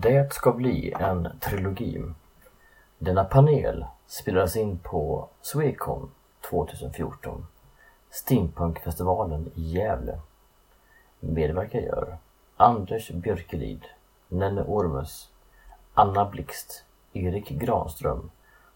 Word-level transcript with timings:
Det 0.00 0.32
ska 0.32 0.52
bli 0.52 0.92
en 1.00 1.28
trilogi. 1.40 2.02
Denna 2.98 3.24
panel 3.24 3.84
spelades 4.06 4.56
in 4.56 4.78
på 4.78 5.28
Swecon 5.42 6.10
2014, 6.50 7.46
Steampunkfestivalen 8.10 9.50
i 9.54 9.62
Gävle. 9.62 10.20
Medverkar 11.20 11.78
gör 11.78 12.18
Anders 12.56 13.10
Björkelid, 13.10 13.84
Nenne 14.28 14.62
Ormus, 14.62 15.28
Anna 15.94 16.24
Blixt, 16.24 16.84
Erik 17.12 17.48
Granström 17.48 18.30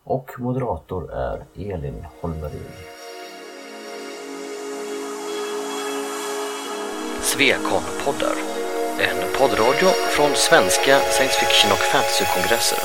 och 0.05 0.31
moderator 0.39 1.13
är 1.13 1.45
Elin 1.57 2.07
Holmerin. 2.21 2.73
Svekon-poddar. 7.21 8.37
En 9.01 9.22
poddradio 9.39 9.89
från 10.11 10.31
svenska 10.35 10.99
science 11.11 11.39
fiction 11.41 11.73
och 11.73 11.79
fantasykongresser. 11.79 12.79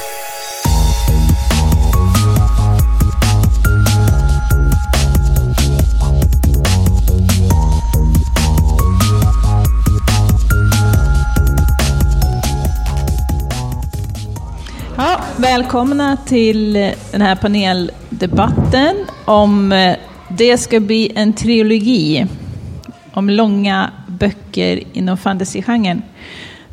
Ja, 14.98 15.22
välkomna 15.38 16.18
till 16.26 16.74
den 17.12 17.22
här 17.22 17.36
paneldebatten 17.36 18.96
om 19.26 19.72
eh, 19.72 19.96
det 20.30 20.58
ska 20.58 20.80
bli 20.80 21.12
en 21.16 21.34
trilogi 21.34 22.28
om 23.18 23.30
långa 23.30 23.92
böcker 24.08 24.84
inom 24.94 25.18
fantasygenren. 25.18 26.02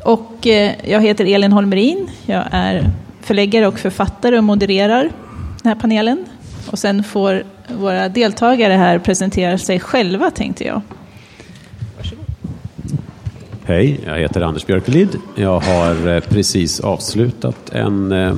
Och 0.03 0.47
eh, 0.47 0.71
jag 0.83 1.01
heter 1.01 1.25
Elin 1.25 1.51
Holmerin. 1.51 2.09
Jag 2.25 2.43
är 2.51 2.89
förläggare 3.21 3.67
och 3.67 3.79
författare 3.79 4.37
och 4.37 4.43
modererar 4.43 5.01
den 5.61 5.69
här 5.69 5.75
panelen. 5.75 6.25
Och 6.71 6.79
sen 6.79 7.03
får 7.03 7.43
våra 7.79 8.09
deltagare 8.09 8.73
här 8.73 8.99
presentera 8.99 9.57
sig 9.57 9.79
själva 9.79 10.31
tänkte 10.31 10.63
jag. 10.63 10.81
Hej, 13.63 13.99
jag 14.05 14.17
heter 14.17 14.41
Anders 14.41 14.65
Björkelid. 14.65 15.09
Jag 15.35 15.59
har 15.59 16.15
eh, 16.15 16.19
precis 16.19 16.79
avslutat 16.79 17.69
en 17.69 18.11
eh, 18.11 18.35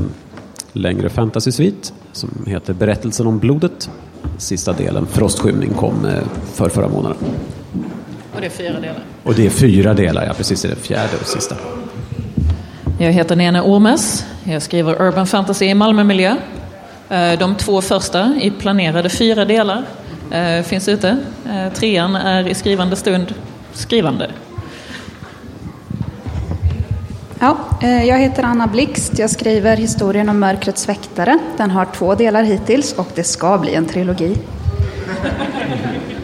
längre 0.73 1.09
fantasy-svit 1.09 1.94
som 2.11 2.30
heter 2.47 2.73
Berättelsen 2.73 3.27
om 3.27 3.39
blodet. 3.39 3.89
Sista 4.38 4.73
delen, 4.73 5.08
Frostskymning, 5.08 5.69
kom 5.73 6.08
för 6.53 6.69
förra 6.69 6.88
månaden. 6.88 7.17
Och 8.38 8.41
det 8.41 8.47
är 8.47 8.49
fyra 8.49 8.80
delar. 8.80 9.03
Och 9.23 9.33
det 9.35 9.45
är 9.45 9.49
fyra 9.49 9.93
delar, 9.93 10.25
ja 10.25 10.33
precis, 10.33 10.61
det 10.61 10.67
är 10.67 10.69
den 10.69 10.80
fjärde 10.80 11.17
och 11.21 11.27
sista. 11.27 11.55
Jag 12.99 13.11
heter 13.11 13.35
Nene 13.35 13.61
Ormes. 13.61 14.25
Jag 14.43 14.61
skriver 14.61 15.02
urban 15.02 15.27
fantasy 15.27 15.66
i 15.66 15.73
Malmömiljö. 15.73 16.35
Eh, 17.09 17.39
De 17.39 17.55
två 17.55 17.81
första 17.81 18.35
i 18.41 18.52
planerade 18.52 19.09
fyra 19.09 19.45
delar 19.45 19.83
eh, 20.31 20.61
finns 20.63 20.88
ute. 20.88 21.17
Eh, 21.49 21.73
Trean 21.73 22.15
är 22.15 22.47
i 22.47 22.53
skrivande 22.53 22.95
stund 22.95 23.33
skrivande. 23.73 24.31
Ja, 27.39 27.58
jag 27.81 28.19
heter 28.19 28.43
Anna 28.43 28.67
Blixt. 28.67 29.19
Jag 29.19 29.30
skriver 29.30 29.77
historien 29.77 30.30
om 30.30 30.39
Mörkrets 30.39 30.89
väktare. 30.89 31.39
Den 31.58 31.71
har 31.71 31.85
två 31.85 32.15
delar 32.15 32.43
hittills 32.43 32.93
och 32.93 33.08
det 33.15 33.23
ska 33.23 33.58
bli 33.58 33.75
en 33.75 33.85
trilogi. 33.85 34.38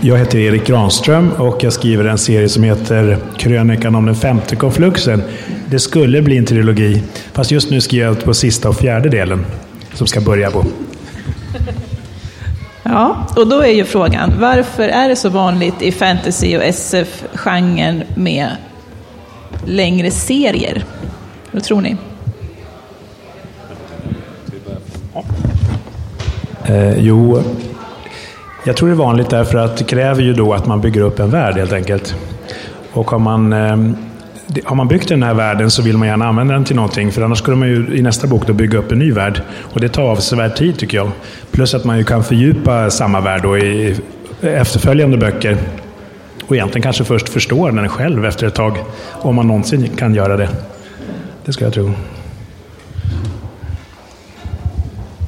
Jag 0.00 0.18
heter 0.18 0.38
Erik 0.38 0.66
Granström 0.66 1.32
och 1.32 1.64
jag 1.64 1.72
skriver 1.72 2.04
en 2.04 2.18
serie 2.18 2.48
som 2.48 2.62
heter 2.62 3.18
Krönikan 3.38 3.94
om 3.94 4.06
den 4.06 4.14
femte 4.14 4.56
konfluxen. 4.56 5.22
Det 5.66 5.78
skulle 5.78 6.22
bli 6.22 6.36
en 6.36 6.46
trilogi, 6.46 7.02
fast 7.32 7.50
just 7.50 7.70
nu 7.70 7.80
skriver 7.80 8.06
jag 8.06 8.24
på 8.24 8.34
sista 8.34 8.68
och 8.68 8.76
fjärde 8.76 9.08
delen 9.08 9.46
som 9.94 10.06
ska 10.06 10.20
börja 10.20 10.50
på. 10.50 10.64
Ja, 12.82 13.26
och 13.36 13.46
då 13.46 13.60
är 13.60 13.72
ju 13.72 13.84
frågan, 13.84 14.32
varför 14.40 14.88
är 14.88 15.08
det 15.08 15.16
så 15.16 15.28
vanligt 15.28 15.82
i 15.82 15.92
fantasy 15.92 16.56
och 16.56 16.64
SF-genren 16.64 18.02
med 18.14 18.48
längre 19.66 20.10
serier? 20.10 20.84
Vad 21.50 21.64
tror 21.64 21.80
ni? 21.80 21.96
Eh, 26.64 26.98
jo, 26.98 27.42
jag 28.64 28.76
tror 28.76 28.88
det 28.88 28.94
är 28.94 28.96
vanligt 28.96 29.30
därför 29.30 29.58
att 29.58 29.76
det 29.76 29.84
kräver 29.84 30.22
ju 30.22 30.32
då 30.32 30.54
att 30.54 30.66
man 30.66 30.80
bygger 30.80 31.00
upp 31.00 31.18
en 31.18 31.30
värld 31.30 31.54
helt 31.56 31.72
enkelt. 31.72 32.14
Och 32.92 33.10
har 33.10 33.18
man, 33.18 33.52
ehm, 33.52 33.96
har 34.64 34.76
man 34.76 34.88
byggt 34.88 35.08
den 35.08 35.22
här 35.22 35.34
världen 35.34 35.70
så 35.70 35.82
vill 35.82 35.98
man 35.98 36.08
gärna 36.08 36.28
använda 36.28 36.54
den 36.54 36.64
till 36.64 36.76
någonting. 36.76 37.12
För 37.12 37.22
annars 37.22 37.38
skulle 37.38 37.56
man 37.56 37.68
ju 37.68 37.96
i 37.96 38.02
nästa 38.02 38.26
bok 38.26 38.46
då 38.46 38.52
bygga 38.52 38.78
upp 38.78 38.92
en 38.92 38.98
ny 38.98 39.12
värld. 39.12 39.42
Och 39.60 39.80
det 39.80 39.88
tar 39.88 40.02
avsevärd 40.02 40.56
tid 40.56 40.78
tycker 40.78 40.96
jag. 40.96 41.10
Plus 41.50 41.74
att 41.74 41.84
man 41.84 41.98
ju 41.98 42.04
kan 42.04 42.24
fördjupa 42.24 42.90
samma 42.90 43.20
värld 43.20 43.42
då 43.42 43.58
i 43.58 43.96
efterföljande 44.40 45.16
böcker. 45.16 45.56
Och 46.46 46.56
egentligen 46.56 46.82
kanske 46.82 47.04
först 47.04 47.28
förstår 47.28 47.72
den 47.72 47.88
själv 47.88 48.24
efter 48.24 48.46
ett 48.46 48.54
tag. 48.54 48.78
Om 49.12 49.34
man 49.34 49.46
någonsin 49.46 49.88
kan 49.96 50.14
göra 50.14 50.36
det. 50.36 50.48
Det 51.44 51.52
ska 51.52 51.64
jag 51.64 51.74
tro. 51.74 51.92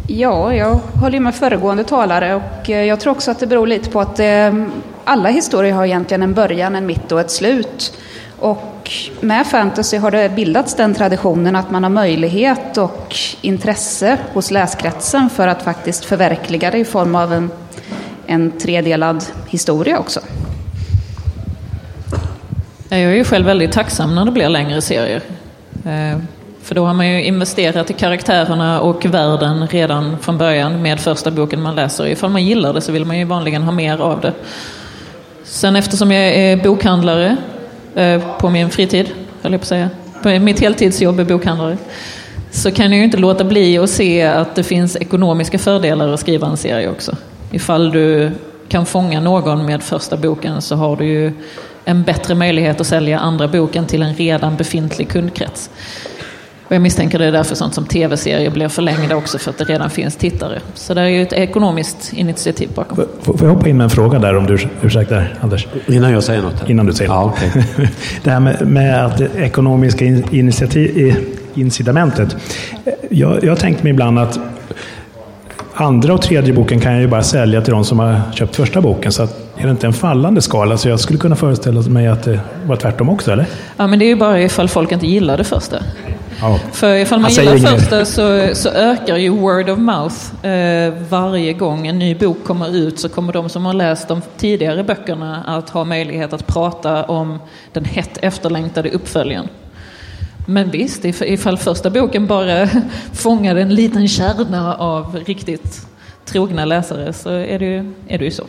Ja, 0.06 0.54
jag 0.54 0.74
håller 0.74 1.20
med 1.20 1.34
föregående 1.34 1.84
talare 1.84 2.34
och 2.34 2.70
eh, 2.70 2.84
jag 2.84 3.00
tror 3.00 3.12
också 3.12 3.30
att 3.30 3.38
det 3.38 3.46
beror 3.46 3.66
lite 3.66 3.90
på 3.90 4.00
att 4.00 4.18
eh, 4.18 4.54
alla 5.04 5.28
historier 5.28 5.72
har 5.72 5.84
egentligen 5.84 6.22
en 6.22 6.34
början, 6.34 6.74
en 6.74 6.86
mitt 6.86 7.12
och 7.12 7.20
ett 7.20 7.30
slut. 7.30 7.98
Och 8.38 8.90
med 9.20 9.46
fantasy 9.46 9.96
har 9.96 10.10
det 10.10 10.28
bildats 10.28 10.74
den 10.74 10.94
traditionen 10.94 11.56
att 11.56 11.70
man 11.70 11.82
har 11.82 11.90
möjlighet 11.90 12.78
och 12.78 13.16
intresse 13.40 14.18
hos 14.32 14.50
läskretsen 14.50 15.30
för 15.30 15.48
att 15.48 15.62
faktiskt 15.62 16.04
förverkliga 16.04 16.70
det 16.70 16.78
i 16.78 16.84
form 16.84 17.14
av 17.14 17.32
en, 17.32 17.50
en 18.26 18.50
tredelad 18.50 19.24
historia 19.46 19.98
också. 19.98 20.20
Jag 22.88 23.00
är 23.00 23.10
ju 23.10 23.24
själv 23.24 23.46
väldigt 23.46 23.72
tacksam 23.72 24.14
när 24.14 24.24
det 24.24 24.30
blir 24.30 24.48
längre 24.48 24.82
serier. 24.82 25.22
Eh, 25.84 26.19
för 26.62 26.75
då 26.75 26.84
har 26.84 26.95
man 26.95 27.09
ju 27.09 27.25
investerat 27.25 27.91
i 27.91 27.93
karaktärerna 27.93 28.81
och 28.81 29.05
världen 29.05 29.67
redan 29.67 30.19
från 30.19 30.39
början 30.39 30.83
med 30.83 31.00
första 31.00 31.31
boken 31.31 31.62
man 31.62 31.75
läser. 31.75 32.06
Ifall 32.06 32.31
man 32.31 32.45
gillar 32.45 32.73
det 32.73 32.81
så 32.81 32.93
vill 32.93 33.05
man 33.05 33.19
ju 33.19 33.25
vanligen 33.25 33.62
ha 33.62 33.73
mer 33.73 33.99
av 33.99 34.21
det. 34.21 34.33
Sen 35.45 35.77
eftersom 35.77 36.12
jag 36.12 36.34
är 36.34 36.56
bokhandlare 36.56 37.37
eh, 37.95 38.23
på 38.39 38.50
min 38.50 38.71
fritid, 38.71 39.11
höll 39.43 39.53
jag 39.53 39.61
på 39.61 39.65
att 39.65 39.69
säga, 39.69 39.91
på 40.23 40.28
mitt 40.28 40.61
heltidsjobb 40.61 41.21
är 41.21 41.25
bokhandlare, 41.25 41.77
så 42.50 42.71
kan 42.71 42.91
jag 42.91 42.99
ju 42.99 43.05
inte 43.05 43.17
låta 43.17 43.44
bli 43.44 43.79
att 43.79 43.91
se 43.91 44.23
att 44.23 44.55
det 44.55 44.62
finns 44.62 44.97
ekonomiska 44.97 45.59
fördelar 45.59 46.09
att 46.09 46.21
skriva 46.21 46.47
en 46.47 46.56
serie 46.56 46.89
också. 46.89 47.17
Ifall 47.50 47.91
du 47.91 48.31
kan 48.69 48.87
fånga 48.87 49.21
någon 49.21 49.67
med 49.67 49.83
första 49.83 50.17
boken 50.17 50.62
så 50.62 50.77
har 50.77 50.97
du 50.97 51.05
ju 51.06 51.33
en 51.84 52.03
bättre 52.03 52.34
möjlighet 52.34 52.81
att 52.81 52.87
sälja 52.87 53.19
andra 53.19 53.49
boken 53.49 53.87
till 53.87 54.03
en 54.03 54.15
redan 54.15 54.56
befintlig 54.56 55.09
kundkrets. 55.09 55.71
Och 56.69 56.75
jag 56.75 56.83
misstänker 56.83 57.19
det 57.19 57.25
är 57.27 57.33
därför 57.33 57.55
sånt 57.55 57.75
som 57.75 57.84
tv-serier 57.87 58.50
blir 58.50 58.69
förlängda 58.69 59.17
också 59.17 59.39
för 59.39 59.50
att 59.50 59.59
det 59.59 59.65
redan 59.65 59.91
finns 59.91 60.17
tittare. 60.17 60.61
Så 60.75 60.95
det 60.95 61.00
är 61.00 61.06
ju 61.06 61.23
ett 61.23 61.33
ekonomiskt 61.33 62.12
initiativ 62.12 62.69
bakom. 62.75 62.97
Får 63.23 63.37
jag 63.43 63.49
hoppa 63.49 63.69
in 63.69 63.77
med 63.77 63.84
en 63.84 63.91
fråga 63.91 64.19
där 64.19 64.37
om 64.37 64.47
du 64.47 64.59
ursäktar 64.83 65.34
Anders? 65.41 65.67
Innan 65.87 66.12
jag 66.12 66.23
säger 66.23 66.43
något? 66.43 66.61
här. 66.61 66.71
Innan 66.71 66.87
du 66.87 66.93
säger 66.93 67.11
Ja, 67.11 67.21
något. 67.21 67.34
okej. 67.39 67.89
Det 68.25 68.31
här 68.31 68.41
med, 68.41 68.67
med 68.67 69.06
att 69.06 69.19
det 69.19 69.28
ekonomiska 69.37 70.05
in- 70.05 70.25
initiativ, 70.31 71.15
incitamentet. 71.55 72.37
Jag, 73.11 73.44
jag 73.44 73.50
har 73.50 73.56
tänkt 73.56 73.83
mig 73.83 73.91
ibland 73.91 74.19
att 74.19 74.39
andra 75.75 76.15
och 76.15 76.23
tredje 76.23 76.53
boken 76.55 76.81
kan 76.81 76.93
jag 76.93 77.00
ju 77.00 77.09
bara 77.09 77.23
sälja 77.23 77.61
till 77.62 77.73
de 77.73 77.84
som 77.84 77.99
har 77.99 78.21
köpt 78.34 78.56
första 78.56 78.81
boken. 78.81 79.12
Så 79.12 79.23
att, 79.23 79.39
är 79.56 79.65
det 79.65 79.71
inte 79.71 79.87
en 79.87 79.93
fallande 79.93 80.43
skala? 80.43 80.77
Så 80.77 80.89
jag 80.89 81.00
skulle 81.00 81.19
kunna 81.19 81.37
föreställa 81.37 81.81
mig 81.83 82.06
att 82.09 82.23
det 82.23 82.41
var 82.67 82.77
tvärtom 82.77 83.09
också, 83.09 83.33
eller? 83.33 83.47
Ja, 83.77 83.87
men 83.87 83.99
det 83.99 84.05
är 84.05 84.06
ju 84.06 84.17
bara 84.17 84.41
ifall 84.41 84.69
folk 84.69 84.93
inte 84.93 85.06
gillar 85.06 85.37
det 85.39 85.44
första. 85.44 85.77
Ja. 86.43 86.59
För 86.73 86.94
ifall 86.94 87.21
man 87.21 87.31
gillar 87.31 87.56
första 87.79 88.05
så, 88.05 88.55
så 88.55 88.69
ökar 88.69 89.17
ju 89.17 89.29
word 89.29 89.69
of 89.71 89.79
mouth. 89.79 90.47
Eh, 90.47 90.94
varje 91.09 91.53
gång 91.53 91.87
en 91.87 91.99
ny 91.99 92.15
bok 92.15 92.44
kommer 92.44 92.77
ut 92.77 93.00
så 93.00 93.09
kommer 93.09 93.33
de 93.33 93.49
som 93.49 93.67
har 93.67 93.73
läst 93.75 94.09
de 94.09 94.23
tidigare 94.37 94.85
böckerna 94.85 95.44
att 95.47 95.71
ha 95.71 95.85
möjlighet 95.85 96.33
att 96.33 96.47
prata 96.47 97.05
om 97.05 97.39
den 97.73 97.85
hett 97.85 98.19
efterlängtade 98.23 98.91
uppföljaren. 98.91 99.49
Men 100.47 100.71
visst, 100.71 101.05
if- 101.05 101.25
ifall 101.25 101.59
första 101.59 101.91
boken 101.91 102.27
bara 102.27 102.69
fångade 103.12 103.62
en 103.62 103.75
liten 103.75 104.09
kärna 104.09 104.75
av 104.75 105.17
riktigt 105.27 105.87
trogna 106.25 106.65
läsare 106.65 107.12
så 107.12 107.31
är 107.31 107.59
det 107.59 107.65
ju, 107.65 107.93
är 108.09 108.19
det 108.19 108.25
ju 108.25 108.31
så. 108.31 108.44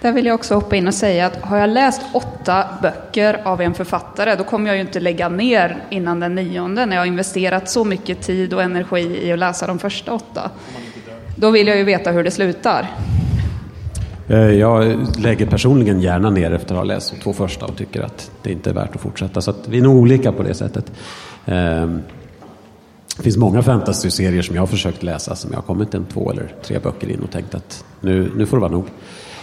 Där 0.00 0.12
vill 0.12 0.26
jag 0.26 0.34
också 0.34 0.54
hoppa 0.54 0.76
in 0.76 0.88
och 0.88 0.94
säga 0.94 1.26
att 1.26 1.36
har 1.36 1.58
jag 1.58 1.70
läst 1.70 2.02
åtta 2.12 2.64
böcker 2.82 3.40
av 3.44 3.60
en 3.60 3.74
författare 3.74 4.34
då 4.34 4.44
kommer 4.44 4.66
jag 4.66 4.76
ju 4.76 4.80
inte 4.80 5.00
lägga 5.00 5.28
ner 5.28 5.84
innan 5.90 6.20
den 6.20 6.34
nionde 6.34 6.86
när 6.86 6.96
jag 6.96 7.00
har 7.00 7.06
investerat 7.06 7.70
så 7.70 7.84
mycket 7.84 8.22
tid 8.22 8.54
och 8.54 8.62
energi 8.62 9.20
i 9.22 9.32
att 9.32 9.38
läsa 9.38 9.66
de 9.66 9.78
första 9.78 10.12
åtta. 10.12 10.50
Då 11.36 11.50
vill 11.50 11.66
jag 11.66 11.76
ju 11.76 11.84
veta 11.84 12.10
hur 12.10 12.24
det 12.24 12.30
slutar. 12.30 12.86
Eh, 14.28 14.38
jag 14.38 15.06
lägger 15.18 15.46
personligen 15.46 16.00
gärna 16.00 16.30
ner 16.30 16.52
efter 16.52 16.74
att 16.74 16.78
ha 16.78 16.84
läst 16.84 17.14
de 17.14 17.20
två 17.20 17.32
första 17.32 17.66
och 17.66 17.76
tycker 17.76 18.02
att 18.02 18.30
det 18.42 18.52
inte 18.52 18.70
är 18.70 18.74
värt 18.74 18.94
att 18.94 19.00
fortsätta. 19.00 19.40
Så 19.40 19.50
att 19.50 19.68
vi 19.68 19.78
är 19.78 19.82
nog 19.82 19.96
olika 19.96 20.32
på 20.32 20.42
det 20.42 20.54
sättet. 20.54 20.92
Ehm, 21.46 22.02
det 23.16 23.22
finns 23.22 23.36
många 23.36 23.62
fantasyserier 23.62 24.42
som 24.42 24.54
jag 24.54 24.62
har 24.62 24.66
försökt 24.66 25.02
läsa 25.02 25.36
som 25.36 25.50
jag 25.50 25.58
har 25.58 25.62
kommit 25.62 25.94
en 25.94 26.04
två 26.04 26.30
eller 26.30 26.54
tre 26.62 26.78
böcker 26.78 27.08
in 27.08 27.20
och 27.20 27.30
tänkt 27.30 27.54
att 27.54 27.84
nu, 28.00 28.30
nu 28.36 28.46
får 28.46 28.56
det 28.56 28.60
vara 28.60 28.72
nog. 28.72 28.84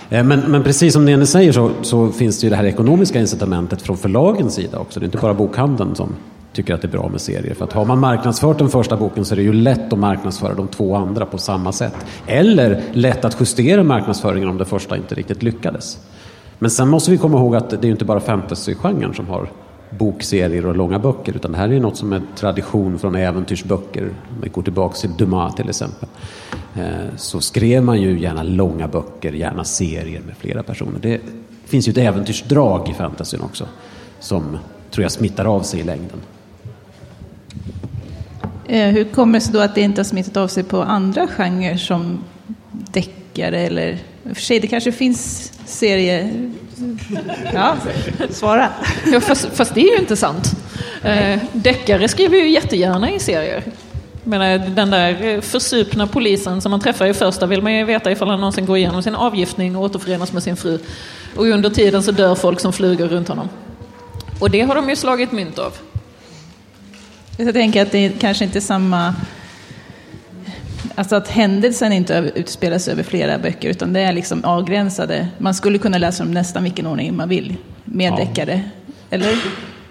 Eh, 0.09 0.23
men, 0.23 0.39
men 0.39 0.63
precis 0.63 0.93
som 0.93 1.05
Nene 1.05 1.25
säger 1.25 1.51
så, 1.51 1.71
så, 1.81 2.11
finns 2.11 2.39
det 2.39 2.45
ju 2.45 2.49
det 2.49 2.55
här 2.55 2.65
ekonomiska 2.65 3.19
incitamentet 3.19 3.81
från 3.81 3.97
förlagens 3.97 4.53
sida 4.53 4.79
också. 4.79 4.99
Det 4.99 5.03
är 5.03 5.07
inte 5.07 5.17
bara 5.17 5.33
bokhandeln 5.33 5.95
som 5.95 6.15
tycker 6.53 6.73
att 6.73 6.81
det 6.81 6.87
är 6.87 6.91
bra 6.91 7.09
med 7.09 7.21
serier. 7.21 7.53
För 7.53 7.65
att 7.65 7.73
har 7.73 7.85
man 7.85 7.99
marknadsfört 7.99 8.57
den 8.57 8.69
första 8.69 8.97
boken 8.97 9.25
så 9.25 9.33
är 9.33 9.35
det 9.35 9.43
ju 9.43 9.53
lätt 9.53 9.93
att 9.93 9.99
marknadsföra 9.99 10.53
de 10.53 10.67
två 10.67 10.95
andra 10.95 11.25
på 11.25 11.37
samma 11.37 11.71
sätt. 11.71 11.95
Eller 12.27 12.81
lätt 12.93 13.25
att 13.25 13.37
justera 13.39 13.83
marknadsföringen 13.83 14.49
om 14.49 14.57
det 14.57 14.65
första 14.65 14.97
inte 14.97 15.15
riktigt 15.15 15.43
lyckades. 15.43 15.97
Men 16.59 16.71
sen 16.71 16.89
måste 16.89 17.11
vi 17.11 17.17
komma 17.17 17.37
ihåg 17.37 17.55
att 17.55 17.69
det 17.69 17.77
är 17.77 17.85
ju 17.85 17.91
inte 17.91 18.05
bara 18.05 18.19
fantasygenren 18.19 19.13
som 19.13 19.27
har 19.27 19.49
bokserier 19.89 20.65
och 20.65 20.75
långa 20.75 20.99
böcker. 20.99 21.35
Utan 21.35 21.51
det 21.51 21.57
här 21.57 21.69
är 21.69 21.79
något 21.79 21.97
som 21.97 22.13
är 22.13 22.21
tradition 22.35 22.99
från 22.99 23.15
äventyrsböcker. 23.15 24.03
Om 24.03 24.41
vi 24.41 24.49
går 24.49 24.61
tillbaka 24.61 24.95
till 24.95 25.13
Dumas 25.17 25.55
till 25.55 25.69
exempel. 25.69 26.09
Eh, 26.75 27.15
så 27.17 27.41
skrev 27.41 27.83
man 27.83 28.01
ju 28.01 28.19
gärna 28.19 28.43
långa 28.43 28.87
böcker, 28.87 29.31
gärna 29.31 29.63
serier 29.63 30.21
med 30.21 30.37
flera 30.37 30.63
personer. 30.63 30.99
Det 31.01 31.21
finns 31.65 31.87
ju 31.87 31.91
ett 31.91 31.97
äventyrsdrag 31.97 32.89
i 32.89 32.93
fantasyn 32.93 33.41
också. 33.41 33.67
Som 34.19 34.57
tror 34.91 35.03
jag 35.03 35.11
smittar 35.11 35.45
av 35.45 35.61
sig 35.61 35.79
i 35.79 35.83
längden. 35.83 36.21
Eh, 38.67 38.87
hur 38.87 39.03
kommer 39.03 39.33
det 39.33 39.45
sig 39.45 39.53
då 39.53 39.59
att 39.59 39.75
det 39.75 39.81
inte 39.81 39.99
har 39.99 40.05
smittat 40.05 40.37
av 40.37 40.47
sig 40.47 40.63
på 40.63 40.81
andra 40.81 41.27
genrer 41.27 41.77
som 41.77 42.23
deckare 42.69 43.59
eller... 43.59 43.97
I 44.27 44.31
och 44.31 44.35
för 44.35 44.43
sig, 44.43 44.59
det 44.59 44.67
kanske 44.67 44.91
finns 44.91 45.51
serier... 45.65 46.51
Ja, 47.53 47.77
svara. 48.29 48.69
Ja, 49.11 49.21
fast, 49.21 49.47
fast 49.53 49.73
det 49.73 49.81
är 49.81 49.91
ju 49.91 49.97
inte 49.97 50.15
sant. 50.15 50.51
Eh, 51.03 51.39
deckare 51.53 52.07
skriver 52.07 52.37
ju 52.37 52.49
jättegärna 52.49 53.11
i 53.11 53.19
serier. 53.19 53.63
Menar, 54.23 54.57
den 54.57 54.91
där 54.91 55.41
försupna 55.41 56.07
polisen 56.07 56.61
som 56.61 56.71
man 56.71 56.79
träffar 56.79 57.05
i 57.05 57.13
första 57.13 57.45
vill 57.45 57.61
man 57.61 57.73
ju 57.73 57.83
veta 57.83 58.11
ifall 58.11 58.29
han 58.29 58.39
någonsin 58.39 58.65
går 58.65 58.77
igenom 58.77 59.03
sin 59.03 59.15
avgiftning 59.15 59.75
och 59.75 59.83
återförenas 59.83 60.33
med 60.33 60.43
sin 60.43 60.55
fru. 60.55 60.79
Och 61.35 61.45
under 61.45 61.69
tiden 61.69 62.03
så 62.03 62.11
dör 62.11 62.35
folk 62.35 62.59
som 62.59 62.73
flugor 62.73 63.07
runt 63.07 63.27
honom. 63.27 63.49
Och 64.39 64.49
det 64.49 64.61
har 64.61 64.75
de 64.75 64.89
ju 64.89 64.95
slagit 64.95 65.31
mynt 65.31 65.59
av. 65.59 65.73
Jag 67.37 67.53
tänker 67.53 67.81
att 67.81 67.91
det 67.91 68.19
kanske 68.19 68.43
inte 68.43 68.59
är 68.59 68.61
samma... 68.61 69.15
Alltså 70.97 71.15
att 71.15 71.27
händelsen 71.27 71.93
inte 71.93 72.31
utspelas 72.35 72.87
över 72.87 73.03
flera 73.03 73.37
böcker 73.39 73.69
utan 73.69 73.93
det 73.93 73.99
är 73.99 74.13
liksom 74.13 74.43
avgränsade. 74.43 75.27
Man 75.37 75.53
skulle 75.53 75.77
kunna 75.77 75.97
läsa 75.97 76.23
dem 76.23 76.33
nästan 76.33 76.63
vilken 76.63 76.87
ordning 76.87 77.15
man 77.15 77.29
vill 77.29 77.55
med 77.83 78.11
ja. 78.11 78.17
deckare. 78.17 78.61
Eller? 79.09 79.35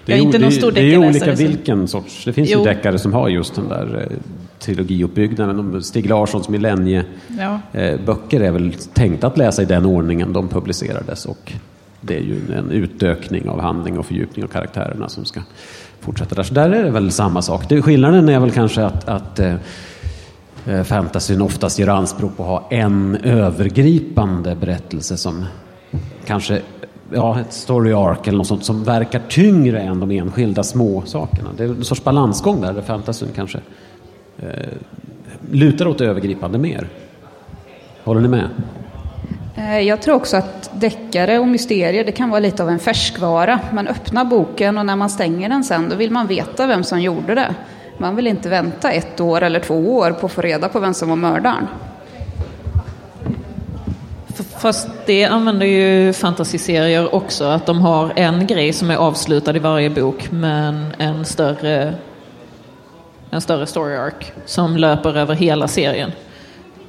Det 0.06 0.12
är, 0.12 0.16
inte 0.16 0.38
någon 0.38 0.52
stor 0.52 0.72
Det 0.72 0.94
är 0.94 0.98
olika 0.98 1.32
vilken 1.32 1.88
sorts. 1.88 2.24
Det 2.24 2.32
finns 2.32 2.50
jo. 2.50 2.58
ju 2.58 2.64
deckare 2.64 2.98
som 2.98 3.12
har 3.12 3.28
just 3.28 3.54
den 3.54 3.68
där 3.68 4.06
eh, 4.10 4.16
trilogiuppbyggnaden. 4.58 5.82
Stig 5.82 6.08
Larssons 6.08 6.48
millennieböcker 6.48 8.40
ja. 8.40 8.46
är 8.46 8.50
väl 8.50 8.72
tänkta 8.92 9.26
att 9.26 9.38
läsa 9.38 9.62
i 9.62 9.64
den 9.64 9.86
ordningen 9.86 10.32
de 10.32 10.48
publicerades. 10.48 11.26
Och 11.26 11.52
det 12.00 12.16
är 12.16 12.22
ju 12.22 12.40
en 12.56 12.70
utökning 12.70 13.48
av 13.48 13.60
handling 13.60 13.98
och 13.98 14.06
fördjupning 14.06 14.44
av 14.44 14.48
karaktärerna 14.48 15.08
som 15.08 15.24
ska 15.24 15.40
fortsätta 16.00 16.34
där. 16.34 16.42
Så 16.42 16.54
där 16.54 16.70
är 16.70 16.84
det 16.84 16.90
väl 16.90 17.10
samma 17.10 17.42
sak. 17.42 17.68
Det, 17.68 17.82
skillnaden 17.82 18.28
är 18.28 18.40
väl 18.40 18.50
kanske 18.50 18.84
att, 18.84 19.08
att 19.08 19.38
eh, 19.38 19.46
eh, 19.48 19.56
Eh, 20.66 20.82
fantasyn 20.82 21.42
oftast 21.42 21.78
gör 21.78 21.88
anspråk 21.88 22.36
på 22.36 22.42
att 22.42 22.48
ha 22.48 22.68
en 22.70 23.16
övergripande 23.16 24.54
berättelse 24.54 25.16
som 25.16 25.46
kanske 26.26 26.62
ja, 27.12 27.40
ett 27.40 27.52
story 27.52 27.92
arc 27.92 28.18
eller 28.28 28.38
något 28.38 28.46
sånt 28.46 28.64
som 28.64 28.84
verkar 28.84 29.22
tyngre 29.28 29.80
än 29.80 30.00
de 30.00 30.10
enskilda 30.10 30.62
små 30.62 31.02
sakerna. 31.06 31.50
Det 31.56 31.64
är 31.64 31.68
en 31.68 31.84
sorts 31.84 32.04
balansgång 32.04 32.60
där, 32.60 32.72
där 32.72 32.82
fantasyn 32.82 33.28
kanske 33.34 33.58
eh, 34.38 34.48
lutar 35.50 35.86
åt 35.86 35.98
det 35.98 36.04
övergripande 36.06 36.58
mer. 36.58 36.88
Håller 38.04 38.20
ni 38.20 38.28
med? 38.28 38.48
Eh, 39.56 39.80
jag 39.80 40.02
tror 40.02 40.14
också 40.14 40.36
att 40.36 40.80
deckare 40.80 41.38
och 41.38 41.48
mysterier, 41.48 42.04
det 42.04 42.12
kan 42.12 42.30
vara 42.30 42.40
lite 42.40 42.62
av 42.62 42.68
en 42.68 42.78
färskvara. 42.78 43.60
Man 43.72 43.88
öppnar 43.88 44.24
boken 44.24 44.78
och 44.78 44.86
när 44.86 44.96
man 44.96 45.10
stänger 45.10 45.48
den 45.48 45.64
sen, 45.64 45.88
då 45.88 45.96
vill 45.96 46.10
man 46.10 46.26
veta 46.26 46.66
vem 46.66 46.84
som 46.84 47.00
gjorde 47.00 47.34
det. 47.34 47.54
Man 47.98 48.16
vill 48.16 48.26
inte 48.26 48.48
vänta 48.48 48.90
ett 48.90 49.20
år 49.20 49.42
eller 49.42 49.60
två 49.60 49.96
år 49.96 50.10
på 50.10 50.26
att 50.26 50.32
få 50.32 50.40
reda 50.40 50.68
på 50.68 50.80
vem 50.80 50.94
som 50.94 51.08
var 51.08 51.16
mördaren. 51.16 51.66
Fast 54.58 54.88
det 55.06 55.24
använder 55.24 55.66
ju 55.66 56.12
fantasyserier 56.12 57.14
också, 57.14 57.44
att 57.44 57.66
de 57.66 57.80
har 57.80 58.12
en 58.16 58.46
grej 58.46 58.72
som 58.72 58.90
är 58.90 58.96
avslutad 58.96 59.56
i 59.56 59.58
varje 59.58 59.90
bok, 59.90 60.28
men 60.30 60.86
en 60.98 61.24
större, 61.24 61.94
en 63.30 63.40
större 63.40 63.66
story 63.66 63.96
arc 63.96 64.32
som 64.44 64.76
löper 64.76 65.16
över 65.16 65.34
hela 65.34 65.68
serien. 65.68 66.12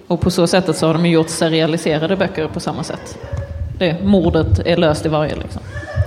Och 0.08 0.22
på 0.22 0.32
så 0.32 0.48
sättet 0.48 0.78
så 0.78 0.88
har 0.88 0.94
de 0.94 1.06
gjort 1.06 1.30
serialiserade 1.30 2.16
böcker 2.16 2.48
på 2.48 2.60
samma 2.60 2.84
sätt. 2.84 3.18
Det, 3.80 4.04
mordet 4.04 4.60
är 4.60 4.78
löst 4.78 5.06
i 5.06 5.10
varje 5.10 5.36
liksom. 5.36 5.62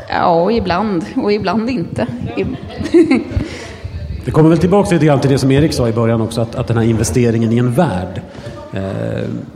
Ja, 0.08 0.50
ibland. 0.50 1.04
Och 1.16 1.32
ibland 1.32 1.70
inte. 1.70 2.06
Det 4.24 4.30
kommer 4.30 4.48
väl 4.48 4.58
tillbaka 4.58 4.94
lite 4.94 5.06
grann 5.06 5.20
till 5.20 5.30
det 5.30 5.38
som 5.38 5.50
Erik 5.50 5.72
sa 5.72 5.88
i 5.88 5.92
början 5.92 6.20
också, 6.20 6.40
att, 6.40 6.54
att 6.54 6.66
den 6.66 6.76
här 6.76 6.84
investeringen 6.84 7.52
i 7.52 7.58
en 7.58 7.72
värld 7.72 8.20
eh, 8.72 8.80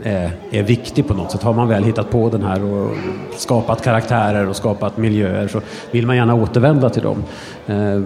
är, 0.03 0.31
är 0.51 0.63
viktig 0.63 1.07
på 1.07 1.15
något 1.15 1.33
sätt. 1.33 1.43
Har 1.43 1.53
man 1.53 1.69
väl 1.69 1.85
hittat 1.85 2.11
på 2.11 2.29
den 2.29 2.43
här 2.43 2.65
och 2.65 2.97
skapat 3.37 3.85
karaktärer 3.85 4.49
och 4.49 4.57
skapat 4.57 4.97
miljöer 4.97 5.49
så 5.49 5.61
vill 5.91 6.07
man 6.07 6.17
gärna 6.17 6.35
återvända 6.35 6.91
till 6.91 7.03
dem. 7.03 7.23
Eh, 7.67 8.03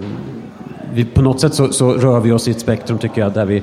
vi, 0.93 1.05
på 1.05 1.21
något 1.21 1.39
sätt 1.39 1.53
så, 1.53 1.73
så, 1.73 1.93
rör 1.93 2.19
vi 2.19 2.31
oss 2.31 2.47
i 2.47 2.51
ett 2.51 2.59
spektrum 2.59 2.97
tycker 2.97 3.21
jag 3.21 3.33
där 3.33 3.45
vi 3.45 3.57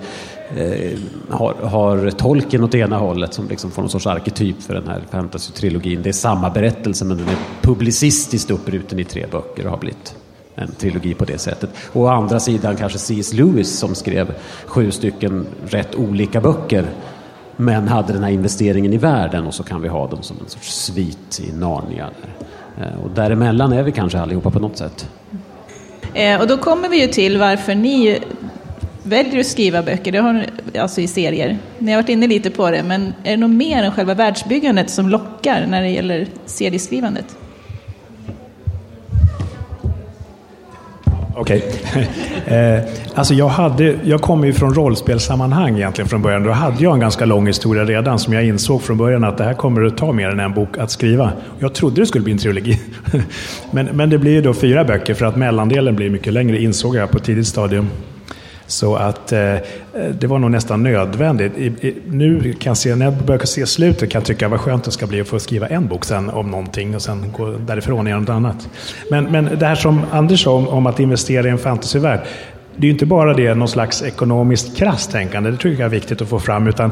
eh, 0.56 0.98
har, 1.30 1.54
har 1.54 2.10
tolken 2.10 2.64
åt 2.64 2.74
ena 2.74 2.98
hållet 2.98 3.34
som 3.34 3.48
liksom 3.48 3.70
får 3.70 3.82
någon 3.82 3.90
sorts 3.90 4.06
arketyp 4.06 4.62
för 4.62 4.74
den 4.74 4.88
här 4.88 5.00
fantasy-trilogin. 5.10 6.02
Det 6.02 6.08
är 6.08 6.12
samma 6.12 6.50
berättelse 6.50 7.04
men 7.04 7.16
den 7.16 7.28
är 7.28 7.36
publicistiskt 7.62 8.50
uppbruten 8.50 8.98
i 8.98 9.04
tre 9.04 9.26
böcker 9.30 9.64
och 9.64 9.70
har 9.70 9.78
blivit 9.78 10.14
en 10.56 10.72
trilogi 10.78 11.14
på 11.14 11.24
det 11.24 11.38
sättet. 11.38 11.70
Och 11.92 12.02
å 12.02 12.06
andra 12.06 12.40
sidan 12.40 12.76
kanske 12.76 12.98
C.S. 12.98 13.32
Lewis 13.32 13.78
som 13.78 13.94
skrev 13.94 14.34
sju 14.66 14.90
stycken 14.90 15.46
rätt 15.68 15.94
olika 15.94 16.40
böcker 16.40 16.84
men 17.56 17.88
hade 17.88 18.12
den 18.12 18.22
här 18.22 18.30
investeringen 18.30 18.92
i 18.92 18.98
världen 18.98 19.46
och 19.46 19.54
så 19.54 19.62
kan 19.62 19.82
vi 19.82 19.88
ha 19.88 20.06
dem 20.06 20.22
som 20.22 20.36
en 20.42 20.48
sorts 20.48 20.84
svit 20.84 21.40
i 21.48 21.52
Narnia. 21.52 22.10
Eh, 22.78 23.04
och 23.04 23.10
däremellan 23.10 23.72
är 23.72 23.82
vi 23.82 23.92
kanske 23.92 24.20
allihopa 24.20 24.50
på 24.50 24.58
något 24.58 24.78
sätt. 24.78 25.08
Eh, 26.14 26.40
och 26.40 26.46
då 26.46 26.56
kommer 26.56 26.88
vi 26.88 27.00
ju 27.00 27.06
till 27.06 27.38
varför 27.38 27.74
ni 27.74 28.18
väljer 29.02 29.40
att 29.40 29.46
skriva 29.46 29.82
böcker, 29.82 30.12
det 30.12 30.18
har, 30.18 30.46
alltså 30.78 31.00
i 31.00 31.08
serier. 31.08 31.58
Ni 31.78 31.92
har 31.92 32.02
varit 32.02 32.08
inne 32.08 32.26
lite 32.26 32.50
på 32.50 32.70
det, 32.70 32.82
men 32.82 33.14
är 33.24 33.30
det 33.30 33.36
något 33.36 33.50
mer 33.50 33.82
än 33.82 33.92
själva 33.92 34.14
världsbyggandet 34.14 34.90
som 34.90 35.08
lockar 35.08 35.66
när 35.66 35.82
det 35.82 35.88
gäller 35.88 36.26
serieskrivandet? 36.46 37.36
Okej. 41.38 41.64
Okay. 41.90 42.06
eh, 42.76 42.82
alltså 43.14 43.34
jag, 43.34 43.48
hade, 43.48 43.96
jag 44.04 44.20
kommer 44.20 44.46
ju 44.46 44.52
från 44.52 44.74
rollspelssammanhang 44.74 45.76
egentligen 45.76 46.08
från 46.08 46.22
början. 46.22 46.42
Då 46.42 46.50
hade 46.50 46.84
jag 46.84 46.94
en 46.94 47.00
ganska 47.00 47.24
lång 47.24 47.46
historia 47.46 47.84
redan 47.84 48.18
som 48.18 48.32
jag 48.32 48.44
insåg 48.44 48.82
från 48.82 48.96
början 48.96 49.24
att 49.24 49.38
det 49.38 49.44
här 49.44 49.54
kommer 49.54 49.84
att 49.84 49.96
ta 49.96 50.12
mer 50.12 50.28
än 50.28 50.40
en 50.40 50.52
bok 50.52 50.78
att 50.78 50.90
skriva. 50.90 51.32
Jag 51.58 51.74
trodde 51.74 52.00
det 52.00 52.06
skulle 52.06 52.24
bli 52.24 52.32
en 52.32 52.38
trilogi. 52.38 52.80
men, 53.70 53.86
men 53.86 54.10
det 54.10 54.18
blir 54.18 54.32
ju 54.32 54.42
då 54.42 54.54
fyra 54.54 54.84
böcker 54.84 55.14
för 55.14 55.26
att 55.26 55.36
mellandelen 55.36 55.96
blir 55.96 56.10
mycket 56.10 56.32
längre 56.32 56.62
insåg 56.62 56.96
jag 56.96 57.10
på 57.10 57.18
ett 57.18 57.24
tidigt 57.24 57.46
stadium. 57.46 57.88
Så 58.66 58.96
att 58.96 59.32
eh, 59.32 59.54
det 60.20 60.26
var 60.26 60.38
nog 60.38 60.50
nästan 60.50 60.82
nödvändigt. 60.82 61.52
I, 61.56 61.66
i, 61.66 61.96
nu 62.06 62.52
kan 62.52 62.70
jag 62.70 62.76
se, 62.76 62.94
när 62.94 63.04
jag 63.04 63.14
börjar 63.14 63.44
se 63.44 63.66
slutet 63.66 64.10
kan 64.10 64.18
jag 64.18 64.26
tycka 64.26 64.48
vad 64.48 64.60
skönt 64.60 64.84
det 64.84 64.90
ska 64.90 65.06
bli 65.06 65.20
att 65.20 65.28
få 65.28 65.38
skriva 65.38 65.66
en 65.66 65.88
bok 65.88 66.04
sen 66.04 66.30
om 66.30 66.50
någonting 66.50 66.94
och 66.94 67.02
sen 67.02 67.32
gå 67.36 67.50
därifrån 67.50 68.00
och 68.00 68.10
göra 68.10 68.20
något 68.20 68.28
annat. 68.28 68.68
Men, 69.10 69.24
men 69.24 69.58
det 69.58 69.66
här 69.66 69.74
som 69.74 70.02
Anders 70.10 70.44
sa 70.44 70.52
om, 70.52 70.68
om 70.68 70.86
att 70.86 71.00
investera 71.00 71.46
i 71.46 71.50
en 71.50 71.58
fantasyvärld. 71.58 72.20
Det 72.76 72.82
är 72.82 72.86
ju 72.86 72.92
inte 72.92 73.06
bara 73.06 73.34
det 73.34 73.54
någon 73.54 73.68
slags 73.68 74.02
ekonomiskt 74.02 74.76
krasst 74.76 75.10
tänkande, 75.10 75.50
det 75.50 75.56
tycker 75.56 75.82
jag 75.82 75.86
är 75.86 75.88
viktigt 75.88 76.22
att 76.22 76.28
få 76.28 76.38
fram, 76.38 76.66
utan 76.66 76.90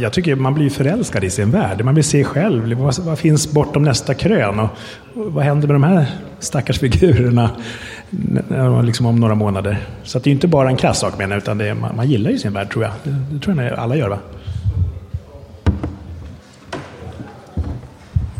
jag 0.00 0.12
tycker 0.12 0.34
man 0.34 0.54
blir 0.54 0.70
förälskad 0.70 1.24
i 1.24 1.30
sin 1.30 1.50
värld. 1.50 1.84
Man 1.84 1.94
vill 1.94 2.04
se 2.04 2.24
själv, 2.24 2.72
vad, 2.72 2.98
vad 2.98 3.18
finns 3.18 3.52
bortom 3.52 3.82
nästa 3.82 4.14
krön? 4.14 4.60
Och, 4.60 4.68
och 5.14 5.32
vad 5.32 5.44
händer 5.44 5.68
med 5.68 5.74
de 5.74 5.82
här 5.82 6.06
stackars 6.38 6.78
figurerna? 6.78 7.50
Liksom 8.84 9.06
om 9.06 9.16
några 9.20 9.34
månader. 9.34 9.78
Så 10.02 10.18
det 10.18 10.30
är 10.30 10.32
inte 10.32 10.48
bara 10.48 10.68
en 10.68 10.76
krass 10.76 11.00
sak 11.00 11.18
menar 11.18 11.36
utan 11.36 11.58
det 11.58 11.68
är, 11.68 11.74
man, 11.74 11.96
man, 11.96 12.08
gillar 12.08 12.30
ju 12.30 12.38
sin 12.38 12.52
värld 12.52 12.70
tror 12.72 12.84
jag. 12.84 12.92
Det, 13.02 13.10
det 13.30 13.40
tror 13.40 13.62
jag 13.62 13.78
alla 13.78 13.96
gör 13.96 14.08
va? 14.08 14.18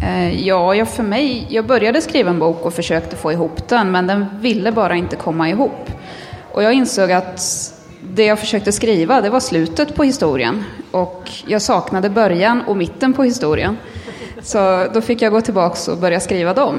Eh, 0.02 0.46
ja, 0.46 0.74
jag, 0.74 0.88
för 0.88 1.02
mig, 1.02 1.46
jag 1.48 1.66
började 1.66 2.00
skriva 2.00 2.30
en 2.30 2.38
bok 2.38 2.66
och 2.66 2.74
försökte 2.74 3.16
få 3.16 3.32
ihop 3.32 3.68
den, 3.68 3.90
men 3.90 4.06
den 4.06 4.26
ville 4.40 4.72
bara 4.72 4.96
inte 4.96 5.16
komma 5.16 5.48
ihop. 5.48 5.90
Och 6.52 6.62
jag 6.62 6.72
insåg 6.72 7.12
att 7.12 7.40
det 8.14 8.24
jag 8.24 8.38
försökte 8.38 8.72
skriva, 8.72 9.20
det 9.20 9.30
var 9.30 9.40
slutet 9.40 9.94
på 9.94 10.04
historien. 10.04 10.64
Och 10.90 11.30
jag 11.46 11.62
saknade 11.62 12.10
början 12.10 12.62
och 12.66 12.76
mitten 12.76 13.12
på 13.12 13.24
historien. 13.24 13.76
Så 14.42 14.86
då 14.94 15.00
fick 15.00 15.22
jag 15.22 15.32
gå 15.32 15.40
tillbaka 15.40 15.92
och 15.92 15.98
börja 15.98 16.20
skriva 16.20 16.54
dem. 16.54 16.78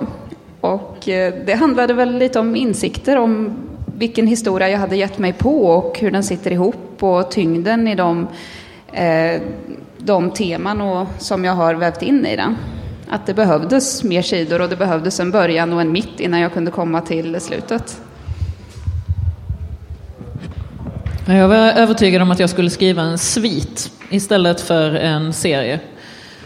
Och 0.63 1.09
eh, 1.09 1.33
det 1.45 1.53
handlade 1.53 1.93
väl 1.93 2.17
lite 2.17 2.39
om 2.39 2.55
insikter 2.55 3.17
om 3.17 3.53
vilken 3.97 4.27
historia 4.27 4.69
jag 4.69 4.79
hade 4.79 4.95
gett 4.95 5.17
mig 5.17 5.33
på 5.33 5.65
och 5.65 5.99
hur 5.99 6.11
den 6.11 6.23
sitter 6.23 6.51
ihop 6.51 7.03
och 7.03 7.31
tyngden 7.31 7.87
i 7.87 7.95
de, 7.95 8.27
eh, 8.93 9.41
de 9.97 10.31
teman 10.31 10.81
och, 10.81 11.07
som 11.17 11.45
jag 11.45 11.53
har 11.53 11.73
vävt 11.73 12.01
in 12.01 12.25
i 12.25 12.35
den. 12.35 12.55
Att 13.09 13.25
det 13.25 13.33
behövdes 13.33 14.03
mer 14.03 14.21
sidor 14.21 14.61
och 14.61 14.69
det 14.69 14.75
behövdes 14.75 15.19
en 15.19 15.31
början 15.31 15.73
och 15.73 15.81
en 15.81 15.91
mitt 15.91 16.19
innan 16.19 16.39
jag 16.39 16.53
kunde 16.53 16.71
komma 16.71 17.01
till 17.01 17.41
slutet. 17.41 18.01
Jag 21.25 21.47
var 21.47 21.55
övertygad 21.55 22.21
om 22.21 22.31
att 22.31 22.39
jag 22.39 22.49
skulle 22.49 22.69
skriva 22.69 23.01
en 23.01 23.17
svit 23.17 23.91
istället 24.09 24.61
för 24.61 24.95
en 24.95 25.33
serie. 25.33 25.79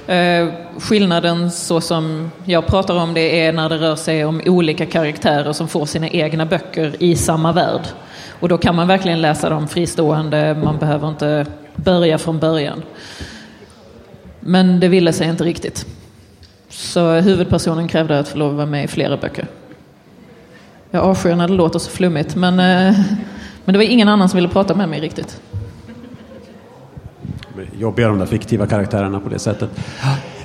Eh, 0.08 0.48
skillnaden 0.80 1.52
så 1.52 1.82
som 1.82 2.32
jag 2.46 2.68
pratar 2.68 2.96
om 2.96 3.14
det 3.14 3.46
är 3.46 3.54
när 3.54 3.70
det 3.70 3.78
rör 3.78 3.96
sig 3.96 4.26
om 4.26 4.42
olika 4.46 4.86
karaktärer 4.86 5.54
som 5.54 5.68
får 5.68 5.86
sina 5.86 6.08
egna 6.10 6.46
böcker 6.46 6.96
i 7.00 7.16
samma 7.16 7.52
värld. 7.52 7.82
Och 8.40 8.50
då 8.50 8.58
kan 8.58 8.76
man 8.76 8.88
verkligen 8.88 9.22
läsa 9.22 9.50
dem 9.50 9.68
fristående, 9.68 10.56
man 10.64 10.78
behöver 10.78 11.08
inte 11.08 11.46
börja 11.76 12.18
från 12.18 12.40
början. 12.40 12.84
Men 14.40 14.80
det 14.80 14.88
ville 14.88 15.14
sig 15.14 15.28
inte 15.30 15.44
riktigt. 15.44 15.86
Så 16.70 17.12
huvudpersonen 17.12 17.88
krävde 17.88 18.20
att 18.20 18.28
få 18.28 18.38
lov 18.38 18.50
att 18.50 18.56
vara 18.56 18.66
med 18.66 18.84
i 18.84 18.88
flera 18.88 19.18
böcker. 19.18 19.48
Jag 20.92 21.04
avskyr 21.04 21.36
när 21.36 21.48
det 21.48 21.54
låter 21.54 21.80
så 21.80 21.90
flummigt, 21.90 22.36
men, 22.36 22.60
eh, 22.60 23.00
men 23.66 23.74
det 23.74 23.78
var 23.78 23.84
ingen 23.84 24.08
annan 24.08 24.30
som 24.30 24.38
ville 24.38 24.50
prata 24.50 24.76
med 24.76 24.90
mig 24.90 25.00
riktigt 25.00 25.42
jobbiga 27.80 28.08
de 28.08 28.20
där 28.20 28.26
fiktiva 28.26 28.68
karaktärerna 28.68 29.20
på 29.20 29.30
det 29.30 29.40
sättet. 29.40 29.70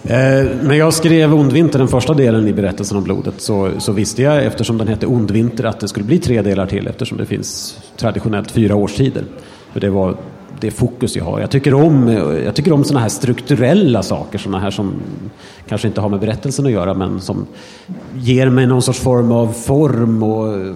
Eh, 0.04 0.46
när 0.62 0.74
jag 0.74 0.94
skrev 0.94 1.34
Ondvinter, 1.34 1.78
den 1.78 1.88
första 1.88 2.14
delen 2.14 2.48
i 2.48 2.52
berättelsen 2.52 2.96
om 2.96 3.04
blodet, 3.04 3.34
så, 3.40 3.70
så, 3.78 3.92
visste 3.92 4.22
jag 4.22 4.44
eftersom 4.44 4.78
den 4.78 4.88
hette 4.88 5.06
Ondvinter 5.06 5.64
att 5.64 5.80
det 5.80 5.88
skulle 5.88 6.06
bli 6.06 6.18
tre 6.18 6.42
delar 6.42 6.66
till 6.66 6.86
eftersom 6.86 7.18
det 7.18 7.26
finns 7.26 7.78
traditionellt 7.96 8.50
fyra 8.50 8.76
årstider. 8.76 9.24
För 9.72 9.80
det 9.80 9.90
var 9.90 10.16
det 10.60 10.70
fokus 10.70 11.16
jag 11.16 11.24
har. 11.24 11.40
Jag 11.40 11.50
tycker 11.50 11.74
om, 11.74 12.08
jag 12.44 12.54
tycker 12.54 12.72
om 12.72 12.84
sådana 12.84 13.00
här 13.00 13.08
strukturella 13.08 14.02
saker, 14.02 14.38
sådana 14.38 14.58
här 14.58 14.70
som 14.70 14.92
kanske 15.68 15.88
inte 15.88 16.00
har 16.00 16.08
med 16.08 16.20
berättelsen 16.20 16.66
att 16.66 16.72
göra 16.72 16.94
men 16.94 17.20
som 17.20 17.46
ger 18.14 18.48
mig 18.48 18.66
någon 18.66 18.82
sorts 18.82 19.00
form 19.00 19.32
av 19.32 19.46
form 19.46 20.22
och 20.22 20.74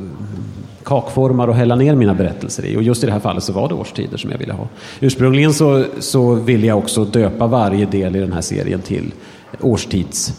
kakformar 0.86 1.48
att 1.48 1.56
hälla 1.56 1.74
ner 1.74 1.94
mina 1.94 2.14
berättelser 2.14 2.64
i. 2.64 2.76
Och 2.76 2.82
just 2.82 3.02
i 3.02 3.06
det 3.06 3.12
här 3.12 3.20
fallet 3.20 3.44
så 3.44 3.52
var 3.52 3.68
det 3.68 3.74
årstider 3.74 4.16
som 4.16 4.30
jag 4.30 4.38
ville 4.38 4.52
ha. 4.52 4.68
Ursprungligen 5.00 5.54
så, 5.54 5.84
så 5.98 6.34
ville 6.34 6.66
jag 6.66 6.78
också 6.78 7.04
döpa 7.04 7.46
varje 7.46 7.86
del 7.86 8.16
i 8.16 8.20
den 8.20 8.32
här 8.32 8.40
serien 8.40 8.80
till 8.80 9.12
årstidsnamn. 9.60 10.36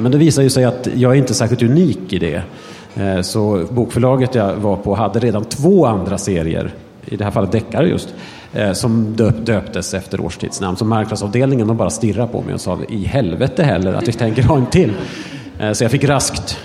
Men 0.00 0.12
det 0.12 0.18
visar 0.18 0.42
ju 0.42 0.50
sig 0.50 0.64
att 0.64 0.88
jag 0.94 1.12
är 1.12 1.16
inte 1.16 1.34
särskilt 1.34 1.62
unik 1.62 2.12
i 2.12 2.18
det. 2.18 2.42
Eh, 2.94 3.20
så 3.20 3.66
bokförlaget 3.70 4.34
jag 4.34 4.56
var 4.56 4.76
på 4.76 4.94
hade 4.94 5.18
redan 5.18 5.44
två 5.44 5.86
andra 5.86 6.18
serier, 6.18 6.74
i 7.04 7.16
det 7.16 7.24
här 7.24 7.30
fallet 7.30 7.52
deckare 7.52 7.88
just, 7.88 8.14
eh, 8.52 8.72
som 8.72 9.16
döp, 9.16 9.46
döptes 9.46 9.94
efter 9.94 10.20
årstidsnamn. 10.20 10.76
Så 10.76 10.84
marknadsavdelningen 10.84 11.66
de 11.66 11.76
bara 11.76 11.90
stirrade 11.90 12.32
på 12.32 12.42
mig 12.42 12.54
och 12.54 12.60
sa 12.60 12.78
i 12.88 13.04
helvete 13.04 13.62
heller 13.62 13.94
att 13.94 14.08
vi 14.08 14.12
tänker 14.12 14.42
ha 14.42 14.56
en 14.56 14.66
till. 14.66 14.92
Eh, 15.58 15.72
så 15.72 15.84
jag 15.84 15.90
fick 15.90 16.04
raskt 16.04 16.58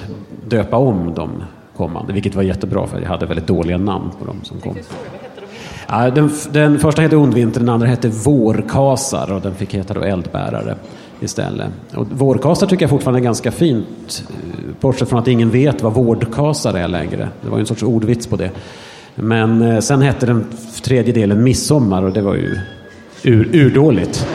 döpa 0.48 0.78
om 0.78 1.14
dem 1.14 1.44
kommande, 1.78 2.14
vilket 2.14 2.36
var 2.36 2.44
jättebra 2.44 2.88
för 2.88 3.02
jag 3.02 3.10
hade 3.10 3.26
väldigt 3.26 3.48
dåliga 3.48 3.78
namn 3.78 4.12
på 4.20 4.26
dem 4.26 4.40
som 4.44 4.60
kom. 4.60 4.76
Ja, 5.88 6.10
den, 6.10 6.32
den 6.52 6.80
första 6.80 7.02
hette 7.02 7.16
Ondvinter, 7.16 7.60
den 7.60 7.70
andra 7.70 7.88
hette 7.88 8.08
Vårkasar 8.08 9.32
och 9.32 9.42
den 9.42 9.56
fick 9.56 9.74
heta 9.74 9.94
då 9.94 10.02
Eldbärare 10.02 10.76
istället. 11.20 11.68
Och 11.96 12.08
vårkasar 12.12 12.68
tycker 12.68 12.84
jag 12.84 12.90
fortfarande 12.90 13.20
är 13.20 13.24
ganska 13.24 13.52
fint, 13.52 14.24
eh, 14.30 14.36
bortsett 14.80 15.10
från 15.10 15.20
att 15.20 15.28
ingen 15.28 15.50
vet 15.50 15.82
vad 15.82 15.94
vårdkasar 15.94 16.74
är 16.74 16.88
längre. 16.88 17.30
Det 17.42 17.50
var 17.50 17.58
ju 17.58 17.62
en 17.62 17.68
sorts 17.68 17.84
ordvits 17.84 18.28
på 18.28 18.36
det. 18.36 18.52
Men 19.16 19.62
eh, 19.62 19.80
sen 19.80 20.02
hette 20.02 20.26
den 20.26 20.46
tredje 20.84 21.14
delen 21.14 21.44
Midsommar 21.44 22.04
och 22.04 22.14
det 22.14 22.22
var 22.22 22.36
ju 22.36 22.60
ur, 23.24 23.50
urdåligt. 23.56 24.28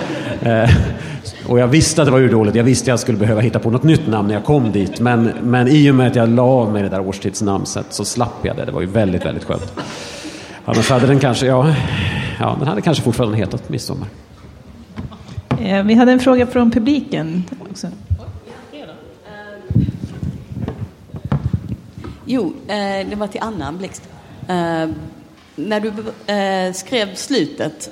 Och 1.48 1.58
jag 1.58 1.68
visste 1.68 2.02
att 2.02 2.06
det 2.06 2.12
var 2.12 2.20
urdåligt. 2.20 2.56
Jag 2.56 2.64
visste 2.64 2.82
att 2.82 2.88
jag 2.88 3.00
skulle 3.00 3.18
behöva 3.18 3.40
hitta 3.40 3.58
på 3.58 3.70
något 3.70 3.82
nytt 3.82 4.06
namn 4.06 4.28
när 4.28 4.34
jag 4.34 4.44
kom 4.44 4.72
dit. 4.72 5.00
Men, 5.00 5.24
men 5.42 5.68
i 5.68 5.90
och 5.90 5.94
med 5.94 6.06
att 6.06 6.16
jag 6.16 6.28
la 6.28 6.42
av 6.42 6.72
mig 6.72 6.82
det 6.82 6.88
där 6.88 7.08
årstidsnamnet 7.08 7.86
så 7.90 8.04
slapp 8.04 8.38
jag 8.42 8.56
det. 8.56 8.64
Det 8.64 8.72
var 8.72 8.80
ju 8.80 8.86
väldigt, 8.86 9.24
väldigt 9.24 9.44
skönt. 9.44 9.72
Annars 10.64 10.90
hade 10.90 11.06
den 11.06 11.20
kanske, 11.20 11.46
ja, 11.46 11.74
ja 12.40 12.56
den 12.58 12.68
hade 12.68 12.80
kanske 12.80 13.04
fortfarande 13.04 13.36
hetat 13.36 13.68
Midsommar. 13.68 14.08
Eh, 15.60 15.82
vi 15.82 15.94
hade 15.94 16.12
en 16.12 16.20
fråga 16.20 16.46
från 16.46 16.70
publiken 16.70 17.44
också. 17.70 17.86
Jo, 22.24 22.52
eh, 22.66 23.08
det 23.10 23.16
var 23.16 23.26
till 23.26 23.40
Anna 23.40 23.72
Blixt. 23.72 24.02
Eh, 24.48 24.88
när 25.56 25.80
du 25.80 25.92
skrev 26.72 27.14
slutet 27.14 27.90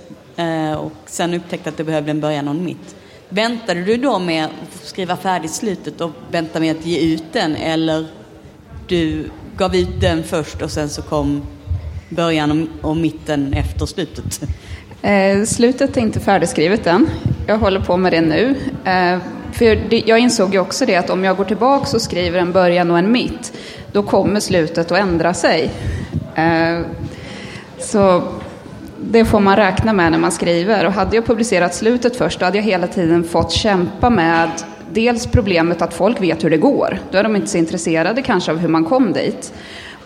och 0.79 0.93
sen 1.07 1.35
upptäckte 1.35 1.69
att 1.69 1.77
du 1.77 1.85
behövde 1.85 2.11
en 2.11 2.21
början 2.21 2.49
och 2.49 2.55
en 2.55 2.65
mitt. 2.65 2.97
Väntade 3.29 3.85
du 3.85 3.97
då 3.97 4.19
med 4.19 4.45
att 4.45 4.87
skriva 4.87 5.17
färdigt 5.17 5.51
slutet 5.51 6.01
och 6.01 6.11
vänta 6.31 6.61
med 6.61 6.77
att 6.77 6.87
ge 6.87 7.15
ut 7.15 7.25
den 7.33 7.57
eller 7.57 8.07
du 8.89 9.31
gav 9.57 9.77
ut 9.77 10.01
den 10.01 10.23
först 10.23 10.63
och 10.63 10.71
sen 10.71 10.89
så 10.89 11.03
kom 11.03 11.43
början 12.09 12.69
och 12.83 12.97
mitten 12.97 13.53
efter 13.53 13.87
slutet? 13.87 14.41
Eh, 15.03 15.45
slutet 15.45 15.97
är 15.97 16.01
inte 16.01 16.21
färdigskrivet 16.21 16.87
än. 16.87 17.09
Jag 17.47 17.59
håller 17.59 17.81
på 17.81 17.97
med 17.97 18.13
det 18.13 18.21
nu. 18.21 18.55
Eh, 18.85 19.19
för 19.53 19.89
det, 19.91 20.03
jag 20.07 20.19
insåg 20.19 20.55
ju 20.55 20.61
också 20.61 20.87
det 20.87 20.97
att 20.97 21.11
om 21.11 21.25
jag 21.25 21.37
går 21.37 21.45
tillbaka 21.45 21.97
och 21.97 22.03
skriver 22.03 22.39
en 22.39 22.53
början 22.53 22.91
och 22.91 22.99
en 22.99 23.13
mitt, 23.13 23.53
då 23.93 24.03
kommer 24.03 24.41
slutet 24.41 24.93
att 24.93 24.99
ändra 24.99 25.35
sig. 25.35 25.71
Eh, 26.35 26.81
så 27.79 28.23
det 29.01 29.25
får 29.25 29.41
man 29.41 29.57
räkna 29.57 29.93
med 29.93 30.13
när 30.13 30.19
man 30.19 30.33
skriver. 30.33 30.87
Och 30.87 30.93
hade 30.93 31.17
jag 31.17 31.27
publicerat 31.27 31.75
slutet 31.75 32.17
först, 32.17 32.39
då 32.39 32.45
hade 32.45 32.59
jag 32.59 32.65
hela 32.65 32.87
tiden 32.87 33.25
fått 33.25 33.53
kämpa 33.53 34.11
med 34.11 34.51
dels 34.93 35.27
problemet 35.27 35.83
att 35.83 35.95
folk 35.95 36.21
vet 36.21 36.45
hur 36.45 36.51
det 36.51 36.57
går. 36.57 36.99
Då 37.11 37.19
är 37.19 37.23
de 37.23 37.37
inte 37.37 37.49
så 37.49 37.59
intresserade 37.59 38.23
kanske 38.23 38.53
av 38.53 38.59
hur 38.59 38.69
man 38.69 38.85
kom 38.85 39.13
dit. 39.13 39.53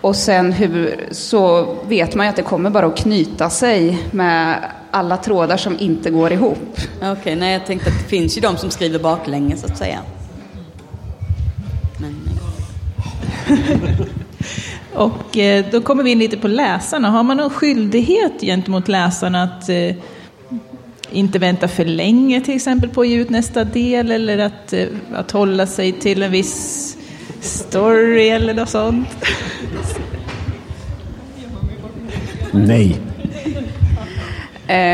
Och 0.01 0.17
sen 0.17 0.53
hur, 0.53 1.07
så 1.11 1.77
vet 1.89 2.15
man 2.15 2.27
ju 2.27 2.31
att 2.31 2.37
det 2.37 2.43
kommer 2.43 2.71
bara 2.71 2.87
att 2.87 2.97
knyta 2.97 3.51
sig 3.51 3.99
med 4.11 4.57
alla 4.91 5.17
trådar 5.17 5.57
som 5.57 5.77
inte 5.79 6.11
går 6.11 6.33
ihop. 6.33 6.79
Okej, 6.97 7.13
okay, 7.13 7.37
nej 7.37 7.53
jag 7.53 7.67
tänkte 7.67 7.91
att 7.91 7.99
det 7.99 8.09
finns 8.09 8.37
ju 8.37 8.41
de 8.41 8.57
som 8.57 8.71
skriver 8.71 8.99
baklänges 8.99 9.61
så 9.61 9.67
att 9.67 9.79
säga. 9.79 9.99
Men... 11.99 12.15
Och 14.95 15.39
eh, 15.39 15.65
då 15.71 15.81
kommer 15.81 16.03
vi 16.03 16.11
in 16.11 16.19
lite 16.19 16.37
på 16.37 16.49
läsarna. 16.49 17.11
Har 17.11 17.23
man 17.23 17.37
någon 17.37 17.51
skyldighet 17.51 18.41
gentemot 18.41 18.89
läsarna 18.89 19.43
att 19.43 19.69
eh, 19.69 19.95
inte 21.11 21.39
vänta 21.39 21.69
för 21.69 21.85
länge 21.85 22.41
till 22.41 22.57
exempel 22.57 22.91
på 22.91 23.01
att 23.01 23.09
ge 23.09 23.17
ut 23.17 23.31
nästa 23.31 23.65
del 23.65 24.11
eller 24.11 24.39
att, 24.39 24.73
eh, 24.73 24.87
att 25.15 25.31
hålla 25.31 25.67
sig 25.67 25.93
till 25.93 26.23
en 26.23 26.33
viss 26.33 26.97
story 27.41 28.29
eller 28.29 28.55
något 28.55 28.69
sånt? 28.69 29.09
Nej. 32.53 32.97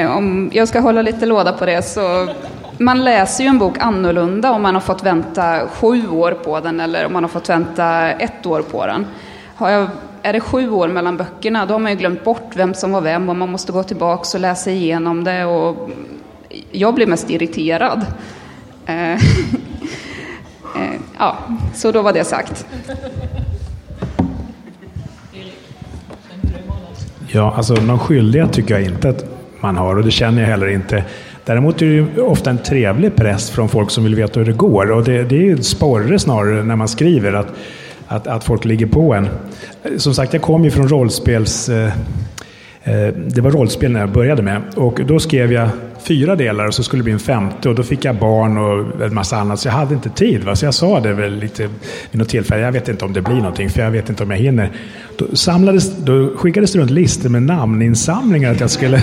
om 0.09 0.51
jag 0.55 0.69
ska 0.69 0.81
hålla 0.81 1.03
lite 1.03 1.27
låda 1.27 1.53
på 1.53 1.67
det 1.67 1.83
så 1.83 2.29
man 2.79 3.05
läser 3.05 3.45
ju 3.45 3.49
en 3.49 3.59
bok 3.59 3.79
annorlunda 3.79 4.53
om 4.53 4.63
man 4.63 4.75
har 4.75 4.81
fått 4.81 5.03
vänta 5.03 5.69
sju 5.69 6.09
år 6.09 6.33
på 6.33 6.61
den 6.61 6.81
eller 6.81 7.07
om 7.07 7.13
man 7.13 7.25
har 7.25 7.29
fått 7.29 7.49
vänta 7.49 8.11
ett 8.11 8.47
år 8.47 8.63
på 8.63 8.87
den. 8.87 9.07
Har 9.59 9.71
jag, 9.71 9.89
är 10.23 10.33
det 10.33 10.41
sju 10.41 10.71
år 10.71 10.89
mellan 10.89 11.17
böckerna, 11.17 11.67
då 11.67 11.75
har 11.75 11.79
man 11.79 11.93
ju 11.93 11.99
glömt 11.99 12.25
bort 12.25 12.51
vem 12.55 12.75
som 12.75 12.93
var 12.93 13.01
vem 13.01 13.29
och 13.29 13.37
man 13.37 13.49
måste 13.49 13.73
gå 13.73 13.83
tillbaka 13.83 14.29
och 14.35 14.41
läsa 14.41 14.71
igenom 14.71 15.25
det. 15.25 15.45
Och 15.45 15.91
jag 16.71 16.95
blir 16.95 17.07
mest 17.07 17.31
irriterad. 17.31 18.07
Eh, 18.87 19.13
eh 19.13 19.19
ja, 21.19 21.37
så 21.75 21.93
då 21.93 22.03
var 22.03 22.13
det 22.13 22.25
sagt. 22.25 22.67
Ja, 27.29 27.55
alltså 27.57 27.75
någon 27.75 27.99
skyldighet 27.99 28.53
tycker 28.53 28.75
jag 28.75 28.83
inte 28.83 29.09
att 29.09 29.25
man 29.61 29.77
har 29.77 29.97
och 29.97 30.05
det 30.05 30.11
känner 30.11 30.43
jag 30.43 30.49
heller 30.49 30.69
inte. 30.69 31.05
Däremot 31.45 31.83
är 31.83 31.87
det 31.87 31.93
ju 31.93 32.21
ofta 32.21 32.51
en 32.51 32.59
trevlig 32.59 33.17
press 33.17 33.51
från 33.51 33.69
folk 33.69 33.91
som 33.91 34.05
vill 34.05 34.15
veta 34.15 34.41
hur 34.41 34.47
det 34.47 34.53
går 34.53 34.91
och 34.91 35.05
det, 35.05 35.25
det 35.25 35.37
är 35.37 35.43
ju 35.43 35.53
en 35.53 35.65
sporre 35.65 36.19
snarare 36.19 36.63
när 36.63 36.77
man 36.77 36.89
skriver. 36.89 37.33
att 37.33 37.55
att, 38.09 38.27
att 38.27 38.45
folk 38.45 38.65
ligger 38.65 38.87
på 38.87 39.15
en. 39.15 39.29
Som 39.99 40.15
sagt, 40.15 40.33
jag 40.33 40.43
kom 40.43 40.65
ju 40.65 40.71
från 40.71 40.89
rollspels... 40.89 41.69
Eh, 41.69 41.93
eh, 42.83 43.09
det 43.27 43.41
var 43.41 43.51
rollspel 43.51 43.93
när 43.93 44.01
jag 44.01 44.13
började 44.13 44.43
med. 44.43 44.63
Och 44.77 45.01
då 45.07 45.19
skrev 45.19 45.53
jag 45.53 45.69
fyra 46.07 46.37
delar 46.37 46.67
och 46.67 46.75
så 46.75 46.83
skulle 46.83 47.01
det 47.01 47.05
bli 47.05 47.13
en 47.13 47.19
femte. 47.19 47.69
Och 47.69 47.75
då 47.75 47.83
fick 47.83 48.05
jag 48.05 48.17
barn 48.17 48.59
och 48.59 49.03
en 49.07 49.15
massa 49.15 49.37
annat. 49.37 49.61
Så 49.61 49.69
jag 49.69 49.73
hade 49.73 49.95
inte 49.95 50.11
tid. 50.11 50.45
Va? 50.45 50.57
Så 50.57 50.65
jag 50.65 50.75
sa 50.75 51.01
det 51.01 51.13
väl 51.13 51.37
lite 51.37 51.63
vid 52.11 52.19
något 52.19 52.29
tillfälle. 52.29 52.63
Jag 52.63 52.73
vet 52.73 52.89
inte 52.89 53.05
om 53.05 53.13
det 53.13 53.23
blir 53.23 53.37
någonting, 53.37 53.71
för 53.71 53.83
jag 53.83 53.91
vet 53.91 54.09
inte 54.09 54.23
om 54.23 54.31
jag 54.31 54.39
hinner. 54.39 54.71
Då, 55.19 55.27
samlades, 55.37 55.97
då 55.97 56.37
skickades 56.37 56.73
det 56.73 56.79
runt 56.79 56.91
listor 56.91 57.29
med 57.29 57.43
namninsamlingar. 57.43 58.53
Att 58.53 58.61
jag 58.61 58.71
skulle, 58.71 59.03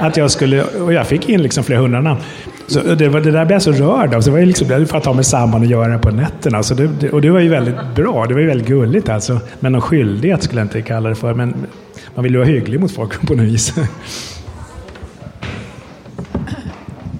att 0.00 0.16
jag 0.16 0.30
skulle, 0.30 0.64
och 0.64 0.92
jag 0.92 1.06
fick 1.06 1.28
in 1.28 1.42
liksom 1.42 1.64
flera 1.64 1.80
hundra 1.80 2.00
namn. 2.00 2.20
Så 2.68 2.80
det, 2.80 3.08
var, 3.08 3.20
det 3.20 3.30
där 3.30 3.44
blev 3.44 3.54
jag 3.54 3.62
så 3.62 3.72
rörd 3.72 4.14
av. 4.14 4.20
Så 4.20 4.26
det 4.26 4.32
var 4.32 4.38
ju 4.38 4.46
liksom, 4.46 4.68
för 4.68 4.96
att 4.96 5.04
ta 5.04 5.12
mig 5.12 5.24
samman 5.24 5.60
och 5.60 5.66
göra 5.66 5.88
det 5.88 5.98
på 5.98 6.10
nätterna. 6.10 6.62
Så 6.62 6.74
det, 6.74 6.86
det, 7.00 7.10
och 7.10 7.20
det 7.20 7.30
var 7.30 7.40
ju 7.40 7.48
väldigt 7.48 7.76
bra. 7.94 8.26
Det 8.26 8.34
var 8.34 8.40
ju 8.40 8.46
väldigt 8.46 8.68
gulligt 8.68 9.08
alltså. 9.08 9.40
Men 9.60 9.72
någon 9.72 9.80
skyldighet 9.80 10.42
skulle 10.42 10.60
jag 10.60 10.64
inte 10.64 10.82
kalla 10.82 11.08
det 11.08 11.14
för. 11.14 11.34
Men 11.34 11.66
man 12.14 12.22
vill 12.22 12.32
ju 12.32 12.38
vara 12.38 12.48
hygglig 12.48 12.80
mot 12.80 12.92
folk 12.92 13.26
på 13.26 13.34
något 13.34 13.44
vis. 13.44 13.74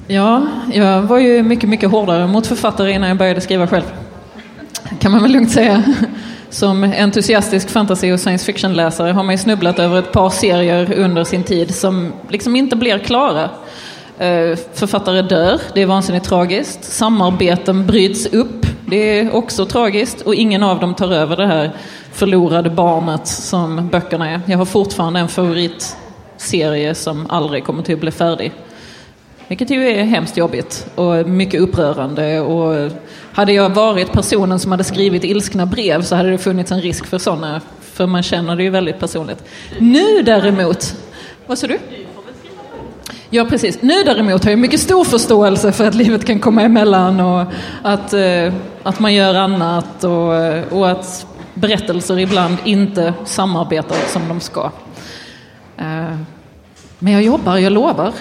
Ja, 0.09 0.47
jag 0.73 1.03
var 1.03 1.19
ju 1.19 1.43
mycket, 1.43 1.69
mycket 1.69 1.91
hårdare 1.91 2.27
mot 2.27 2.47
författare 2.47 2.93
innan 2.93 3.09
jag 3.09 3.19
började 3.19 3.41
skriva 3.41 3.67
själv. 3.67 3.85
Kan 5.01 5.13
man 5.13 5.23
väl 5.23 5.33
lugnt 5.33 5.51
säga. 5.51 5.83
Som 6.51 6.85
entusiastisk 6.85 7.71
fantasy 7.71 8.13
och 8.13 8.21
science 8.21 8.45
fiction-läsare 8.45 9.13
har 9.13 9.23
man 9.23 9.35
ju 9.35 9.39
snubblat 9.39 9.79
över 9.79 9.99
ett 9.99 10.13
par 10.13 10.31
serier 10.31 10.93
under 10.99 11.25
sin 11.25 11.43
tid 11.43 11.75
som 11.75 12.13
liksom 12.29 12.57
inte 12.57 12.77
blir 12.77 12.99
klara. 12.99 13.51
Eh, 14.19 14.59
författare 14.75 15.23
dör, 15.23 15.61
det 15.75 15.83
är 15.83 15.87
vansinnigt 15.87 16.27
tragiskt. 16.27 16.85
Samarbeten 16.85 17.87
bryts 17.87 18.27
upp, 18.27 18.67
det 18.87 19.19
är 19.19 19.35
också 19.35 19.67
tragiskt. 19.67 20.21
Och 20.21 20.35
ingen 20.35 20.63
av 20.63 20.81
dem 20.81 20.95
tar 20.95 21.13
över 21.13 21.37
det 21.37 21.47
här 21.47 21.71
förlorade 22.13 22.71
barnet 22.71 23.27
som 23.27 23.89
böckerna 23.89 24.31
är. 24.31 24.41
Jag 24.47 24.59
har 24.59 24.65
fortfarande 24.65 25.21
en 25.21 25.29
favoritserie 25.29 26.95
som 26.95 27.27
aldrig 27.29 27.65
kommer 27.65 27.83
till 27.83 27.95
att 27.95 28.01
bli 28.01 28.11
färdig. 28.11 28.53
Vilket 29.49 29.71
ju 29.71 29.89
är 29.89 30.05
hemskt 30.05 30.37
jobbigt 30.37 30.87
och 30.95 31.29
mycket 31.29 31.61
upprörande. 31.61 32.41
Och 32.41 32.93
hade 33.33 33.53
jag 33.53 33.71
varit 33.71 34.13
personen 34.13 34.59
som 34.59 34.71
hade 34.71 34.85
skrivit 34.85 35.25
ilskna 35.25 35.67
brev 35.67 36.03
så 36.03 36.17
hade 36.17 36.31
det 36.31 36.39
funnits 36.39 36.73
en 36.73 36.81
risk 36.81 37.07
för 37.07 37.19
sådana. 37.19 37.61
För 37.81 38.07
man 38.07 38.23
känner 38.23 38.57
det 38.57 38.63
ju 38.63 38.71
väldigt 38.71 38.99
personligt. 38.99 39.45
Nu 39.79 40.23
däremot, 40.23 40.95
vad 41.47 41.59
sa 41.59 41.67
du? 41.67 41.79
Ja, 43.31 43.45
precis. 43.45 43.83
Nu 43.83 44.03
däremot 44.05 44.45
har 44.45 44.51
jag 44.51 44.59
mycket 44.59 44.81
stor 44.81 45.05
förståelse 45.05 45.73
för 45.73 45.89
att 45.89 45.95
livet 45.95 46.25
kan 46.25 46.41
komma 46.41 46.63
emellan 46.63 47.21
och 47.21 47.45
att, 47.83 48.13
eh, 48.13 48.53
att 48.83 49.01
man 49.01 49.15
gör 49.15 49.35
annat 49.35 50.05
och, 50.05 50.35
eh, 50.35 50.65
och 50.73 50.91
att 50.91 51.27
berättelser 51.55 52.19
ibland 52.19 52.57
inte 52.65 53.15
samarbetar 53.25 53.97
som 54.09 54.29
de 54.29 54.41
ska. 54.41 54.71
Eh, 55.77 56.17
men 56.99 57.13
jag 57.13 57.23
jobbar, 57.23 57.57
jag 57.57 57.73
lovar. 57.73 58.13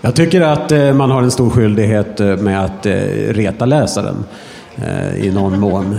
Jag 0.00 0.14
tycker 0.14 0.40
att 0.40 0.72
eh, 0.72 0.92
man 0.92 1.10
har 1.10 1.22
en 1.22 1.30
stor 1.30 1.50
skyldighet 1.50 2.20
eh, 2.20 2.36
med 2.36 2.64
att 2.64 2.86
reta 3.28 3.66
läsaren 3.66 4.24
i 5.16 5.30
någon 5.30 5.60
mån. 5.60 5.98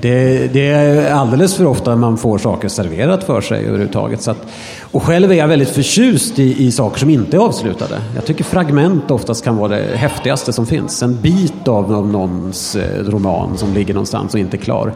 Det, 0.00 0.52
det, 0.52 0.66
är 0.66 1.12
alldeles 1.12 1.54
för 1.54 1.66
ofta 1.66 1.96
man 1.96 2.18
får 2.18 2.38
saker 2.38 2.68
serverat 2.68 3.24
för 3.24 3.40
sig 3.40 3.66
överhuvudtaget. 3.66 4.22
Så 4.22 4.30
att, 4.30 4.46
och 4.80 5.02
själv 5.02 5.32
är 5.32 5.36
jag 5.36 5.48
väldigt 5.48 5.68
förtjust 5.68 6.38
i, 6.38 6.66
i 6.66 6.72
saker 6.72 6.98
som 6.98 7.10
inte 7.10 7.36
är 7.36 7.40
avslutade. 7.40 8.00
Jag 8.14 8.24
tycker 8.24 8.44
fragment 8.44 9.10
oftast 9.10 9.44
kan 9.44 9.56
vara 9.56 9.68
det 9.68 9.96
häftigaste 9.96 10.52
som 10.52 10.66
finns. 10.66 11.02
En 11.02 11.20
bit 11.20 11.68
av, 11.68 11.94
av 11.94 12.08
någons 12.08 12.76
roman 13.00 13.58
som 13.58 13.74
ligger 13.74 13.94
någonstans 13.94 14.34
och 14.34 14.40
inte 14.40 14.56
är 14.56 14.58
klar. 14.58 14.92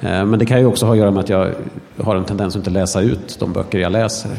Men 0.00 0.38
det 0.38 0.46
kan 0.46 0.58
ju 0.58 0.66
också 0.66 0.86
ha 0.86 0.92
att 0.92 0.98
göra 0.98 1.10
med 1.10 1.20
att 1.20 1.28
jag 1.28 1.50
har 2.00 2.16
en 2.16 2.24
tendens 2.24 2.54
att 2.54 2.58
inte 2.58 2.70
läsa 2.70 3.00
ut 3.00 3.36
de 3.40 3.52
böcker 3.52 3.78
jag 3.78 3.92
läser. 3.92 4.30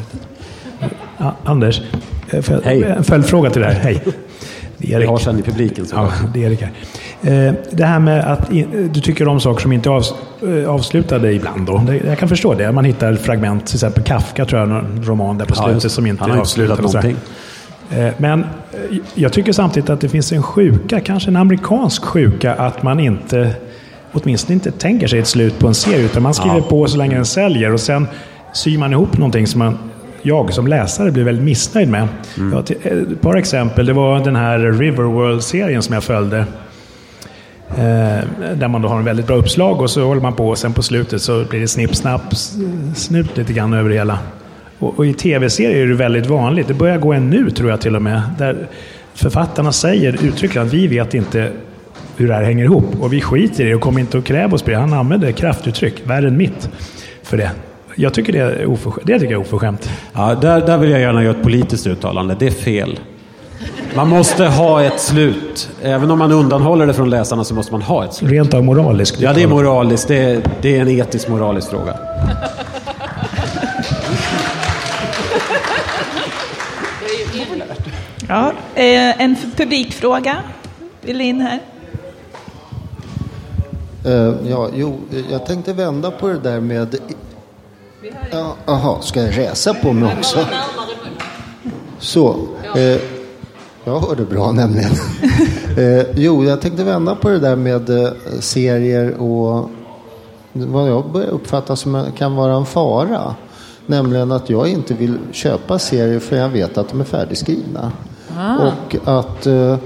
Ja, 1.18 1.34
Anders, 1.44 1.80
Eh, 2.30 2.60
Hej. 2.64 2.82
En 2.82 3.04
följdfråga 3.04 3.50
till 3.50 3.62
det 3.62 3.68
här. 3.68 3.80
Hej. 3.80 4.02
Erik. 4.80 5.02
Vi 5.02 5.06
har 5.06 5.18
sen 5.18 5.38
i 5.38 5.42
publiken. 5.42 5.86
Så. 5.86 5.96
Ja, 5.96 6.12
det 6.34 6.44
är 6.44 6.46
Erik 6.46 6.60
här. 6.60 6.72
Eh, 7.24 7.54
det 7.70 7.84
här 7.84 7.98
med 7.98 8.32
att 8.32 8.50
du 8.90 9.00
tycker 9.00 9.28
om 9.28 9.40
saker 9.40 9.62
som 9.62 9.72
inte 9.72 9.90
är 9.90 10.02
eh, 10.62 10.70
avslutade 10.70 11.32
ibland. 11.32 11.66
Då. 11.66 11.82
Jag 12.06 12.18
kan 12.18 12.28
förstå 12.28 12.54
det. 12.54 12.72
Man 12.72 12.84
hittar 12.84 13.14
fragment, 13.14 13.66
till 13.66 13.76
exempel 13.76 14.02
Kafka 14.02 14.44
tror 14.44 14.60
jag, 14.60 14.70
en 14.70 15.04
roman 15.04 15.38
där 15.38 15.46
på 15.46 15.54
slutet 15.54 15.84
ja, 15.84 15.88
som 15.88 16.06
inte 16.06 16.24
är 16.24 16.36
avslutad. 16.38 16.76
Någonting. 16.76 17.16
Men 18.16 18.46
jag 19.14 19.32
tycker 19.32 19.52
samtidigt 19.52 19.90
att 19.90 20.00
det 20.00 20.08
finns 20.08 20.32
en 20.32 20.42
sjuka, 20.42 21.00
kanske 21.00 21.30
en 21.30 21.36
amerikansk 21.36 22.04
sjuka, 22.04 22.54
att 22.54 22.82
man 22.82 23.00
inte 23.00 23.54
åtminstone 24.12 24.54
inte 24.54 24.70
tänker 24.70 25.06
sig 25.06 25.18
ett 25.18 25.26
slut 25.26 25.58
på 25.58 25.68
en 25.68 25.74
serie. 25.74 26.04
Utan 26.04 26.22
man 26.22 26.34
skriver 26.34 26.56
ja. 26.56 26.62
på 26.62 26.86
så 26.86 26.98
länge 26.98 27.14
den 27.14 27.24
säljer 27.24 27.72
och 27.72 27.80
sen 27.80 28.06
syr 28.52 28.78
man 28.78 28.92
ihop 28.92 29.18
någonting 29.18 29.46
som 29.46 29.58
man 29.58 29.78
jag 30.22 30.52
som 30.52 30.66
läsare 30.66 31.10
blir 31.10 31.24
väldigt 31.24 31.44
missnöjd 31.44 31.88
med. 31.88 32.08
Mm. 32.38 32.58
Ett 32.58 33.20
par 33.20 33.36
exempel. 33.36 33.86
Det 33.86 33.92
var 33.92 34.24
den 34.24 34.36
här 34.36 34.58
Riverworld-serien 34.58 35.82
som 35.82 35.94
jag 35.94 36.04
följde. 36.04 36.44
Eh, 37.70 38.54
där 38.54 38.68
man 38.68 38.82
då 38.82 38.88
har 38.88 38.98
en 38.98 39.04
väldigt 39.04 39.26
bra 39.26 39.36
uppslag 39.36 39.80
och 39.80 39.90
så 39.90 40.04
håller 40.04 40.22
man 40.22 40.34
på 40.34 40.48
och 40.48 40.58
sen 40.58 40.72
på 40.72 40.82
slutet 40.82 41.22
så 41.22 41.44
blir 41.44 41.60
det 41.60 41.68
snipp, 41.68 41.94
snapp, 41.94 42.34
snut 42.94 43.36
lite 43.36 43.52
grann 43.52 43.72
över 43.72 43.90
det 43.90 43.96
hela. 43.96 44.18
Och, 44.78 44.98
och 44.98 45.06
i 45.06 45.14
tv-serier 45.14 45.82
är 45.82 45.86
det 45.86 45.94
väldigt 45.94 46.26
vanligt. 46.26 46.68
Det 46.68 46.74
börjar 46.74 46.98
gå 46.98 47.12
en 47.12 47.30
nu 47.30 47.50
tror 47.50 47.70
jag 47.70 47.80
till 47.80 47.96
och 47.96 48.02
med. 48.02 48.22
Där 48.38 48.68
författarna 49.14 49.72
säger 49.72 50.24
uttryckligen 50.24 50.66
att 50.66 50.74
vi 50.74 50.86
vet 50.86 51.14
inte 51.14 51.52
hur 52.16 52.28
det 52.28 52.34
här 52.34 52.42
hänger 52.42 52.64
ihop. 52.64 52.96
Och 53.00 53.12
vi 53.12 53.20
skiter 53.20 53.64
i 53.64 53.68
det 53.68 53.74
och 53.74 53.80
kommer 53.80 54.00
inte 54.00 54.18
att 54.18 54.24
kräva 54.24 54.54
oss 54.54 54.62
på 54.62 54.70
det. 54.70 54.76
Han 54.76 54.92
använder 54.92 55.32
kraftuttryck, 55.32 55.94
värre 56.04 56.28
än 56.28 56.36
mitt, 56.36 56.70
för 57.22 57.36
det. 57.36 57.50
Jag 57.94 58.14
tycker 58.14 58.32
det 58.32 58.38
är, 58.38 58.66
oförskämt. 58.66 59.06
det 59.06 59.18
tycker 59.18 59.32
jag 59.32 59.40
är 59.40 59.46
oförskämt. 59.46 59.90
Ja, 60.12 60.34
där, 60.34 60.66
där 60.66 60.78
vill 60.78 60.90
jag 60.90 61.00
gärna 61.00 61.24
göra 61.24 61.36
ett 61.36 61.42
politiskt 61.42 61.86
uttalande. 61.86 62.36
Det 62.38 62.46
är 62.46 62.50
fel. 62.50 62.98
Man 63.96 64.08
måste 64.08 64.44
ha 64.44 64.82
ett 64.82 65.00
slut. 65.00 65.70
Även 65.82 66.10
om 66.10 66.18
man 66.18 66.32
undanhåller 66.32 66.86
det 66.86 66.94
från 66.94 67.10
läsarna 67.10 67.44
så 67.44 67.54
måste 67.54 67.72
man 67.72 67.82
ha 67.82 68.04
ett 68.04 68.14
slut. 68.14 68.30
Rent 68.30 68.54
av 68.54 68.64
moraliskt? 68.64 69.20
Ja, 69.20 69.32
det 69.32 69.42
är 69.42 69.46
moraliskt. 69.46 70.08
Det 70.08 70.16
är, 70.16 70.42
det 70.62 70.76
är 70.76 70.80
en 70.80 70.88
etisk 70.88 71.28
moralisk 71.28 71.70
fråga. 71.70 71.98
Ja, 78.28 78.52
eh, 78.74 79.20
en 79.20 79.36
publikfråga. 79.56 80.36
Vill 81.00 81.20
in 81.20 81.40
här. 81.40 81.60
Uh, 84.06 84.34
ja, 84.50 84.68
jo, 84.74 85.00
jag 85.30 85.46
tänkte 85.46 85.72
vända 85.72 86.10
på 86.10 86.28
det 86.28 86.38
där 86.38 86.60
med 86.60 86.96
Jaha, 88.30 88.54
ja, 88.66 88.98
ska 89.02 89.20
jag 89.20 89.38
resa 89.38 89.74
på 89.74 89.92
mig 89.92 90.14
också? 90.18 90.46
Så. 91.98 92.48
Eh, 92.76 93.13
jag 93.84 94.00
hörde 94.00 94.24
bra 94.24 94.52
nämligen. 94.52 94.92
eh, 95.78 96.06
jo, 96.14 96.44
jag 96.44 96.60
tänkte 96.60 96.84
vända 96.84 97.14
på 97.14 97.28
det 97.28 97.38
där 97.38 97.56
med 97.56 97.90
eh, 97.90 98.12
serier 98.40 99.14
och 99.14 99.70
vad 100.52 100.90
jag 100.90 101.10
börjar 101.10 101.28
uppfatta 101.28 101.76
som 101.76 102.04
kan 102.16 102.36
vara 102.36 102.54
en 102.54 102.66
fara. 102.66 103.34
Nämligen 103.86 104.32
att 104.32 104.50
jag 104.50 104.68
inte 104.68 104.94
vill 104.94 105.18
köpa 105.32 105.78
serier 105.78 106.20
för 106.20 106.36
jag 106.36 106.48
vet 106.48 106.78
att 106.78 106.88
de 106.88 107.00
är 107.00 107.04
färdigskrivna. 107.04 107.92
Ah. 108.38 108.56
Och 108.56 108.96
att 109.04 109.46
eh, 109.46 109.76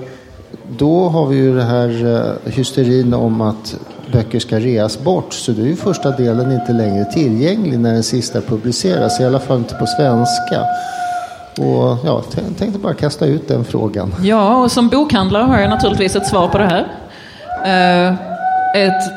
då 0.69 1.09
har 1.09 1.27
vi 1.27 1.37
ju 1.37 1.57
det 1.57 1.65
här 1.65 2.07
eh, 2.07 2.53
hysterin 2.53 3.15
om 3.15 3.41
att 3.41 3.77
böcker 4.13 4.39
ska 4.39 4.59
reas 4.59 4.99
bort 5.05 5.33
så 5.33 5.53
då 5.53 5.63
är 5.63 5.67
ju 5.67 5.77
första 5.77 6.11
delen 6.11 6.53
inte 6.53 6.73
längre 6.73 7.05
tillgänglig 7.05 7.79
när 7.79 7.93
den 7.93 8.03
sista 8.03 8.41
publiceras, 8.41 9.21
i 9.21 9.25
alla 9.25 9.41
fall 9.41 9.59
inte 9.59 9.75
på 9.75 9.87
svenska. 9.87 10.65
Och 11.59 11.99
ja, 12.05 12.23
tänkte 12.59 12.79
bara 12.79 12.95
kasta 12.95 13.27
ut 13.27 13.49
den 13.49 13.65
frågan. 13.65 14.15
Ja, 14.23 14.57
och 14.57 14.73
som 14.73 14.89
bokhandlare 14.89 15.43
har 15.43 15.59
jag 15.59 15.71
naturligtvis 15.71 16.17
ett 16.17 16.27
svar 16.27 16.49
på 16.49 16.59
det 16.59 16.65
här. 16.65 16.89
Uh, 17.67 18.17
ett, 18.75 19.13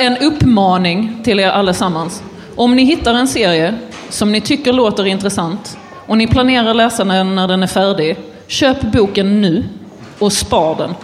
en 0.00 0.16
uppmaning 0.18 1.20
till 1.24 1.40
er 1.40 1.48
allesammans. 1.48 2.22
Om 2.56 2.76
ni 2.76 2.84
hittar 2.84 3.14
en 3.14 3.28
serie 3.28 3.74
som 4.08 4.32
ni 4.32 4.40
tycker 4.40 4.72
låter 4.72 5.06
intressant 5.06 5.78
och 6.06 6.18
ni 6.18 6.26
planerar 6.26 6.74
läsa 6.74 7.04
den 7.04 7.34
när 7.34 7.48
den 7.48 7.62
är 7.62 7.66
färdig, 7.66 8.16
köp 8.46 8.82
boken 8.82 9.40
nu 9.40 9.64
och 10.18 10.32
spar 10.32 10.76
den. 10.76 10.94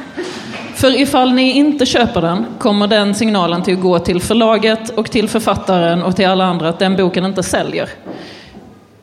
För 0.74 1.00
ifall 1.00 1.32
ni 1.32 1.52
inte 1.52 1.86
köper 1.86 2.20
den 2.20 2.46
kommer 2.58 2.86
den 2.86 3.14
signalen 3.14 3.62
till 3.62 3.74
att 3.74 3.80
gå 3.80 3.98
till 3.98 4.20
förlaget 4.20 4.90
och 4.90 5.10
till 5.10 5.28
författaren 5.28 6.02
och 6.02 6.16
till 6.16 6.26
alla 6.26 6.44
andra 6.44 6.68
att 6.68 6.78
den 6.78 6.96
boken 6.96 7.24
inte 7.24 7.42
säljer. 7.42 7.88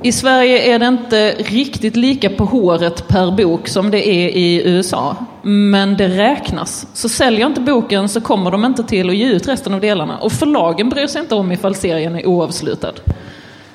I 0.01 0.11
Sverige 0.11 0.75
är 0.75 0.79
det 0.79 0.87
inte 0.87 1.31
riktigt 1.31 1.95
lika 1.95 2.29
på 2.29 2.45
håret 2.45 3.07
per 3.07 3.31
bok 3.31 3.67
som 3.67 3.91
det 3.91 4.07
är 4.07 4.29
i 4.29 4.61
USA. 4.65 5.15
Men 5.41 5.97
det 5.97 6.07
räknas. 6.07 6.87
Så 6.93 7.09
säljer 7.09 7.45
inte 7.45 7.61
boken 7.61 8.09
så 8.09 8.21
kommer 8.21 8.51
de 8.51 8.65
inte 8.65 8.83
till 8.83 9.09
att 9.09 9.15
ge 9.15 9.25
ut 9.25 9.47
resten 9.47 9.73
av 9.73 9.81
delarna. 9.81 10.17
Och 10.17 10.31
förlagen 10.31 10.89
bryr 10.89 11.07
sig 11.07 11.21
inte 11.21 11.35
om 11.35 11.51
ifall 11.51 11.75
serien 11.75 12.15
är 12.15 12.25
oavslutad. 12.25 12.93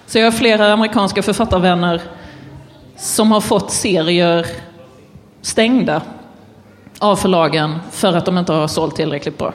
Så 0.06 0.18
jag 0.18 0.26
har 0.26 0.32
flera 0.32 0.72
amerikanska 0.72 1.22
författarvänner 1.22 2.00
som 2.96 3.32
har 3.32 3.40
fått 3.40 3.70
serier 3.70 4.46
stängda 5.40 6.02
av 6.98 7.16
förlagen 7.16 7.78
för 7.90 8.16
att 8.16 8.24
de 8.24 8.38
inte 8.38 8.52
har 8.52 8.68
sålt 8.68 8.96
tillräckligt 8.96 9.38
bra. 9.38 9.52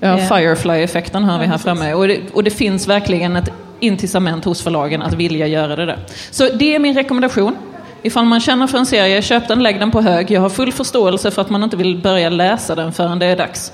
Ja, 0.00 0.16
Firefly-effekten 0.16 1.24
har 1.24 1.38
vi 1.38 1.46
här 1.46 1.58
framme. 1.58 1.94
Och 1.94 2.08
det, 2.08 2.20
och 2.32 2.44
det 2.44 2.50
finns 2.50 2.88
verkligen 2.88 3.36
ett 3.36 3.52
incitament 3.80 4.44
hos 4.44 4.62
förlagen 4.62 5.02
att 5.02 5.14
vilja 5.14 5.46
göra 5.46 5.76
det 5.76 5.86
där. 5.86 5.98
Så 6.30 6.48
det 6.48 6.74
är 6.74 6.78
min 6.78 6.94
rekommendation. 6.94 7.56
Ifall 8.02 8.24
man 8.24 8.40
känner 8.40 8.66
för 8.66 8.78
en 8.78 8.86
serie, 8.86 9.22
köp 9.22 9.48
den, 9.48 9.62
lägg 9.62 9.80
den 9.80 9.90
på 9.90 10.00
hög. 10.00 10.30
Jag 10.30 10.40
har 10.40 10.48
full 10.48 10.72
förståelse 10.72 11.30
för 11.30 11.42
att 11.42 11.50
man 11.50 11.62
inte 11.62 11.76
vill 11.76 11.98
börja 11.98 12.28
läsa 12.28 12.74
den 12.74 12.92
förrän 12.92 13.18
det 13.18 13.26
är 13.26 13.36
dags. 13.36 13.72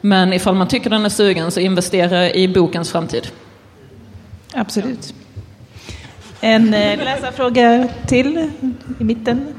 Men 0.00 0.32
ifall 0.32 0.54
man 0.54 0.68
tycker 0.68 0.90
den 0.90 1.04
är 1.04 1.08
sugen, 1.08 1.50
så 1.50 1.60
investera 1.60 2.30
i 2.30 2.48
bokens 2.48 2.92
framtid. 2.92 3.28
Absolut. 4.54 5.14
En 6.40 6.74
eh, 6.74 7.04
läsarfråga 7.04 7.88
till 8.06 8.50
i 8.98 9.04
mitten. 9.04 9.54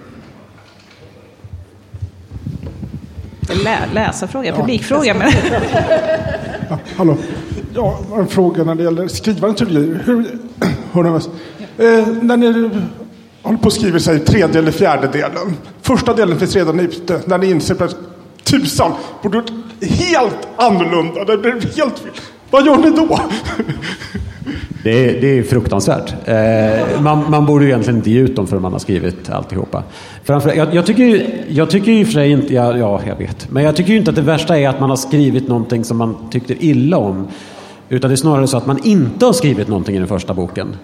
Lä, 3.49 3.79
läsarfråga, 3.93 4.55
publikfråga. 4.55 5.13
Men... 5.13 5.31
Ja, 6.69 6.79
hallå. 6.95 7.17
Ja, 7.73 7.99
en 8.17 8.27
fråga 8.27 8.63
när 8.63 8.75
det 8.75 8.83
gäller 8.83 9.07
skrivande 9.07 9.57
teorier. 9.57 10.01
Hur, 10.05 10.25
hör 10.91 11.05
eh, 11.05 12.07
när 12.21 12.37
ni 12.37 12.69
håller 13.41 13.57
på 13.57 13.67
att 13.67 13.73
skriva 13.73 13.99
sig 13.99 14.19
tredje 14.19 14.59
eller 14.59 14.71
fjärde 14.71 15.07
delen. 15.07 15.57
Första 15.81 16.13
delen 16.13 16.39
finns 16.39 16.55
redan 16.55 16.79
ute. 16.79 17.21
När 17.25 17.37
ni 17.37 17.49
inser 17.49 17.83
att 17.83 17.95
tusan, 18.43 18.91
borde 19.21 19.43
helt 19.81 20.47
annorlunda. 20.57 21.25
Det 21.25 21.37
blir 21.37 21.51
helt 21.51 21.99
fel. 21.99 22.11
Vad 22.49 22.65
gör 22.65 22.77
ni 22.77 22.89
då? 22.89 23.19
Det 24.85 25.09
är, 25.09 25.21
det 25.21 25.39
är 25.39 25.43
fruktansvärt. 25.43 26.13
Eh, 26.25 27.01
man, 27.01 27.29
man 27.29 27.45
borde 27.45 27.65
ju 27.65 27.71
egentligen 27.71 27.97
inte 27.97 28.11
ge 28.11 28.19
ut 28.19 28.35
dem 28.35 28.47
förrän 28.47 28.61
man 28.61 28.71
har 28.71 28.79
skrivit 28.79 29.29
alltihopa. 29.29 29.83
Framför, 30.23 30.53
jag, 30.53 30.75
jag, 30.75 30.85
tycker, 30.85 31.27
jag 31.47 31.69
tycker 31.69 31.91
i 31.91 32.03
och 32.03 32.07
för 32.07 32.13
sig 32.13 32.31
inte, 32.31 32.53
ja, 32.53 32.77
ja 32.77 33.01
jag 33.07 33.15
vet, 33.15 33.51
men 33.51 33.63
jag 33.63 33.75
tycker 33.75 33.91
ju 33.91 33.97
inte 33.97 34.09
att 34.09 34.15
det 34.15 34.21
värsta 34.21 34.59
är 34.59 34.69
att 34.69 34.79
man 34.79 34.89
har 34.89 34.97
skrivit 34.97 35.47
någonting 35.47 35.83
som 35.83 35.97
man 35.97 36.29
tyckte 36.31 36.65
illa 36.65 36.97
om. 36.97 37.27
Utan 37.89 38.09
det 38.09 38.13
är 38.13 38.15
snarare 38.15 38.47
så 38.47 38.57
att 38.57 38.65
man 38.65 38.79
inte 38.83 39.25
har 39.25 39.33
skrivit 39.33 39.67
någonting 39.67 39.95
i 39.95 39.99
den 39.99 40.07
första 40.07 40.33
boken. 40.33 40.75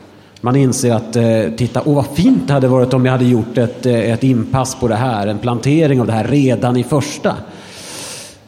Man 0.41 0.55
inser 0.55 0.93
att, 0.93 1.15
eh, 1.15 1.23
titta, 1.57 1.81
åh 1.85 1.95
vad 1.95 2.05
fint 2.05 2.47
det 2.47 2.53
hade 2.53 2.67
varit 2.67 2.93
om 2.93 3.05
jag 3.05 3.11
hade 3.11 3.25
gjort 3.25 3.57
ett, 3.57 3.85
eh, 3.85 4.11
ett 4.11 4.23
inpass 4.23 4.75
på 4.75 4.87
det 4.87 4.95
här, 4.95 5.27
en 5.27 5.39
plantering 5.39 6.01
av 6.01 6.07
det 6.07 6.13
här 6.13 6.27
redan 6.27 6.77
i 6.77 6.83
första. 6.83 7.35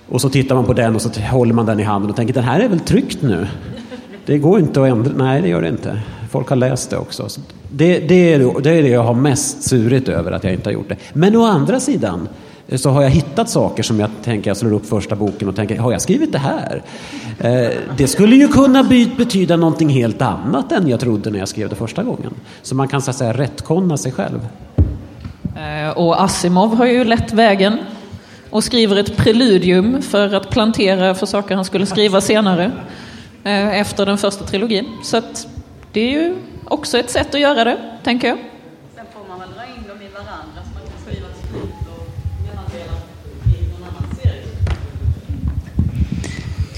Och 0.10 0.22
så 0.22 0.30
tittar 0.30 0.56
man 0.56 0.66
på 0.66 0.74
den 0.74 0.96
och 0.96 1.02
så 1.02 1.10
håller 1.22 1.54
man 1.54 1.66
den 1.66 1.80
i 1.80 1.84
handen 1.84 2.10
och 2.10 2.16
tänker, 2.16 2.34
den 2.34 2.44
här 2.44 2.60
är 2.60 2.68
väl 2.68 2.80
tryckt 2.80 3.22
nu? 3.22 3.48
Det 4.25 4.38
går 4.38 4.59
inte 4.59 4.81
att 4.81 4.88
ändra. 4.88 5.12
Nej, 5.15 5.41
det 5.41 5.47
gör 5.47 5.62
det 5.62 5.67
inte. 5.67 5.99
Folk 6.29 6.49
har 6.49 6.55
läst 6.55 6.89
det 6.89 6.97
också. 6.97 7.27
Det, 7.69 7.99
det, 7.99 8.33
är, 8.33 8.62
det 8.62 8.69
är 8.69 8.83
det 8.83 8.89
jag 8.89 9.03
har 9.03 9.13
mest 9.13 9.63
surit 9.63 10.09
över 10.09 10.31
att 10.31 10.43
jag 10.43 10.53
inte 10.53 10.69
har 10.69 10.73
gjort 10.73 10.89
det. 10.89 10.97
Men 11.13 11.36
å 11.36 11.45
andra 11.45 11.79
sidan 11.79 12.27
eh, 12.67 12.77
så 12.77 12.89
har 12.89 13.01
jag 13.01 13.09
hittat 13.09 13.49
saker 13.49 13.83
som 13.83 13.99
jag 13.99 14.09
tänker, 14.23 14.49
jag 14.49 14.57
slår 14.57 14.73
upp 14.73 14.86
första 14.86 15.15
boken 15.15 15.47
och 15.47 15.55
tänker, 15.55 15.77
har 15.77 15.91
jag 15.91 16.01
skrivit 16.01 16.31
det 16.31 16.38
här? 16.38 16.83
Eh, 17.39 17.69
det 17.97 18.07
skulle 18.07 18.36
ju 18.36 18.47
kunna 18.47 18.83
betyda 19.17 19.55
någonting 19.55 19.89
helt 19.89 20.21
annat 20.21 20.71
än 20.71 20.88
jag 20.88 20.99
trodde 20.99 21.29
när 21.29 21.39
jag 21.39 21.47
skrev 21.47 21.69
det 21.69 21.75
första 21.75 22.03
gången. 22.03 22.33
Så 22.62 22.75
man 22.75 22.88
kan 22.88 23.01
så 23.01 23.09
att 23.09 23.17
säga 23.17 23.33
rättkonna 23.33 23.97
sig 23.97 24.12
själv. 24.12 24.47
Eh, 25.55 25.97
och 25.97 26.23
Asimov 26.23 26.75
har 26.75 26.86
ju 26.86 27.03
lett 27.03 27.33
vägen 27.33 27.77
och 28.49 28.63
skriver 28.63 28.95
ett 28.95 29.17
preludium 29.17 30.01
för 30.01 30.33
att 30.33 30.49
plantera 30.49 31.15
för 31.15 31.25
saker 31.25 31.55
han 31.55 31.65
skulle 31.65 31.86
skriva 31.86 32.21
senare. 32.21 32.71
Eh, 33.45 33.79
efter 33.79 34.06
den 34.06 34.17
första 34.17 34.45
trilogin. 34.45 34.97
Så 35.03 35.17
att 35.17 35.47
det 35.91 36.01
är 36.01 36.10
ju 36.10 36.36
också 36.65 36.97
ett 36.97 37.10
sätt 37.10 37.36
att 37.36 37.41
göra 37.41 37.63
det, 37.63 37.77
tänker 38.03 38.27
jag. 38.27 38.38
Sen 38.95 39.06
får 39.13 39.27
man 39.29 39.39
väl 39.39 39.49
dra 39.49 39.65
in 39.65 39.88
dem 39.88 40.01
i 40.01 40.10
varandra 40.13 40.63
så 40.63 40.69
man 40.73 40.84
kan 40.88 41.01
skriva 41.06 41.27
ett 41.27 41.38
slut 41.49 41.63
och 41.97 42.08
mellandelar 42.47 42.99
i 43.45 43.67
någon 43.71 43.84
annan 43.89 44.15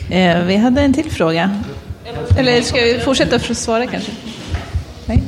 serie. 0.10 0.40
Eh, 0.40 0.46
vi 0.46 0.56
hade 0.56 0.82
en 0.82 0.94
till 0.94 1.12
fråga. 1.12 1.64
Eller 2.38 2.62
ska 2.62 2.82
vi 2.82 3.00
fortsätta 3.00 3.40
för 3.40 3.52
att 3.52 3.58
svara 3.58 3.86
kanske? 3.86 4.12
Nej? 5.06 5.24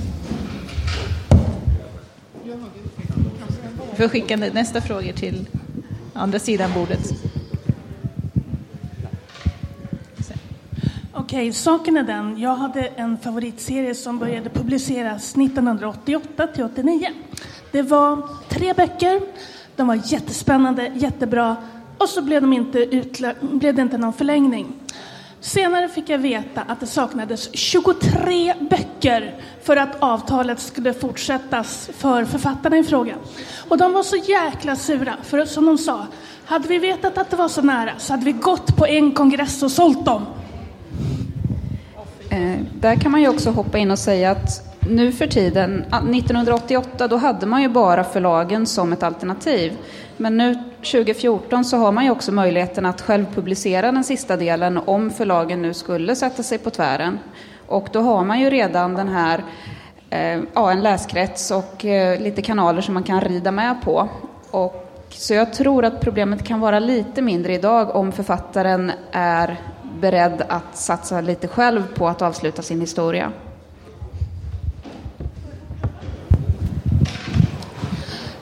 Vi 3.92 3.98
får 4.04 4.10
skicka 4.10 4.38
nästa 4.38 4.82
fråga 4.82 5.14
till 5.14 5.46
andra 6.14 6.40
sidan 6.40 6.72
bordet. 6.74 7.27
Okej, 11.38 11.54
saken 11.54 11.98
är 11.98 12.04
den. 12.04 12.40
Jag 12.40 12.56
hade 12.56 12.82
en 12.82 13.18
favoritserie 13.18 13.96
som 13.96 14.20
började 14.20 14.50
publiceras 14.50 15.36
1988 15.36 16.48
till 16.48 16.64
89. 16.64 17.10
Det 17.72 17.82
var 17.82 18.30
tre 18.50 18.74
böcker. 18.74 19.22
De 19.76 19.88
var 19.88 20.00
jättespännande, 20.06 20.92
jättebra. 20.96 21.56
Och 21.98 22.10
så 22.10 22.22
blev, 22.22 22.42
de 22.42 22.54
inte 22.54 22.80
utlö- 22.80 23.58
blev 23.58 23.76
det 23.76 23.82
inte 23.82 23.98
någon 23.98 24.14
förlängning. 24.14 24.74
Senare 25.40 25.90
fick 25.90 26.10
jag 26.10 26.18
veta 26.18 26.62
att 26.62 26.80
det 26.80 26.88
saknades 26.88 27.50
23 27.54 28.54
böcker 28.70 29.36
för 29.64 29.78
att 29.78 30.04
avtalet 30.04 30.60
skulle 30.60 30.94
fortsättas 30.94 31.90
för 31.94 32.26
författarna 32.26 32.78
i 32.78 32.84
fråga. 32.84 33.16
Och 33.70 33.78
de 33.78 33.94
var 33.94 34.04
så 34.04 34.16
jäkla 34.16 34.76
sura, 34.76 35.14
för 35.24 35.46
som 35.46 35.66
de 35.66 35.78
sa, 35.78 36.08
hade 36.46 36.68
vi 36.68 36.78
vetat 36.78 37.18
att 37.18 37.30
det 37.30 37.36
var 37.36 37.48
så 37.48 37.62
nära 37.62 37.92
så 37.98 38.14
hade 38.14 38.26
vi 38.26 38.32
gått 38.32 38.78
på 38.78 38.88
en 38.88 39.12
kongress 39.12 39.64
och 39.64 39.72
sålt 39.72 40.06
dem. 40.06 40.26
Eh, 42.30 42.60
där 42.74 42.96
kan 42.96 43.12
man 43.12 43.22
ju 43.22 43.28
också 43.28 43.50
hoppa 43.50 43.78
in 43.78 43.92
och 43.92 44.00
säga 44.00 44.32
att 44.32 44.78
nu 44.90 45.12
för 45.12 45.28
tiden, 45.28 45.86
ah, 45.90 46.02
1988, 46.02 47.08
då 47.08 47.18
hade 47.18 47.46
man 47.46 47.62
ju 47.62 47.70
bara 47.70 48.04
förlagen 48.04 48.66
som 48.66 48.94
ett 48.94 49.04
alternativ. 49.04 49.78
Men 50.18 50.38
nu 50.38 50.56
2014 50.78 51.66
så 51.66 51.78
har 51.78 51.92
man 51.92 52.06
ju 52.06 52.12
också 52.12 52.32
möjligheten 52.32 52.86
att 52.86 53.02
själv 53.02 53.26
publicera 53.36 53.92
den 53.92 54.04
sista 54.04 54.38
delen 54.38 54.78
om 54.78 55.10
förlagen 55.10 55.62
nu 55.62 55.74
skulle 55.74 56.16
sätta 56.16 56.44
sig 56.44 56.58
på 56.58 56.70
tvären. 56.70 57.20
Och 57.68 57.90
då 57.92 58.02
har 58.02 58.24
man 58.24 58.40
ju 58.40 58.50
redan 58.50 58.94
den 58.94 59.08
här, 59.08 59.44
eh, 60.10 60.40
ja, 60.54 60.72
en 60.72 60.82
läskrets 60.82 61.52
och 61.52 61.86
eh, 61.86 62.22
lite 62.22 62.42
kanaler 62.42 62.82
som 62.82 62.94
man 62.94 63.04
kan 63.04 63.22
rida 63.22 63.52
med 63.52 63.82
på. 63.82 64.10
Och, 64.52 64.84
så 65.10 65.34
jag 65.34 65.54
tror 65.54 65.86
att 65.86 66.02
problemet 66.02 66.44
kan 66.44 66.60
vara 66.60 66.80
lite 66.80 67.22
mindre 67.22 67.54
idag 67.54 67.96
om 67.96 68.12
författaren 68.12 68.92
är 69.12 69.58
beredd 70.00 70.44
att 70.50 70.78
satsa 70.78 71.22
lite 71.22 71.48
själv 71.48 71.84
på 71.96 72.08
att 72.08 72.22
avsluta 72.22 72.62
sin 72.62 72.82
historia. 72.82 73.32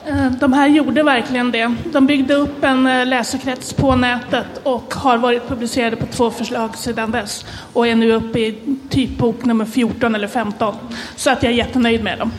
Eh, 0.06 0.30
de 0.30 0.52
här 0.52 0.68
gjorde 0.68 1.02
verkligen 1.02 1.50
det. 1.50 1.74
De 1.92 2.06
byggde 2.06 2.34
upp 2.34 2.64
en 2.64 2.86
eh, 2.86 3.06
läsekrets 3.06 3.72
på 3.72 3.96
nätet 3.96 4.46
och 4.62 4.94
har 4.94 5.18
varit 5.18 5.48
publicerade 5.48 5.96
på 5.96 6.06
två 6.06 6.30
förslag 6.30 6.76
sedan 6.76 7.10
dess 7.10 7.46
och 7.72 7.86
är 7.86 7.94
nu 7.94 8.12
uppe 8.12 8.38
i 8.38 8.58
typ 8.90 9.18
bok 9.18 9.44
nummer 9.44 9.64
14 9.64 10.14
eller 10.14 10.28
15. 10.28 10.74
Så 11.16 11.30
att 11.30 11.42
jag 11.42 11.52
är 11.52 11.56
jättenöjd 11.56 12.04
med 12.04 12.18
dem. 12.18 12.30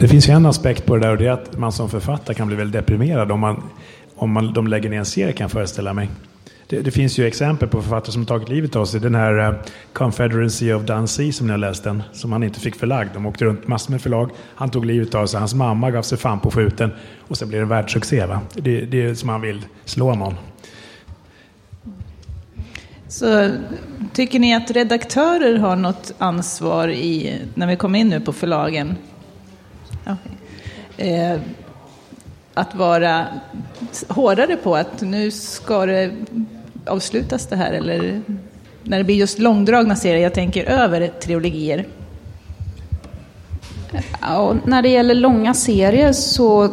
Det 0.00 0.08
finns 0.08 0.28
ju 0.28 0.32
en 0.32 0.46
aspekt 0.46 0.86
på 0.86 0.96
det 0.96 1.00
där 1.00 1.10
och 1.10 1.18
det 1.18 1.26
är 1.26 1.32
att 1.32 1.58
man 1.58 1.72
som 1.72 1.90
författare 1.90 2.36
kan 2.36 2.46
bli 2.46 2.56
väldigt 2.56 2.86
deprimerad 2.86 3.32
om, 3.32 3.40
man, 3.40 3.62
om 4.16 4.32
man, 4.32 4.52
de 4.52 4.66
lägger 4.66 4.90
ner 4.90 4.98
en 4.98 5.04
serie 5.04 5.32
kan 5.32 5.44
jag 5.44 5.50
föreställa 5.50 5.92
mig. 5.92 6.10
Det, 6.66 6.80
det, 6.80 6.90
finns 6.90 7.18
ju 7.18 7.26
exempel 7.26 7.68
på 7.68 7.82
författare 7.82 8.12
som 8.12 8.26
tagit 8.26 8.48
livet 8.48 8.76
av 8.76 8.84
sig. 8.84 9.00
Den 9.00 9.14
här 9.14 9.48
uh, 9.48 9.54
Confederacy 9.92 10.72
of 10.72 10.82
Dunsea 10.82 11.32
som 11.32 11.46
ni 11.46 11.50
har 11.50 11.58
läst 11.58 11.84
den, 11.84 12.02
som 12.12 12.32
han 12.32 12.42
inte 12.42 12.60
fick 12.60 12.76
förlagd. 12.76 13.10
De 13.14 13.26
åkte 13.26 13.44
runt 13.44 13.68
massor 13.68 13.90
med 13.92 14.02
förlag. 14.02 14.30
Han 14.54 14.70
tog 14.70 14.86
livet 14.86 15.14
av 15.14 15.26
sig. 15.26 15.40
Hans 15.40 15.54
mamma 15.54 15.90
gav 15.90 16.02
sig 16.02 16.18
fan 16.18 16.40
på 16.40 16.50
skjuten. 16.50 16.90
Och 17.28 17.38
sen 17.38 17.48
blev 17.48 17.60
det 17.60 17.64
en 17.64 17.68
världssuccé. 17.68 18.26
Va? 18.26 18.40
Det, 18.54 18.80
det 18.80 19.02
är 19.02 19.14
som 19.14 19.28
han 19.28 19.40
vill 19.40 19.62
slå 19.84 20.14
någon. 20.14 20.34
Så 23.08 23.50
tycker 24.12 24.38
ni 24.38 24.54
att 24.54 24.70
redaktörer 24.70 25.58
har 25.58 25.76
något 25.76 26.14
ansvar 26.18 26.88
i, 26.88 27.38
när 27.54 27.66
vi 27.66 27.76
kommer 27.76 27.98
in 27.98 28.08
nu 28.08 28.20
på 28.20 28.32
förlagen? 28.32 28.96
Okay. 30.02 31.08
Eh, 31.10 31.40
att 32.54 32.74
vara 32.74 33.26
hårdare 34.08 34.56
på 34.56 34.76
att 34.76 35.00
nu 35.00 35.30
ska 35.30 35.86
det 35.86 36.10
avslutas 36.86 37.46
det 37.46 37.56
här 37.56 37.72
eller 37.72 38.22
när 38.82 38.98
det 38.98 39.04
blir 39.04 39.16
just 39.16 39.38
långdragna 39.38 39.96
serier, 39.96 40.22
jag 40.22 40.34
tänker 40.34 40.64
över 40.64 41.08
trilogier? 41.08 41.86
Ja, 44.20 44.54
när 44.64 44.82
det 44.82 44.88
gäller 44.88 45.14
långa 45.14 45.54
serier 45.54 46.12
så 46.12 46.70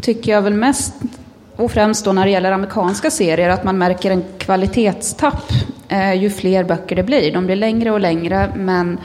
tycker 0.00 0.32
jag 0.32 0.42
väl 0.42 0.54
mest 0.54 0.94
och 1.56 1.72
främst 1.72 2.04
då 2.04 2.12
när 2.12 2.24
det 2.24 2.30
gäller 2.30 2.52
amerikanska 2.52 3.10
serier 3.10 3.48
att 3.48 3.64
man 3.64 3.78
märker 3.78 4.10
en 4.10 4.24
kvalitetstapp 4.38 5.52
eh, 5.88 6.14
ju 6.14 6.30
fler 6.30 6.64
böcker 6.64 6.96
det 6.96 7.02
blir. 7.02 7.32
De 7.32 7.46
blir 7.46 7.56
längre 7.56 7.90
och 7.90 8.00
längre 8.00 8.52
men 8.56 8.98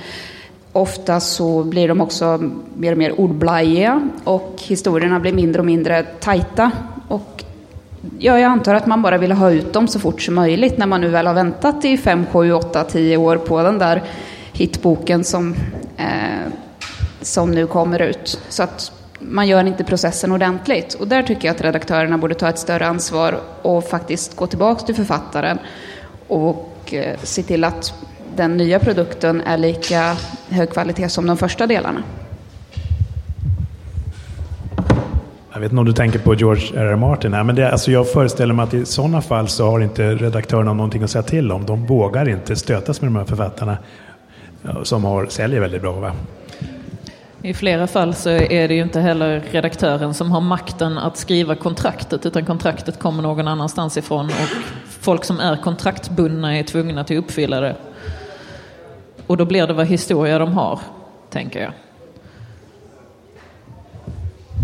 ofta 0.77 1.19
så 1.19 1.63
blir 1.63 1.87
de 1.87 2.01
också 2.01 2.51
mer 2.75 2.91
och 2.91 2.97
mer 2.97 3.19
ordblajiga 3.19 4.09
och 4.23 4.55
historierna 4.61 5.19
blir 5.19 5.33
mindre 5.33 5.59
och 5.59 5.65
mindre 5.65 6.03
tajta. 6.03 6.71
Och 7.07 7.43
ja, 8.19 8.39
jag 8.39 8.51
antar 8.51 8.75
att 8.75 8.85
man 8.85 9.01
bara 9.01 9.17
vill 9.17 9.31
ha 9.31 9.51
ut 9.51 9.73
dem 9.73 9.87
så 9.87 9.99
fort 9.99 10.21
som 10.21 10.35
möjligt 10.35 10.77
när 10.77 10.85
man 10.85 11.01
nu 11.01 11.09
väl 11.09 11.27
har 11.27 11.33
väntat 11.33 11.85
i 11.85 11.97
5, 11.97 12.25
7, 12.31 12.53
8, 12.53 12.83
10 12.83 13.17
år 13.17 13.37
på 13.37 13.63
den 13.63 13.77
där 13.77 14.03
hitboken 14.53 15.23
som, 15.23 15.55
eh, 15.97 16.51
som 17.21 17.51
nu 17.51 17.67
kommer 17.67 18.01
ut. 18.01 18.39
Så 18.49 18.63
att 18.63 18.91
man 19.19 19.47
gör 19.47 19.67
inte 19.67 19.83
processen 19.83 20.31
ordentligt. 20.31 20.93
Och 20.93 21.07
där 21.07 21.23
tycker 21.23 21.47
jag 21.47 21.55
att 21.55 21.61
redaktörerna 21.61 22.17
borde 22.17 22.35
ta 22.35 22.49
ett 22.49 22.59
större 22.59 22.87
ansvar 22.87 23.39
och 23.61 23.83
faktiskt 23.83 24.35
gå 24.35 24.47
tillbaka 24.47 24.85
till 24.85 24.95
författaren 24.95 25.59
och 26.27 26.93
eh, 26.93 27.17
se 27.23 27.43
till 27.43 27.63
att 27.63 27.93
den 28.37 28.57
nya 28.57 28.79
produkten 28.79 29.41
är 29.41 29.57
lika 29.57 30.17
hög 30.49 30.69
kvalitet 30.69 31.09
som 31.09 31.27
de 31.27 31.37
första 31.37 31.67
delarna. 31.67 32.03
Jag 35.53 35.59
vet 35.59 35.71
inte 35.71 35.79
om 35.79 35.85
du 35.85 35.93
tänker 35.93 36.19
på 36.19 36.35
George 36.35 36.79
R. 36.79 36.85
R. 36.85 36.95
Martin 36.95 37.33
här, 37.33 37.43
men 37.43 37.55
det, 37.55 37.71
alltså 37.71 37.91
jag 37.91 38.11
föreställer 38.11 38.53
mig 38.53 38.63
att 38.63 38.73
i 38.73 38.85
sådana 38.85 39.21
fall 39.21 39.47
så 39.47 39.71
har 39.71 39.79
inte 39.79 40.15
redaktörerna 40.15 40.73
någonting 40.73 41.03
att 41.03 41.11
säga 41.11 41.23
till 41.23 41.51
om. 41.51 41.65
De 41.65 41.85
vågar 41.85 42.29
inte 42.29 42.55
stötas 42.55 43.01
med 43.01 43.07
de 43.07 43.15
här 43.15 43.25
författarna 43.25 43.77
som 44.83 45.03
har, 45.03 45.25
säljer 45.25 45.59
väldigt 45.59 45.81
bra. 45.81 45.91
Va? 45.91 46.11
I 47.41 47.53
flera 47.53 47.87
fall 47.87 48.13
så 48.13 48.29
är 48.29 48.67
det 48.67 48.73
ju 48.73 48.81
inte 48.81 48.99
heller 48.99 49.43
redaktören 49.51 50.13
som 50.13 50.31
har 50.31 50.41
makten 50.41 50.97
att 50.97 51.17
skriva 51.17 51.55
kontraktet 51.55 52.25
utan 52.25 52.45
kontraktet 52.45 52.99
kommer 52.99 53.23
någon 53.23 53.47
annanstans 53.47 53.97
ifrån 53.97 54.25
och 54.25 54.49
folk 54.87 55.23
som 55.23 55.39
är 55.39 55.55
kontraktbundna 55.55 56.57
är 56.57 56.63
tvungna 56.63 57.03
till 57.03 57.17
att 57.17 57.23
uppfylla 57.23 57.59
det. 57.59 57.75
Och 59.27 59.37
då 59.37 59.45
blir 59.45 59.67
det 59.67 59.73
vad 59.73 59.87
historia 59.87 60.39
de 60.39 60.53
har, 60.53 60.79
tänker 61.29 61.61
jag. 61.61 61.71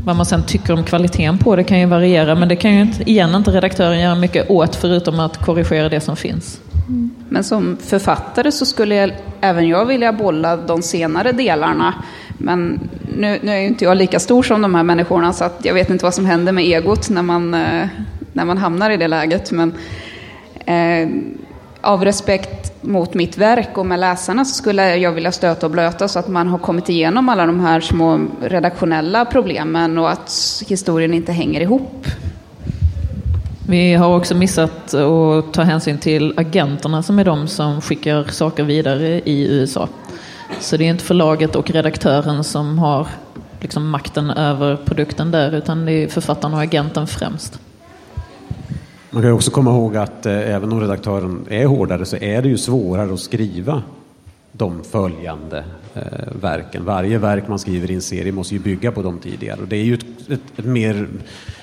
Vad 0.06 0.16
man 0.16 0.26
sen 0.26 0.44
tycker 0.44 0.74
om 0.74 0.84
kvaliteten 0.84 1.38
på 1.38 1.56
det 1.56 1.64
kan 1.64 1.80
ju 1.80 1.86
variera 1.86 2.36
men 2.36 2.50
det 2.50 2.56
kan 2.56 2.74
ju 2.74 2.82
inte, 2.82 3.10
igen 3.10 3.36
inte 3.36 3.52
redaktören 3.52 4.00
göra 4.00 4.16
mycket 4.16 4.50
åt 4.50 4.76
förutom 4.76 5.20
att 5.20 5.46
korrigera 5.46 5.90
det 5.90 6.00
som 6.00 6.16
finns. 6.16 6.62
Men 7.30 7.44
som 7.44 7.78
författare 7.82 8.52
så 8.52 8.66
skulle 8.66 8.96
jag, 8.96 9.12
även 9.42 9.68
jag 9.68 9.86
vilja 9.86 10.14
bolla 10.14 10.58
de 10.58 10.82
senare 10.82 11.32
delarna. 11.32 11.94
Men 12.38 12.90
nu, 13.18 13.40
nu 13.42 13.52
är 13.52 13.60
ju 13.60 13.68
inte 13.68 13.86
jag 13.86 13.98
lika 13.98 14.20
stor 14.20 14.44
som 14.44 14.62
de 14.62 14.76
här 14.76 14.84
människorna 14.84 15.34
så 15.34 15.44
att 15.44 15.60
jag 15.66 15.74
vet 15.74 15.90
inte 15.90 16.06
vad 16.06 16.14
som 16.14 16.26
händer 16.26 16.52
med 16.52 16.64
egot 16.64 17.10
när 17.10 17.22
man, 17.22 17.54
eh, 17.54 17.88
när 18.34 18.46
man 18.46 18.58
hamnar 18.58 18.90
i 18.90 18.98
det 18.98 19.08
läget. 19.08 19.52
Men 19.52 19.74
eh, 20.66 21.10
av 21.84 22.06
respekt 22.06 22.84
mot 22.84 23.14
mitt 23.14 23.38
verk 23.38 23.78
och 23.78 23.86
med 23.86 24.00
läsarna 24.00 24.46
så 24.46 24.56
skulle 24.56 24.98
jag 24.98 25.12
vilja 25.12 25.32
stöta 25.32 25.66
och 25.66 25.72
blöta 25.72 26.08
så 26.08 26.20
att 26.20 26.28
man 26.28 26.48
har 26.48 26.58
kommit 26.58 26.90
igenom 26.90 27.30
alla 27.30 27.46
de 27.46 27.60
här 27.60 27.80
små 27.80 28.28
redaktionella 28.42 29.26
problemen 29.26 29.98
och 29.98 30.12
att 30.12 30.32
historien 30.68 31.14
inte 31.14 31.32
hänger 31.32 31.62
ihop. 31.62 32.08
Vi 33.68 33.94
har 33.94 34.16
också 34.18 34.36
missat 34.36 34.94
att 34.94 35.54
ta 35.54 35.62
hänsyn 35.62 35.98
till 35.98 36.34
agenterna 36.38 37.04
som 37.04 37.20
är 37.20 37.26
de 37.26 37.48
som 37.48 37.82
skickar 37.82 38.24
saker 38.24 38.64
vidare 38.64 39.08
i 39.08 39.48
USA. 39.50 39.88
Så 40.60 40.78
det 40.78 40.84
är 40.84 40.90
inte 40.90 41.04
förlaget 41.04 41.56
och 41.56 41.72
redaktören 41.72 42.44
som 42.44 42.80
har 42.80 43.08
liksom 43.60 43.90
makten 43.90 44.30
över 44.30 44.76
produkten 44.76 45.32
där 45.32 45.56
utan 45.56 45.86
det 45.86 45.92
är 45.92 46.08
författaren 46.08 46.54
och 46.54 46.62
agenten 46.62 47.08
främst. 47.08 47.60
Man 49.14 49.24
kan 49.24 49.32
också 49.32 49.52
komma 49.52 49.72
ihåg 49.72 49.98
att 49.98 50.26
eh, 50.26 50.56
även 50.56 50.72
om 50.72 50.82
redaktören 50.82 51.46
är 51.50 51.66
hårdare 51.66 52.06
så 52.06 52.18
är 52.18 52.42
det 52.42 52.50
ju 52.50 52.58
svårare 52.58 53.14
att 53.14 53.20
skriva 53.20 53.84
de 54.52 54.84
följande 54.84 55.64
eh, 55.94 56.02
verken. 56.42 56.86
Varje 56.86 57.18
verk 57.18 57.48
man 57.48 57.60
skriver 57.60 57.92
i 57.92 57.96
en 57.96 58.02
serie 58.02 58.32
måste 58.32 58.56
ju 58.56 58.60
bygga 58.60 58.92
på 58.92 59.02
de 59.02 59.20
tidigare. 59.20 59.62
Och 59.62 59.68
det 59.68 59.76
är 59.76 59.84
ju 59.84 59.94
ett, 59.94 60.30
ett, 60.30 60.40
ett, 60.58 60.66
mer, 60.66 61.08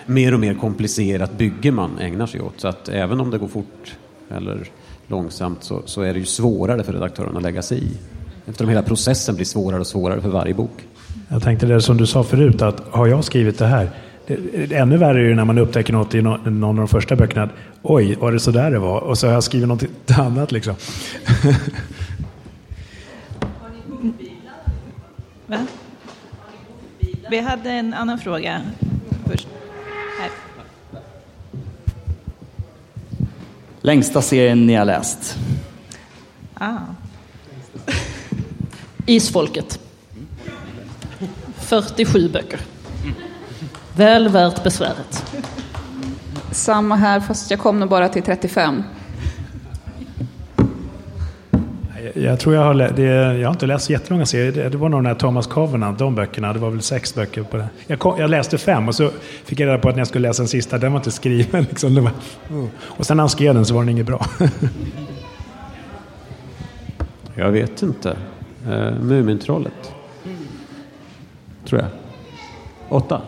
mer 0.06 0.34
och 0.34 0.40
mer 0.40 0.54
komplicerat 0.54 1.38
bygge 1.38 1.72
man 1.72 1.98
ägnar 1.98 2.26
sig 2.26 2.40
åt. 2.40 2.60
Så 2.60 2.68
att 2.68 2.88
även 2.88 3.20
om 3.20 3.30
det 3.30 3.38
går 3.38 3.48
fort 3.48 3.96
eller 4.28 4.66
långsamt 5.06 5.64
så, 5.64 5.82
så 5.84 6.02
är 6.02 6.12
det 6.12 6.18
ju 6.18 6.26
svårare 6.26 6.82
för 6.82 6.92
redaktören 6.92 7.36
att 7.36 7.42
lägga 7.42 7.62
sig 7.62 7.78
i. 7.78 7.90
Eftersom 8.46 8.68
hela 8.68 8.82
processen 8.82 9.34
blir 9.34 9.46
svårare 9.46 9.80
och 9.80 9.86
svårare 9.86 10.20
för 10.20 10.28
varje 10.28 10.54
bok. 10.54 10.86
Jag 11.28 11.42
tänkte 11.42 11.66
det 11.66 11.80
som 11.80 11.96
du 11.96 12.06
sa 12.06 12.24
förut, 12.24 12.62
att 12.62 12.82
har 12.90 13.06
jag 13.06 13.24
skrivit 13.24 13.58
det 13.58 13.66
här? 13.66 13.90
Det, 14.36 14.72
ännu 14.72 14.96
värre 14.96 15.20
är 15.20 15.28
det 15.28 15.34
när 15.34 15.44
man 15.44 15.58
upptäcker 15.58 15.92
något 15.92 16.14
i 16.14 16.22
någon 16.22 16.64
av 16.64 16.74
de 16.74 16.88
första 16.88 17.16
böckerna. 17.16 17.48
Oj, 17.82 18.14
var 18.14 18.32
det 18.32 18.40
så 18.40 18.50
där 18.50 18.70
det 18.70 18.78
var? 18.78 19.00
Och 19.00 19.18
så 19.18 19.26
har 19.26 19.34
jag 19.34 19.44
skrivit 19.44 19.68
något 19.68 19.84
annat 20.18 20.52
liksom. 20.52 20.74
Va? 25.46 25.66
Vi 27.30 27.40
hade 27.40 27.70
en 27.70 27.94
annan 27.94 28.18
fråga 28.18 28.62
först. 29.26 29.48
Här. 30.20 30.30
Längsta 33.80 34.22
serien 34.22 34.66
ni 34.66 34.74
har 34.74 34.84
läst? 34.84 35.38
Ah. 36.54 36.78
Isfolket. 39.06 39.80
47 41.58 42.28
böcker. 42.28 42.60
Väl 43.96 44.28
värt 44.28 44.64
besväret. 44.64 45.24
Samma 46.50 46.96
här, 46.96 47.20
fast 47.20 47.50
jag 47.50 47.60
kom 47.60 47.80
nog 47.80 47.88
bara 47.88 48.08
till 48.08 48.22
35. 48.22 48.82
Jag 52.14 52.40
tror 52.40 52.54
jag 52.54 52.64
har, 52.64 52.74
det, 52.74 53.02
jag 53.38 53.48
har 53.48 53.52
inte 53.52 53.66
läst 53.66 53.90
jättelånga 53.90 54.26
serier. 54.26 54.52
Det, 54.52 54.68
det 54.68 54.78
var 54.78 54.88
nog 54.88 54.98
den 54.98 55.06
här 55.06 55.14
Thomas 55.14 55.46
Covenant, 55.46 55.98
de 55.98 56.14
böckerna. 56.14 56.52
Det 56.52 56.58
var 56.58 56.70
väl 56.70 56.82
sex 56.82 57.14
böcker 57.14 57.42
på 57.42 57.56
det. 57.56 57.68
Jag, 57.86 57.98
kom, 57.98 58.20
jag 58.20 58.30
läste 58.30 58.58
fem 58.58 58.88
och 58.88 58.94
så 58.94 59.10
fick 59.44 59.60
jag 59.60 59.66
reda 59.66 59.78
på 59.78 59.88
att 59.88 59.94
när 59.94 60.00
jag 60.00 60.08
skulle 60.08 60.28
läsa 60.28 60.42
den 60.42 60.48
sista, 60.48 60.78
den 60.78 60.92
var 60.92 60.98
inte 60.98 61.10
skriven. 61.10 61.62
Liksom. 61.70 61.94
Var, 61.94 62.12
och 62.82 63.06
sen 63.06 63.16
när 63.16 63.22
han 63.22 63.30
skrev 63.30 63.54
den 63.54 63.64
så 63.64 63.74
var 63.74 63.80
den 63.80 63.88
inget 63.88 64.06
bra. 64.06 64.26
jag 67.34 67.50
vet 67.50 67.82
inte. 67.82 68.16
Uh, 68.68 68.92
Mumintrollet. 69.00 69.94
Tror 71.64 71.80
jag. 71.80 71.90
Åtta? 72.88 73.20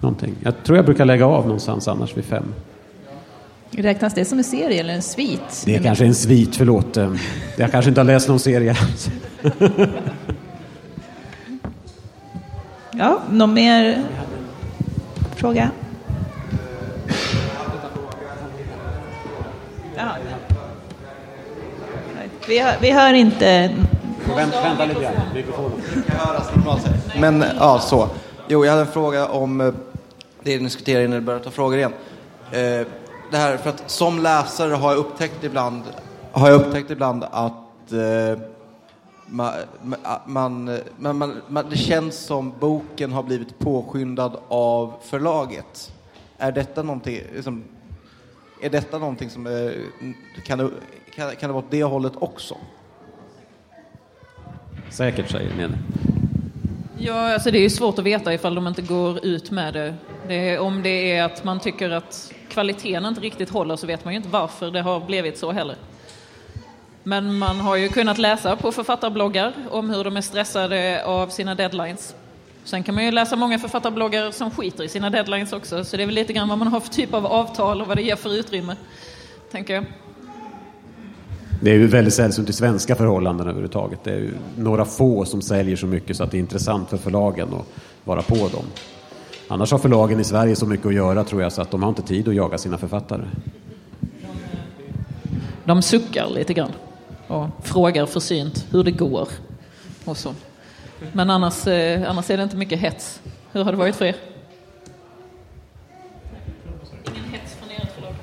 Någonting. 0.00 0.34
Jag 0.42 0.62
tror 0.64 0.78
jag 0.78 0.84
brukar 0.84 1.04
lägga 1.04 1.26
av 1.26 1.44
någonstans 1.44 1.88
annars 1.88 2.16
vid 2.16 2.24
fem. 2.24 2.54
Räknas 3.70 4.14
det 4.14 4.24
som 4.24 4.38
en 4.38 4.44
serie 4.44 4.80
eller 4.80 4.94
en 4.94 5.02
svit? 5.02 5.62
Det 5.64 5.76
är 5.76 5.82
kanske 5.82 6.04
en 6.04 6.14
svit, 6.14 6.56
förlåt. 6.56 6.96
Jag 7.56 7.70
kanske 7.70 7.88
inte 7.88 8.00
har 8.00 8.06
läst 8.06 8.28
någon 8.28 8.40
serie. 8.40 8.76
ja, 12.90 13.20
någon 13.30 13.54
mer 13.54 14.04
fråga? 15.36 15.70
Ja. 19.96 20.16
Vi, 22.48 22.58
hör, 22.58 22.74
vi 22.80 22.90
hör 22.90 23.14
inte... 23.14 23.70
Vänta, 24.36 24.62
vänta 24.62 24.84
lite 24.84 25.00
grann. 25.00 25.12
Mikrofonen. 25.34 25.80
Men 27.20 27.44
ja, 27.58 27.78
så. 27.78 28.08
Jo, 28.48 28.64
jag 28.64 28.72
hade 28.72 28.82
en 28.82 28.92
fråga 28.92 29.26
om 29.26 29.60
eh, 29.60 29.72
det 30.42 30.56
ni 30.56 30.64
diskuterade 30.64 31.04
innan 31.04 31.18
ni 31.18 31.24
började 31.24 31.44
ta 31.44 31.50
frågor 31.50 31.78
igen. 31.78 31.92
Eh, 32.52 32.86
det 33.30 33.36
här, 33.36 33.56
för 33.56 33.70
att 33.70 33.90
som 33.90 34.18
läsare 34.18 34.74
har 34.74 34.90
jag 34.90 34.98
upptäckt 34.98 35.44
ibland, 35.44 35.82
har 36.32 36.50
jag 36.50 36.60
upptäckt 36.60 36.90
ibland 36.90 37.24
att 37.30 37.92
eh, 37.92 38.42
man, 39.26 39.52
man, 40.26 40.78
man, 40.96 41.40
man, 41.48 41.70
det 41.70 41.76
känns 41.76 42.18
som 42.18 42.54
boken 42.60 43.12
har 43.12 43.22
blivit 43.22 43.58
påskyndad 43.58 44.36
av 44.48 44.94
förlaget. 45.02 45.92
Är 46.38 46.52
detta 46.52 46.82
någonting, 46.82 47.20
liksom, 47.34 47.64
är 48.62 48.70
detta 48.70 48.98
någonting 48.98 49.30
som 49.30 49.46
är, 49.46 49.74
kan, 50.44 50.58
det, 50.58 50.70
kan, 51.14 51.30
kan 51.36 51.48
det 51.48 51.52
vara 51.52 51.64
åt 51.64 51.70
det 51.70 51.84
hållet 51.84 52.12
också? 52.18 52.56
Säkert, 54.90 55.30
säger 55.30 55.56
Nene. 55.56 55.78
Ja, 56.98 57.32
alltså 57.32 57.50
det 57.50 57.58
är 57.58 57.62
ju 57.62 57.70
svårt 57.70 57.98
att 57.98 58.04
veta 58.04 58.34
ifall 58.34 58.54
de 58.54 58.66
inte 58.66 58.82
går 58.82 59.24
ut 59.24 59.50
med 59.50 59.74
det 59.74 59.94
det 60.30 60.58
om 60.58 60.82
det 60.82 61.12
är 61.12 61.22
att 61.22 61.44
man 61.44 61.60
tycker 61.60 61.90
att 61.90 62.32
kvaliteten 62.48 63.06
inte 63.06 63.20
riktigt 63.20 63.50
håller 63.50 63.76
så 63.76 63.86
vet 63.86 64.04
man 64.04 64.14
ju 64.14 64.16
inte 64.16 64.28
varför 64.28 64.70
det 64.70 64.82
har 64.82 65.00
blivit 65.00 65.38
så 65.38 65.52
heller. 65.52 65.76
Men 67.02 67.38
man 67.38 67.60
har 67.60 67.76
ju 67.76 67.88
kunnat 67.88 68.18
läsa 68.18 68.56
på 68.56 68.72
författarbloggar 68.72 69.52
om 69.70 69.90
hur 69.90 70.04
de 70.04 70.16
är 70.16 70.20
stressade 70.20 71.04
av 71.04 71.28
sina 71.28 71.54
deadlines. 71.54 72.14
Sen 72.64 72.82
kan 72.82 72.94
man 72.94 73.04
ju 73.04 73.10
läsa 73.10 73.36
många 73.36 73.58
författarbloggar 73.58 74.30
som 74.30 74.50
skiter 74.50 74.84
i 74.84 74.88
sina 74.88 75.10
deadlines 75.10 75.52
också, 75.52 75.84
så 75.84 75.96
det 75.96 76.02
är 76.02 76.06
väl 76.06 76.14
lite 76.14 76.32
grann 76.32 76.48
vad 76.48 76.58
man 76.58 76.68
har 76.68 76.80
för 76.80 76.90
typ 76.90 77.14
av 77.14 77.26
avtal 77.26 77.80
och 77.80 77.86
vad 77.86 77.96
det 77.96 78.02
ger 78.02 78.16
för 78.16 78.34
utrymme, 78.34 78.76
tänker 79.50 79.74
jag. 79.74 79.84
Det 81.62 81.70
är 81.70 81.74
ju 81.74 81.86
väldigt 81.86 82.14
sällsynt 82.14 82.48
i 82.48 82.52
svenska 82.52 82.94
förhållanden 82.94 83.46
överhuvudtaget. 83.46 84.04
Det 84.04 84.10
är 84.10 84.18
ju 84.18 84.34
några 84.56 84.84
få 84.84 85.24
som 85.24 85.42
säljer 85.42 85.76
så 85.76 85.86
mycket 85.86 86.16
så 86.16 86.24
att 86.24 86.30
det 86.30 86.36
är 86.36 86.40
intressant 86.40 86.90
för 86.90 86.96
förlagen 86.96 87.48
att 87.54 87.66
vara 88.04 88.22
på 88.22 88.34
dem. 88.34 88.64
Annars 89.52 89.72
har 89.72 89.78
förlagen 89.78 90.20
i 90.20 90.24
Sverige 90.24 90.56
så 90.56 90.66
mycket 90.66 90.86
att 90.86 90.94
göra 90.94 91.24
tror 91.24 91.42
jag 91.42 91.52
så 91.52 91.62
att 91.62 91.70
de 91.70 91.82
har 91.82 91.88
inte 91.88 92.02
tid 92.02 92.28
att 92.28 92.34
jaga 92.34 92.58
sina 92.58 92.78
författare. 92.78 93.22
De 95.64 95.82
suckar 95.82 96.30
lite 96.30 96.54
grann 96.54 96.70
och 97.26 97.46
frågar 97.62 98.06
försynt 98.06 98.66
hur 98.70 98.84
det 98.84 98.90
går. 98.90 99.28
Och 100.04 100.16
så. 100.16 100.34
Men 101.12 101.30
annars, 101.30 101.66
eh, 101.66 102.10
annars 102.10 102.30
är 102.30 102.36
det 102.36 102.42
inte 102.42 102.56
mycket 102.56 102.80
hets. 102.80 103.20
Hur 103.52 103.64
har 103.64 103.72
det 103.72 103.78
varit 103.78 103.96
för 103.96 104.04
er? 104.04 104.16
Ingen 107.04 107.24
hets 107.30 107.54
från 107.54 107.68
ert 107.70 107.94
förlag? 107.94 108.14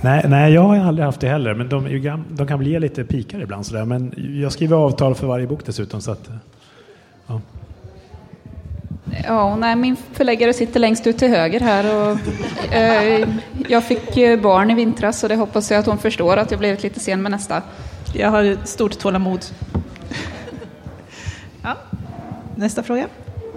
Nej, 0.00 0.24
nej, 0.28 0.52
jag 0.52 0.62
har 0.62 0.76
aldrig 0.76 1.04
haft 1.04 1.20
det 1.20 1.28
heller. 1.28 1.54
Men 1.54 1.68
de, 1.68 2.24
de 2.28 2.46
kan 2.46 2.58
bli 2.58 2.80
lite 2.80 3.04
pikar 3.04 3.42
ibland. 3.42 3.66
Sådär. 3.66 3.84
Men 3.84 4.14
jag 4.42 4.52
skriver 4.52 4.76
avtal 4.76 5.14
för 5.14 5.26
varje 5.26 5.46
bok 5.46 5.66
dessutom. 5.66 6.00
Så 6.00 6.10
att, 6.10 6.30
ja. 7.26 7.40
Ja, 9.24 9.56
nej, 9.56 9.76
min 9.76 9.96
förläggare 10.12 10.52
sitter 10.52 10.80
längst 10.80 11.06
ut 11.06 11.18
till 11.18 11.28
höger 11.28 11.60
här. 11.60 11.84
Och, 11.96 12.18
eh, 12.74 13.28
jag 13.68 13.84
fick 13.84 14.14
barn 14.42 14.70
i 14.70 14.74
vintras 14.74 15.20
så 15.20 15.28
det 15.28 15.36
hoppas 15.36 15.70
jag 15.70 15.80
att 15.80 15.86
hon 15.86 15.98
förstår 15.98 16.36
att 16.36 16.50
jag 16.50 16.60
blivit 16.60 16.82
lite 16.82 17.00
sen 17.00 17.22
med 17.22 17.30
nästa. 17.30 17.62
Jag 18.14 18.30
har 18.30 18.56
stort 18.64 18.98
tålamod. 18.98 19.44
Ja. 21.62 21.76
Nästa 22.56 22.82
fråga. 22.82 23.06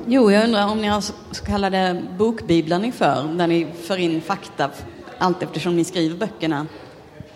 Jo, 0.08 0.32
jag 0.32 0.44
undrar 0.44 0.68
om 0.68 0.82
ni 0.82 0.88
har 0.88 1.02
så 1.02 1.46
kallade 1.46 2.02
bokbiblar 2.18 2.80
ni 2.80 2.92
för, 2.92 3.24
där 3.38 3.48
ni 3.48 3.68
för 3.88 3.98
in 3.98 4.22
fakta 4.22 4.70
allt 5.18 5.44
eftersom 5.44 5.76
ni 5.76 5.84
skriver 5.84 6.18
böckerna 6.18 6.68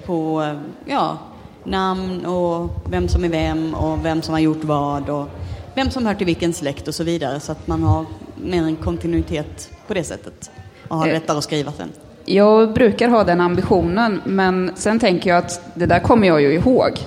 på 0.06 0.48
ja, 0.86 1.18
namn 1.64 2.26
och 2.26 2.70
vem 2.90 3.08
som 3.08 3.24
är 3.24 3.30
vem 3.30 3.74
och 3.74 4.06
vem 4.06 4.22
som 4.22 4.34
har 4.34 4.40
gjort 4.40 4.64
vad 4.64 5.10
och 5.10 5.30
vem 5.76 5.90
som 5.92 6.06
hör 6.06 6.14
till 6.14 6.26
vilken 6.26 6.54
släkt 6.54 6.88
och 6.88 6.96
så 6.96 7.04
vidare 7.04 7.40
så 7.40 7.52
att 7.52 7.68
man 7.68 7.84
har 7.84 8.06
mer 8.36 8.64
en 8.64 8.76
kontinuitet 8.76 9.70
på 9.88 9.94
det 9.94 10.04
sättet 10.04 10.52
och 10.88 10.98
har 10.98 11.08
Eh. 11.08 11.14
lättare 11.14 11.38
att 11.38 11.44
skriva 11.44 11.72
sen. 11.72 11.90
Jag 12.26 12.74
brukar 12.74 13.10
ha 13.10 13.24
den 13.24 13.42
ambitionen, 13.42 14.22
men 14.26 14.72
sen 14.76 15.00
tänker 15.00 15.30
jag 15.30 15.38
att 15.40 15.62
det 15.76 15.86
där 15.86 16.00
kommer 16.00 16.28
jag 16.28 16.42
ju 16.42 16.54
ihåg. 16.54 16.92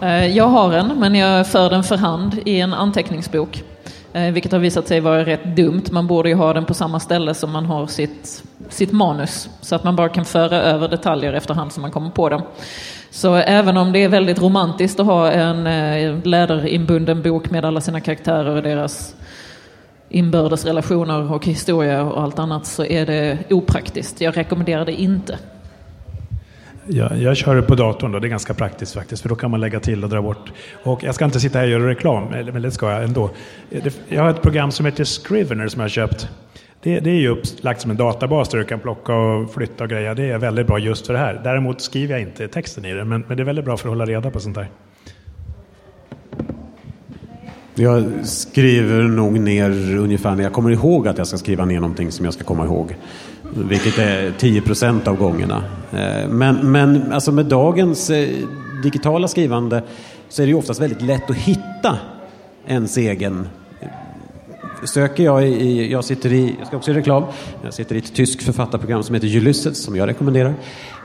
Eh, 0.00 0.26
Jag 0.36 0.44
har 0.48 0.72
en, 0.72 0.86
men 0.98 1.14
jag 1.14 1.46
för 1.46 1.70
den 1.70 1.84
för 1.84 1.96
hand 1.96 2.38
i 2.44 2.60
en 2.60 2.74
anteckningsbok. 2.74 3.62
Eh, 4.12 4.30
Vilket 4.32 4.52
har 4.52 4.58
visat 4.58 4.88
sig 4.88 5.00
vara 5.00 5.24
rätt 5.24 5.56
dumt. 5.56 5.82
Man 5.90 6.06
borde 6.06 6.28
ju 6.28 6.34
ha 6.34 6.52
den 6.52 6.64
på 6.64 6.74
samma 6.74 7.00
ställe 7.00 7.34
som 7.34 7.50
man 7.50 7.66
har 7.66 7.86
sitt, 7.86 8.42
sitt 8.68 8.92
manus. 8.92 9.48
Så 9.60 9.74
att 9.74 9.84
man 9.84 9.96
bara 9.96 10.08
kan 10.08 10.24
föra 10.24 10.56
över 10.62 10.88
detaljer 10.88 11.32
efterhand 11.32 11.72
som 11.72 11.82
man 11.82 11.90
kommer 11.90 12.10
på 12.10 12.28
dem. 12.28 12.42
Så 13.14 13.34
även 13.34 13.76
om 13.76 13.92
det 13.92 13.98
är 13.98 14.08
väldigt 14.08 14.42
romantiskt 14.42 15.00
att 15.00 15.06
ha 15.06 15.30
en 15.30 15.66
eh, 15.66 16.26
läderinbunden 16.26 17.22
bok 17.22 17.50
med 17.50 17.64
alla 17.64 17.80
sina 17.80 18.00
karaktärer 18.00 18.56
och 18.56 18.62
deras 18.62 19.14
inbördes 20.08 20.64
relationer 20.64 21.32
och 21.32 21.46
historia 21.46 22.02
och 22.02 22.22
allt 22.22 22.38
annat 22.38 22.66
så 22.66 22.84
är 22.84 23.06
det 23.06 23.38
opraktiskt. 23.50 24.20
Jag 24.20 24.36
rekommenderar 24.36 24.84
det 24.84 24.92
inte. 24.92 25.38
Jag, 26.86 27.18
jag 27.18 27.36
kör 27.36 27.56
det 27.56 27.62
på 27.62 27.74
datorn 27.74 28.12
då, 28.12 28.18
det 28.18 28.26
är 28.26 28.30
ganska 28.30 28.54
praktiskt 28.54 28.94
faktiskt, 28.94 29.22
för 29.22 29.28
då 29.28 29.34
kan 29.34 29.50
man 29.50 29.60
lägga 29.60 29.80
till 29.80 30.04
och 30.04 30.10
dra 30.10 30.22
bort. 30.22 30.52
Och 30.82 31.02
jag 31.02 31.14
ska 31.14 31.24
inte 31.24 31.40
sitta 31.40 31.58
här 31.58 31.64
och 31.66 31.70
göra 31.70 31.88
reklam, 31.88 32.24
men 32.52 32.62
det 32.62 32.70
ska 32.70 32.90
jag 32.90 33.04
ändå. 33.04 33.30
Jag 34.08 34.22
har 34.22 34.30
ett 34.30 34.42
program 34.42 34.70
som 34.70 34.86
heter 34.86 35.04
Scrivener 35.04 35.68
som 35.68 35.80
jag 35.80 35.84
har 35.84 35.90
köpt. 35.90 36.28
Det, 36.84 37.00
det 37.00 37.10
är 37.10 37.14
ju 37.14 37.28
upplagt 37.28 37.80
som 37.80 37.90
en 37.90 37.96
databas 37.96 38.48
där 38.48 38.58
du 38.58 38.64
kan 38.64 38.80
plocka 38.80 39.14
och 39.14 39.52
flytta 39.52 39.84
och 39.84 39.90
greja. 39.90 40.14
Det 40.14 40.30
är 40.30 40.38
väldigt 40.38 40.66
bra 40.66 40.78
just 40.78 41.06
för 41.06 41.12
det 41.12 41.18
här. 41.18 41.40
Däremot 41.44 41.80
skriver 41.80 42.14
jag 42.14 42.22
inte 42.22 42.48
texten 42.48 42.84
i 42.84 42.94
det, 42.94 43.04
men, 43.04 43.24
men 43.28 43.36
det 43.36 43.42
är 43.42 43.44
väldigt 43.44 43.64
bra 43.64 43.76
för 43.76 43.88
att 43.88 43.90
hålla 43.90 44.06
reda 44.06 44.30
på 44.30 44.40
sånt 44.40 44.56
här. 44.56 44.68
Jag 47.74 48.04
skriver 48.26 49.02
nog 49.02 49.40
ner 49.40 49.96
ungefär 49.98 50.34
när 50.34 50.42
jag 50.42 50.52
kommer 50.52 50.70
ihåg 50.70 51.08
att 51.08 51.18
jag 51.18 51.26
ska 51.26 51.36
skriva 51.36 51.64
ner 51.64 51.80
någonting 51.80 52.12
som 52.12 52.24
jag 52.24 52.34
ska 52.34 52.44
komma 52.44 52.64
ihåg. 52.64 52.96
Vilket 53.68 53.98
är 53.98 54.32
10 54.38 54.60
procent 54.60 55.08
av 55.08 55.16
gångerna. 55.16 55.64
Eh, 55.92 56.28
men, 56.28 56.72
men 56.72 57.12
alltså 57.12 57.32
med 57.32 57.46
dagens 57.46 58.10
eh, 58.10 58.28
digitala 58.82 59.28
skrivande 59.28 59.82
så 60.28 60.42
är 60.42 60.46
det 60.46 60.50
ju 60.50 60.58
oftast 60.58 60.80
väldigt 60.80 61.02
lätt 61.02 61.30
att 61.30 61.36
hitta 61.36 61.98
ens 62.66 62.96
egen 62.96 63.48
söker 64.86 65.24
jag 65.24 65.48
i, 65.48 65.92
jag 65.92 66.04
sitter 66.04 66.32
i, 66.32 66.54
jag 66.58 66.66
ska 66.66 66.76
också 66.76 66.90
i 66.90 66.94
reklam, 66.94 67.24
jag 67.62 67.74
sitter 67.74 67.94
i 67.94 67.98
ett 67.98 68.14
tyskt 68.14 68.42
författarprogram 68.42 69.02
som 69.02 69.14
heter 69.14 69.36
Ulysses 69.36 69.82
som 69.84 69.96
jag 69.96 70.08
rekommenderar. 70.08 70.54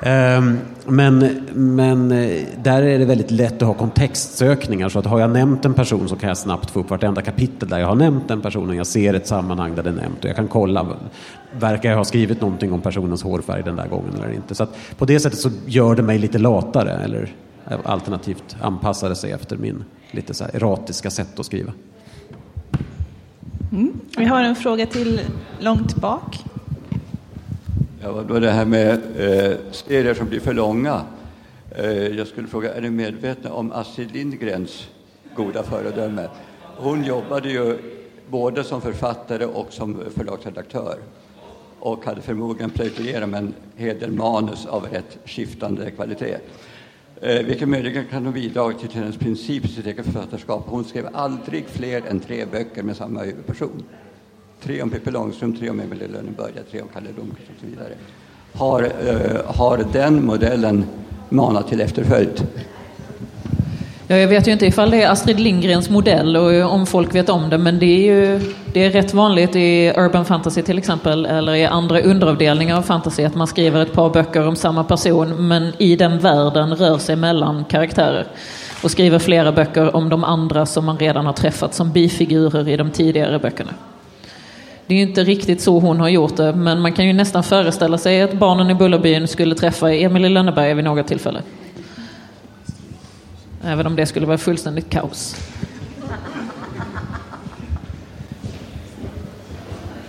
Ehm, 0.02 0.58
men, 0.86 1.48
men 1.54 2.12
eh, 2.12 2.46
där 2.64 2.82
är 2.84 3.00
det 3.00 3.06
väldigt 3.06 3.32
lätt 3.32 3.62
att 3.62 3.68
ha 3.68 3.74
kontextsökningar 3.74 4.90
så 4.90 5.00
att 5.00 5.06
har 5.06 5.20
jag 5.20 5.30
nämnt 5.30 5.66
en 5.66 5.74
person 5.74 6.10
så 6.10 6.16
kan 6.16 6.28
jag 6.28 6.38
snabbt 6.38 6.72
få 6.72 6.80
upp 6.80 6.90
vartenda 6.90 7.22
kapitel 7.22 7.70
där 7.70 7.80
jag 7.80 7.88
har 7.88 7.96
nämnt 7.96 8.28
den 8.28 8.42
personen. 8.42 8.78
Jag 8.78 8.88
ser 8.88 9.14
ett 9.14 9.28
sammanhang 9.28 9.76
där 9.76 9.84
det 9.84 9.90
är 9.90 9.94
nämnt 9.94 10.24
och 10.24 10.30
jag 10.30 10.36
kan 10.36 10.48
kolla, 10.48 10.88
verkar 11.60 11.90
jag 11.90 11.98
ha 11.98 12.06
skrivit 12.06 12.42
någonting 12.42 12.74
om 12.74 12.82
personens 12.82 13.24
hårfärg 13.24 13.64
den 13.64 13.76
där 13.76 13.88
gången 13.88 14.14
eller 14.16 14.34
inte. 14.34 14.56
Så 14.56 14.64
att 14.64 14.78
på 14.98 15.06
det 15.06 15.20
sättet 15.20 15.40
så 15.40 15.50
gör 15.66 15.96
det 15.96 16.04
mig 16.04 16.18
lite 16.18 16.38
latare 16.38 16.92
eller 17.04 17.36
alternativt 17.84 18.56
anpassar 18.62 19.10
det 19.10 19.16
sig 19.16 19.32
efter 19.32 19.58
min 19.58 19.84
lite 20.12 20.34
så 20.34 20.44
här 20.44 21.10
sätt 21.10 21.40
att 21.40 21.46
skriva. 21.46 21.72
Mm. 23.72 24.00
Vi 24.18 24.26
har 24.26 24.44
en 24.44 24.56
fråga 24.56 24.86
till 24.86 25.22
långt 25.60 25.96
bak. 25.96 26.38
Ja, 28.02 28.24
då 28.28 28.40
det 28.40 28.52
här 28.52 28.66
med 28.66 28.94
eh, 28.94 29.58
serier 29.72 30.14
som 30.14 30.28
blir 30.28 30.40
för 30.40 30.54
långa. 30.54 31.02
Eh, 31.76 31.92
jag 31.92 32.28
skulle 32.28 32.48
fråga, 32.48 32.74
är 32.74 32.82
ni 32.82 32.90
medvetna 32.90 33.54
om 33.54 33.72
Astrid 33.72 34.12
Lindgrens 34.12 34.88
goda 35.36 35.64
föredöme? 35.64 36.28
Hon 36.78 37.04
jobbade 37.04 37.50
ju 37.50 37.78
både 38.30 38.64
som 38.64 38.82
författare 38.82 39.46
och 39.46 39.74
som 39.74 39.98
förlagsredaktör 40.16 40.98
och 41.80 42.06
hade 42.06 42.22
förmodligen 42.22 42.70
plöjt 42.70 43.00
igenom 43.00 43.34
en 43.34 43.54
hel 43.76 44.00
del 44.00 44.12
manus 44.12 44.66
av 44.66 44.86
rätt 44.92 45.18
skiftande 45.26 45.92
kvalitet. 45.92 46.38
Eh, 47.22 47.46
vilket 47.46 47.70
möjligen 47.70 48.06
kan 48.06 48.26
ha 48.26 48.32
bidragit 48.32 48.80
till 48.80 48.90
hennes 48.90 49.18
princip 49.18 49.66
i 49.66 49.68
sitt 49.68 49.86
eget 49.86 50.06
författarskap. 50.06 50.64
Hon 50.68 50.84
skrev 50.84 51.10
aldrig 51.14 51.66
fler 51.68 52.02
än 52.10 52.20
tre 52.20 52.46
böcker 52.46 52.84
med 52.84 52.98
samma 52.98 53.20
huvudperson. 53.20 53.84
Tre 54.62 54.82
om 54.82 54.90
Pippi 54.90 55.12
Långstrump, 55.12 55.60
tre 55.60 55.70
om 55.70 55.80
Emil 55.80 56.02
i 56.02 56.08
Lönneberga, 56.08 56.62
tre 56.72 56.82
om 56.82 56.88
Kalle 56.94 57.10
Blomkvist 57.16 57.50
och 57.50 57.60
så 57.60 57.66
vidare. 57.66 57.94
Har, 58.54 58.84
eh, 58.84 59.56
har 59.56 59.86
den 59.94 60.26
modellen 60.26 60.86
manat 61.30 61.68
till 61.68 61.82
efterföljd? 61.82 62.48
Ja, 64.12 64.18
jag 64.18 64.28
vet 64.28 64.48
ju 64.48 64.52
inte 64.52 64.66
ifall 64.66 64.92
det 64.92 65.04
är 65.04 65.10
Astrid 65.10 65.40
Lindgrens 65.40 65.90
modell 65.90 66.38
och 66.38 66.74
om 66.74 66.86
folk 66.86 67.16
vet 67.16 67.30
om 67.30 67.50
det, 67.50 67.58
men 67.58 67.80
det 67.80 67.86
är 67.86 68.14
ju 68.14 68.42
det 68.74 68.86
är 68.86 68.90
rätt 68.90 69.14
vanligt 69.14 69.56
i 69.56 69.94
urban 69.98 70.26
fantasy 70.26 70.62
till 70.62 70.78
exempel, 70.78 71.26
eller 71.26 71.56
i 71.56 71.66
andra 71.66 72.02
underavdelningar 72.02 72.78
av 72.78 72.82
fantasy, 72.82 73.24
att 73.24 73.36
man 73.36 73.48
skriver 73.48 73.82
ett 73.82 73.94
par 73.94 74.10
böcker 74.10 74.48
om 74.48 74.56
samma 74.56 74.84
person, 74.84 75.48
men 75.48 75.74
i 75.78 75.96
den 75.96 76.20
världen 76.20 76.76
rör 76.76 76.98
sig 76.98 77.16
mellan 77.16 77.66
karaktärer. 77.66 78.28
Och 78.84 78.92
skriver 78.92 79.20
flera 79.20 79.52
böcker 79.52 79.96
om 79.96 80.10
de 80.10 80.24
andra 80.24 80.66
som 80.66 80.86
man 80.86 80.98
redan 80.98 81.26
har 81.26 81.34
träffat 81.34 81.74
som 81.74 81.92
bifigurer 81.92 82.68
i 82.68 82.78
de 82.78 82.92
tidigare 82.92 83.40
böckerna. 83.40 83.72
Det 84.88 84.96
är 84.96 85.02
inte 85.02 85.24
riktigt 85.24 85.62
så 85.62 85.80
hon 85.80 86.00
har 86.00 86.10
gjort 86.10 86.38
det, 86.38 86.54
men 86.54 86.82
man 86.82 86.94
kan 86.94 87.08
ju 87.08 87.14
nästan 87.14 87.44
föreställa 87.44 87.98
sig 87.98 88.22
att 88.22 88.34
barnen 88.34 88.70
i 88.70 88.76
Bullerbyn 88.76 89.28
skulle 89.28 89.56
träffa 89.56 89.94
Emil 89.94 90.26
i 90.26 90.30
Lönneberga 90.30 90.74
vid 90.74 90.86
något 90.86 91.08
tillfälle. 91.08 91.42
Även 93.64 93.88
om 93.88 93.96
det 93.96 94.06
skulle 94.06 94.26
vara 94.26 94.38
fullständigt 94.38 94.90
kaos. 94.90 95.36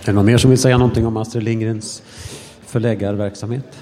Är 0.01 0.05
det 0.05 0.11
någon 0.11 0.25
mer 0.25 0.37
som 0.37 0.49
vill 0.49 0.59
säga 0.59 0.77
någonting 0.77 1.07
om 1.07 1.17
Astrid 1.17 1.43
Lindgrens 1.43 2.03
förläggarverksamhet? 2.65 3.79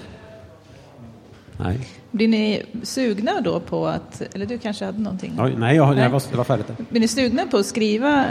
Nej. 1.57 1.79
Blir 2.11 2.27
ni 2.27 2.65
sugna 2.83 3.41
då 3.41 3.59
på 3.59 3.87
att, 3.87 4.21
eller 4.35 4.45
du 4.45 4.57
kanske 4.57 4.85
hade 4.85 4.99
någonting? 4.99 5.37
Oj, 5.39 5.55
nej, 5.57 5.75
jag, 5.75 5.97
jag 5.97 6.09
var, 6.09 6.23
det 6.31 6.37
var 6.37 6.43
färdigt. 6.43 6.67
Blir 6.89 7.01
ni 7.01 7.07
sugna 7.07 7.45
på 7.45 7.57
att 7.57 7.65
skriva 7.65 8.25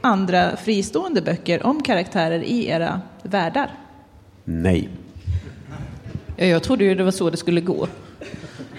andra 0.00 0.56
fristående 0.56 1.22
böcker 1.22 1.66
om 1.66 1.82
karaktärer 1.82 2.42
i 2.42 2.68
era 2.68 3.00
världar? 3.22 3.70
Nej. 4.44 4.88
Ja, 6.36 6.44
jag 6.44 6.62
trodde 6.62 6.84
ju 6.84 6.94
det 6.94 7.04
var 7.04 7.10
så 7.10 7.30
det 7.30 7.36
skulle 7.36 7.60
gå. 7.60 7.88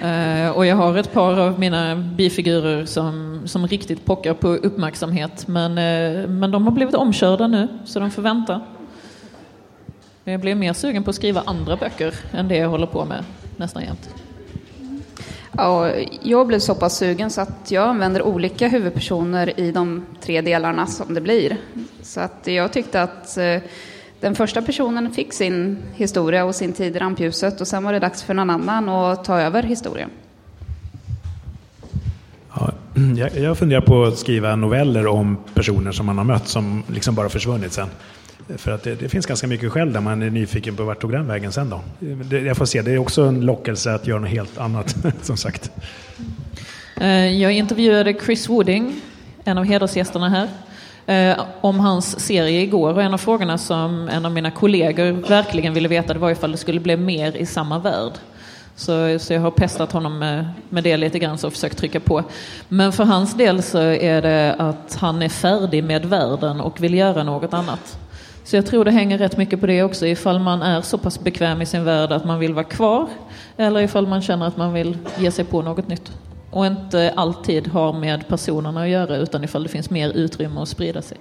Eh, 0.01 0.49
och 0.49 0.65
jag 0.65 0.75
har 0.75 0.97
ett 0.97 1.13
par 1.13 1.39
av 1.39 1.59
mina 1.59 1.95
bifigurer 1.95 2.85
som, 2.85 3.41
som 3.45 3.67
riktigt 3.67 4.05
pockar 4.05 4.33
på 4.33 4.47
uppmärksamhet. 4.47 5.47
Men, 5.47 5.71
eh, 5.71 6.27
men 6.27 6.51
de 6.51 6.63
har 6.63 6.71
blivit 6.71 6.95
omkörda 6.95 7.47
nu, 7.47 7.67
så 7.85 7.99
de 7.99 8.11
får 8.11 8.21
vänta. 8.21 8.61
Jag 10.23 10.39
blir 10.39 10.55
mer 10.55 10.73
sugen 10.73 11.03
på 11.03 11.09
att 11.09 11.15
skriva 11.15 11.43
andra 11.45 11.75
böcker 11.75 12.13
än 12.31 12.47
det 12.47 12.57
jag 12.57 12.69
håller 12.69 12.87
på 12.87 13.05
med 13.05 13.23
nästan 13.57 13.83
jämt. 13.83 14.09
Ja, 15.51 15.91
jag 16.21 16.47
blev 16.47 16.59
så 16.59 16.75
pass 16.75 16.97
sugen 16.97 17.29
så 17.29 17.41
att 17.41 17.71
jag 17.71 17.87
använder 17.87 18.21
olika 18.21 18.67
huvudpersoner 18.67 19.59
i 19.59 19.71
de 19.71 20.05
tre 20.21 20.41
delarna 20.41 20.87
som 20.87 21.13
det 21.13 21.21
blir. 21.21 21.57
Så 22.01 22.19
att 22.19 22.47
jag 22.47 22.73
tyckte 22.73 23.01
att 23.01 23.37
eh, 23.37 23.57
den 24.19 24.35
första 24.35 24.61
personen 24.61 25.11
fick 25.13 25.33
sin 25.33 25.77
historia 25.93 26.45
och 26.45 26.55
sin 26.55 26.73
tid 26.73 26.95
i 26.95 26.99
rampljuset 26.99 27.61
och 27.61 27.67
sen 27.67 27.83
var 27.83 27.93
det 27.93 27.99
dags 27.99 28.23
för 28.23 28.33
någon 28.33 28.49
annan 28.49 28.89
att 28.89 29.23
ta 29.25 29.39
över 29.39 29.63
historien. 29.63 30.09
Ja, 32.55 32.71
jag, 33.17 33.37
jag 33.37 33.57
funderar 33.57 33.81
på 33.81 34.03
att 34.03 34.17
skriva 34.17 34.55
noveller 34.55 35.07
om 35.07 35.37
personer 35.53 35.91
som 35.91 36.05
man 36.05 36.17
har 36.17 36.25
mött 36.25 36.47
som 36.47 36.83
liksom 36.87 37.15
bara 37.15 37.29
försvunnit 37.29 37.73
sen. 37.73 37.87
För 38.57 38.71
att 38.71 38.83
det, 38.83 38.95
det 38.95 39.09
finns 39.09 39.25
ganska 39.25 39.47
mycket 39.47 39.71
själv 39.71 39.93
där 39.93 40.01
man 40.01 40.21
är 40.21 40.29
nyfiken 40.29 40.75
på 40.75 40.83
vart 40.83 41.01
tog 41.01 41.11
den 41.11 41.27
vägen 41.27 41.51
sen 41.51 41.69
då. 41.69 41.81
Det, 41.99 42.39
jag 42.39 42.57
får 42.57 42.65
se, 42.65 42.81
det 42.81 42.91
är 42.91 42.97
också 42.97 43.21
en 43.21 43.41
lockelse 43.41 43.93
att 43.93 44.07
göra 44.07 44.19
något 44.19 44.29
helt 44.29 44.57
annat 44.57 44.95
som 45.21 45.37
sagt. 45.37 45.71
Eh, 46.97 47.27
Jag 47.41 47.51
intervjuade 47.51 48.13
Chris 48.25 48.49
Wooding, 48.49 49.01
en 49.43 49.57
av 49.57 49.63
hedersgästerna 49.65 50.29
här, 50.29 50.49
eh, 51.07 51.39
om 51.61 51.79
hans 51.79 52.19
serie 52.19 52.61
igår. 52.61 52.93
Och 52.93 53.03
en 53.03 53.13
av 53.13 53.17
frågorna 53.17 53.57
som 53.57 54.09
en 54.09 54.25
av 54.25 54.31
mina 54.31 54.51
kollegor 54.51 55.11
verkligen 55.11 55.73
ville 55.73 55.87
veta 55.87 56.13
det 56.13 56.19
var 56.19 56.31
ifall 56.31 56.51
det 56.51 56.57
skulle 56.57 56.79
bli 56.79 56.97
mer 56.97 57.37
i 57.37 57.45
samma 57.45 57.79
värld. 57.79 58.13
Så, 58.75 59.19
så 59.19 59.33
jag 59.33 59.41
har 59.41 59.51
pestat 59.51 59.91
honom 59.91 60.19
med, 60.19 60.49
med 60.69 60.83
det 60.83 60.97
lite 60.97 61.19
grann 61.19 61.37
och 61.43 61.53
försökt 61.53 61.77
trycka 61.77 61.99
på. 61.99 62.23
Men 62.67 62.93
för 62.93 63.03
hans 63.03 63.33
del 63.33 63.63
så 63.63 63.79
är 63.79 64.21
det 64.21 64.55
att 64.59 64.97
han 64.99 65.21
är 65.21 65.29
färdig 65.29 65.83
med 65.83 66.05
världen 66.05 66.61
och 66.61 66.83
vill 66.83 66.93
göra 66.93 67.23
något 67.23 67.53
annat. 67.53 67.99
Så 68.43 68.55
jag 68.55 68.65
tror 68.65 68.85
det 68.85 68.91
hänger 68.91 69.17
rätt 69.17 69.37
mycket 69.37 69.59
på 69.59 69.67
det 69.67 69.83
också, 69.83 70.07
ifall 70.07 70.39
man 70.39 70.61
är 70.61 70.81
så 70.81 70.97
pass 70.97 71.19
bekväm 71.19 71.61
i 71.61 71.65
sin 71.65 71.83
värld 71.83 72.11
att 72.11 72.25
man 72.25 72.39
vill 72.39 72.53
vara 72.53 72.63
kvar, 72.63 73.07
eller 73.57 73.79
ifall 73.79 74.07
man 74.07 74.21
känner 74.21 74.47
att 74.47 74.57
man 74.57 74.73
vill 74.73 74.97
ge 75.17 75.31
sig 75.31 75.45
på 75.45 75.61
något 75.61 75.87
nytt. 75.87 76.11
Och 76.51 76.65
inte 76.65 77.13
alltid 77.15 77.67
har 77.67 77.93
med 77.93 78.27
personerna 78.27 78.81
att 78.83 78.89
göra, 78.89 79.17
utan 79.17 79.43
ifall 79.43 79.63
det 79.63 79.69
finns 79.69 79.89
mer 79.89 80.09
utrymme 80.09 80.59
att 80.61 80.69
sprida 80.69 81.01
sig. 81.01 81.17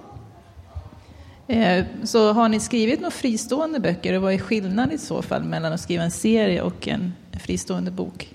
Eh, 1.48 1.84
Så 2.04 2.32
har 2.32 2.48
ni 2.48 2.60
skrivit 2.60 3.00
några 3.00 3.10
fristående 3.10 3.80
böcker 3.80 4.12
och 4.14 4.22
vad 4.22 4.32
är 4.34 4.38
skillnaden 4.38 4.92
i 4.94 4.98
så 4.98 5.22
fall 5.22 5.44
mellan 5.44 5.72
att 5.72 5.80
skriva 5.80 6.02
en 6.04 6.10
serie 6.10 6.62
och 6.62 6.88
en 6.88 7.12
fristående 7.40 7.90
bok? 7.90 8.34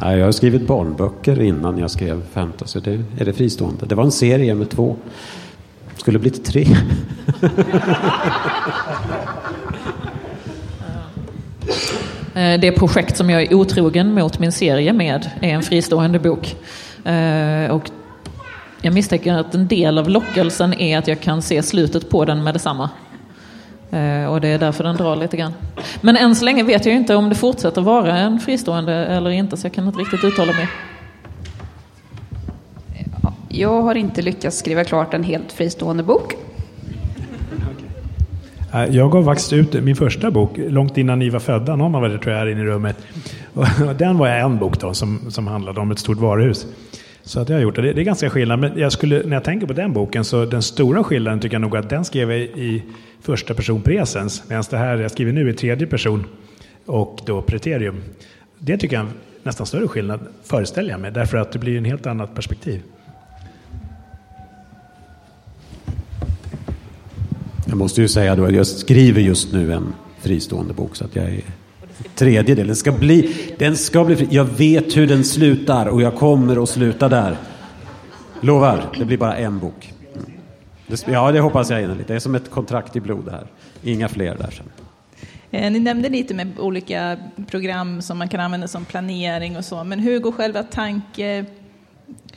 Nej, 0.00 0.18
jag 0.18 0.24
har 0.24 0.32
skrivit 0.32 0.66
barnböcker 0.66 1.40
innan 1.42 1.78
jag 1.78 1.90
skrev 1.90 2.22
fantasy. 2.32 2.80
Det 2.80 3.00
är 3.18 3.24
det 3.24 3.32
fristående. 3.32 3.86
Det 3.86 3.94
var 3.94 4.04
en 4.04 4.12
serie 4.12 4.54
med 4.54 4.70
två. 4.70 4.96
Skulle 5.96 6.18
blivit 6.18 6.44
tre. 6.44 6.66
Eh, 12.34 12.60
det 12.60 12.72
projekt 12.72 13.16
som 13.16 13.30
jag 13.30 13.42
är 13.42 13.54
otrogen 13.54 14.14
mot 14.14 14.38
min 14.38 14.52
serie 14.52 14.92
med 14.92 15.30
är 15.40 15.48
en 15.48 15.62
fristående 15.62 16.18
bok. 16.18 16.56
Eh, 17.04 17.70
och 17.70 17.90
jag 18.82 18.94
misstänker 18.94 19.34
att 19.34 19.54
en 19.54 19.68
del 19.68 19.98
av 19.98 20.08
lockelsen 20.08 20.74
är 20.80 20.98
att 20.98 21.08
jag 21.08 21.20
kan 21.20 21.42
se 21.42 21.62
slutet 21.62 22.10
på 22.10 22.24
den 22.24 22.44
med 22.44 22.54
detsamma. 22.54 22.90
Eh, 23.90 24.24
och 24.24 24.40
det 24.40 24.48
är 24.48 24.58
därför 24.58 24.84
den 24.84 24.96
drar 24.96 25.16
lite 25.16 25.36
grann. 25.36 25.52
Men 26.00 26.16
än 26.16 26.36
så 26.36 26.44
länge 26.44 26.62
vet 26.62 26.86
jag 26.86 26.94
inte 26.94 27.14
om 27.14 27.28
det 27.28 27.34
fortsätter 27.34 27.80
vara 27.80 28.18
en 28.18 28.40
fristående 28.40 28.92
eller 28.92 29.30
inte, 29.30 29.56
så 29.56 29.66
jag 29.66 29.72
kan 29.72 29.86
inte 29.86 30.00
riktigt 30.00 30.24
uttala 30.24 30.52
mig. 30.52 30.68
Jag 33.48 33.82
har 33.82 33.94
inte 33.94 34.22
lyckats 34.22 34.58
skriva 34.58 34.84
klart 34.84 35.14
en 35.14 35.24
helt 35.24 35.52
fristående 35.52 36.02
bok. 36.02 36.34
Eh, 38.74 38.84
jag 38.84 39.10
gav 39.10 39.24
faktiskt 39.24 39.52
ut 39.52 39.82
min 39.82 39.96
första 39.96 40.30
bok 40.30 40.50
långt 40.56 40.98
innan 40.98 41.18
ni 41.18 41.30
var 41.30 41.40
födda. 41.40 41.76
Någon 41.76 41.94
av 41.94 42.04
er 42.04 42.18
tror 42.18 42.34
jag 42.34 42.42
är 42.42 42.46
inne 42.46 42.60
i 42.60 42.64
rummet. 42.64 42.96
Och 43.54 43.96
den 43.98 44.18
var 44.18 44.28
en 44.28 44.58
bok 44.58 44.80
då, 44.80 44.94
som, 44.94 45.30
som 45.30 45.46
handlade 45.46 45.80
om 45.80 45.90
ett 45.90 45.98
stort 45.98 46.18
varuhus. 46.18 46.66
Så 47.22 47.40
att 47.40 47.48
jag 47.48 47.56
har 47.56 47.62
gjort 47.62 47.76
det. 47.76 47.92
Det 47.92 48.00
är 48.00 48.04
ganska 48.04 48.30
skillnad. 48.30 48.58
Men 48.58 48.78
jag 48.78 48.92
skulle, 48.92 49.22
när 49.26 49.36
jag 49.36 49.44
tänker 49.44 49.66
på 49.66 49.72
den 49.72 49.92
boken 49.92 50.24
så 50.24 50.44
den 50.44 50.62
stora 50.62 51.04
skillnaden 51.04 51.40
tycker 51.40 51.54
jag 51.54 51.60
nog 51.60 51.76
att 51.76 51.90
den 51.90 52.04
skrev 52.04 52.30
jag 52.30 52.40
i 52.40 52.82
första 53.20 53.54
person 53.54 53.82
presens. 53.82 54.42
Medan 54.48 54.64
det 54.70 54.76
här 54.76 54.96
jag 54.96 55.10
skriver 55.10 55.32
nu 55.32 55.50
i 55.50 55.54
tredje 55.54 55.86
person 55.86 56.24
och 56.86 57.20
då 57.26 57.42
preterium. 57.42 58.02
Det 58.58 58.78
tycker 58.78 58.96
jag 58.96 59.04
är 59.04 59.08
en 59.08 59.14
nästan 59.42 59.66
större 59.66 59.88
skillnad, 59.88 60.20
föreställer 60.44 60.90
jag 60.90 61.00
mig. 61.00 61.10
Därför 61.10 61.38
att 61.38 61.52
det 61.52 61.58
blir 61.58 61.78
en 61.78 61.84
helt 61.84 62.06
annat 62.06 62.34
perspektiv. 62.34 62.82
Jag 67.72 67.78
måste 67.78 68.00
ju 68.00 68.08
säga 68.08 68.36
då 68.36 68.44
att 68.44 68.54
jag 68.54 68.66
skriver 68.66 69.20
just 69.20 69.52
nu 69.52 69.72
en 69.72 69.94
fristående 70.18 70.74
bok 70.74 70.96
så 70.96 71.04
att 71.04 71.16
jag 71.16 71.24
är 71.24 71.42
tredje 72.14 72.42
delen. 72.42 72.66
Den 72.66 72.76
ska 72.76 72.92
bli, 72.92 73.34
den 73.58 73.76
ska 73.76 74.04
bli 74.04 74.16
fri. 74.16 74.28
Jag 74.30 74.44
vet 74.44 74.96
hur 74.96 75.06
den 75.06 75.24
slutar 75.24 75.86
och 75.86 76.02
jag 76.02 76.14
kommer 76.14 76.62
att 76.62 76.68
sluta 76.68 77.08
där. 77.08 77.36
Lovar, 78.40 78.90
det 78.98 79.04
blir 79.04 79.16
bara 79.16 79.36
en 79.36 79.58
bok. 79.58 79.92
Mm. 80.14 80.30
Ja, 81.06 81.32
det 81.32 81.40
hoppas 81.40 81.70
jag 81.70 81.82
innerligt. 81.82 82.08
Det 82.08 82.14
är 82.14 82.18
som 82.18 82.34
ett 82.34 82.50
kontrakt 82.50 82.96
i 82.96 83.00
blod 83.00 83.24
det 83.24 83.30
här. 83.30 83.46
Inga 83.82 84.08
fler 84.08 84.36
där 84.38 84.50
sen. 84.50 84.66
Eh, 85.50 85.72
ni 85.72 85.78
nämnde 85.78 86.08
lite 86.08 86.34
med 86.34 86.58
olika 86.58 87.18
program 87.46 88.02
som 88.02 88.18
man 88.18 88.28
kan 88.28 88.40
använda 88.40 88.68
som 88.68 88.84
planering 88.84 89.56
och 89.56 89.64
så, 89.64 89.84
men 89.84 89.98
hur 89.98 90.18
går 90.18 90.32
själva 90.32 90.62
tanke... 90.62 91.44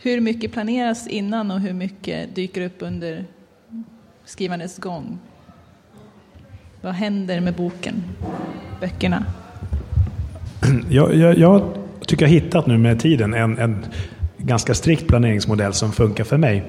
Hur 0.02 0.22
mycket 0.22 0.52
planeras 0.52 1.08
innan 1.08 1.52
och 1.52 1.60
hur 1.60 1.74
mycket 1.74 2.36
dyker 2.36 2.62
upp 2.62 2.76
under 2.80 3.26
skrivandets 4.26 4.78
gång? 4.78 5.20
Vad 6.82 6.94
händer 6.94 7.42
med 7.42 7.54
boken, 7.54 8.04
böckerna? 8.82 9.26
Jag, 10.90 11.16
jag, 11.16 11.38
jag 11.38 11.78
tycker 12.08 12.26
jag 12.26 12.30
hittat 12.30 12.68
nu 12.68 12.78
med 12.78 13.00
tiden 13.00 13.34
en, 13.34 13.58
en 13.58 13.86
ganska 14.38 14.74
strikt 14.74 15.08
planeringsmodell 15.08 15.74
som 15.74 15.92
funkar 15.92 16.24
för 16.24 16.38
mig. 16.38 16.64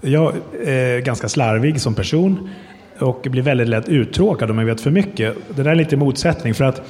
Jag 0.00 0.34
eh, 0.64 0.72
är 0.72 1.00
ganska 1.00 1.28
slarvig 1.28 1.80
som 1.80 1.94
person 1.94 2.50
och 2.98 3.26
blir 3.30 3.42
väldigt 3.42 3.68
lätt 3.68 3.88
uttråkad 3.88 4.50
om 4.50 4.58
jag 4.58 4.66
vet 4.66 4.80
för 4.80 4.90
mycket. 4.90 5.36
Det 5.56 5.62
där 5.62 5.70
är 5.70 5.74
lite 5.74 5.96
motsättning 5.96 6.54
för 6.54 6.64
att 6.64 6.82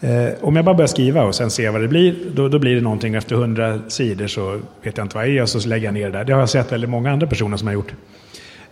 eh, 0.00 0.28
om 0.40 0.56
jag 0.56 0.64
bara 0.64 0.74
börjar 0.74 0.88
skriva 0.88 1.24
och 1.24 1.34
sen 1.34 1.50
ser 1.50 1.70
vad 1.70 1.80
det 1.80 1.88
blir, 1.88 2.14
då, 2.34 2.48
då 2.48 2.58
blir 2.58 2.74
det 2.74 2.80
någonting 2.80 3.14
efter 3.14 3.36
hundra 3.36 3.80
sidor 3.88 4.26
så 4.26 4.60
vet 4.82 4.96
jag 4.96 5.04
inte 5.04 5.16
vad 5.16 5.26
det 5.26 5.38
är 5.38 5.42
och 5.42 5.48
så 5.48 5.68
lägger 5.68 5.84
jag 5.84 5.94
ner 5.94 6.10
det 6.10 6.18
där. 6.18 6.24
Det 6.24 6.32
har 6.32 6.40
jag 6.40 6.48
sett 6.48 6.72
väldigt 6.72 6.90
många 6.90 7.12
andra 7.12 7.26
personer 7.26 7.56
som 7.56 7.66
har 7.66 7.74
gjort. 7.74 7.94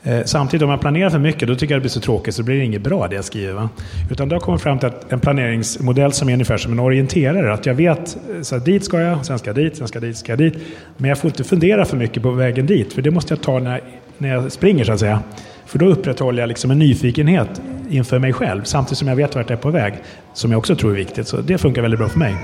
Eh, 0.03 0.21
samtidigt 0.25 0.65
om 0.65 0.71
jag 0.71 0.81
planerar 0.81 1.11
för 1.11 1.19
mycket 1.19 1.49
då 1.49 1.55
tycker 1.55 1.75
jag 1.75 1.79
det 1.79 1.83
blir 1.83 1.91
så 1.91 2.01
tråkigt 2.01 2.35
så 2.35 2.43
blir 2.43 2.57
det 2.59 2.65
inget 2.65 2.83
bra 2.83 3.09
det 3.09 3.15
jag 3.17 3.25
skriver. 3.25 3.53
Va? 3.53 3.69
Utan 4.11 4.29
då 4.29 4.33
har 4.35 4.37
jag 4.37 4.43
kommit 4.43 4.61
fram 4.63 4.79
till 4.79 4.89
att 4.89 5.13
en 5.13 5.21
planeringsmodell 5.21 6.13
som 6.13 6.29
är 6.29 6.33
ungefär 6.33 6.57
som 6.57 6.73
en 6.73 6.81
orienterare. 6.81 7.53
Att 7.53 7.67
jag 7.67 7.75
vet, 7.75 8.17
eh, 8.37 8.43
så 8.43 8.59
här, 8.59 8.65
dit 8.65 8.85
ska 8.85 9.01
jag, 9.01 9.27
sen 9.27 9.39
ska 9.39 9.49
jag 9.49 9.57
dit, 9.57 9.77
sen 9.77 9.89
ska 9.89 9.97
jag 9.97 10.03
dit, 10.09 10.17
ska 10.17 10.33
jag 10.33 10.39
dit. 10.39 10.55
Men 10.97 11.09
jag 11.09 11.19
får 11.19 11.29
inte 11.31 11.45
fundera 11.45 11.85
för 11.85 11.97
mycket 11.97 12.23
på 12.23 12.31
vägen 12.31 12.67
dit. 12.67 12.93
För 12.93 13.03
det 13.03 13.11
måste 13.11 13.35
jag 13.35 13.43
ta 13.43 13.59
när, 13.59 13.71
jag- 13.71 13.81
när 14.19 14.29
jag 14.29 14.53
springer 14.53 14.85
så 14.85 14.93
att 14.93 15.01
säga. 15.01 15.21
För 15.67 15.79
då 15.79 15.87
upprätthåller 15.87 16.43
jag 16.43 16.49
liksom 16.49 16.71
en 16.71 16.79
nyfikenhet 16.79 17.63
inför 17.91 18.19
mig 18.19 18.33
själv. 18.33 18.63
Samtidigt 18.65 18.99
som 18.99 19.09
jag 19.09 19.17
vet 19.17 19.35
vart 19.35 19.51
jag 19.51 19.57
är 19.59 19.63
på 19.63 19.71
väg. 19.71 19.95
Som 20.35 20.51
jag 20.51 20.59
också 20.59 20.77
tror 20.77 20.91
är 20.91 20.97
viktigt. 20.97 21.29
Så 21.29 21.37
det 21.37 21.59
funkar 21.59 21.83
väldigt 21.83 22.01
bra 22.01 22.09
för 22.09 22.19
mig. 22.19 22.35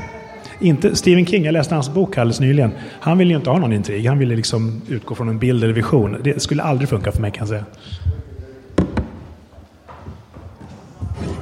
Inte 0.61 0.97
Stephen 0.97 1.27
King, 1.27 1.45
jag 1.45 1.53
läste 1.53 1.75
hans 1.75 1.95
bok 1.95 2.19
alldeles 2.19 2.41
nyligen. 2.41 2.73
Han 3.01 3.19
ville 3.19 3.31
ju 3.31 3.37
inte 3.37 3.51
ha 3.51 3.59
någon 3.59 3.73
intrig. 3.73 4.07
Han 4.07 4.19
ville 4.19 4.37
liksom 4.37 4.83
utgå 4.89 5.15
från 5.15 5.29
en 5.29 5.39
bild 5.39 5.65
eller 5.65 5.75
vision. 5.75 6.17
Det 6.25 6.43
skulle 6.43 6.63
aldrig 6.63 6.89
funka 6.89 7.13
för 7.13 7.21
mig 7.21 7.31
kan 7.31 7.39
jag 7.39 7.49
säga. 7.49 7.65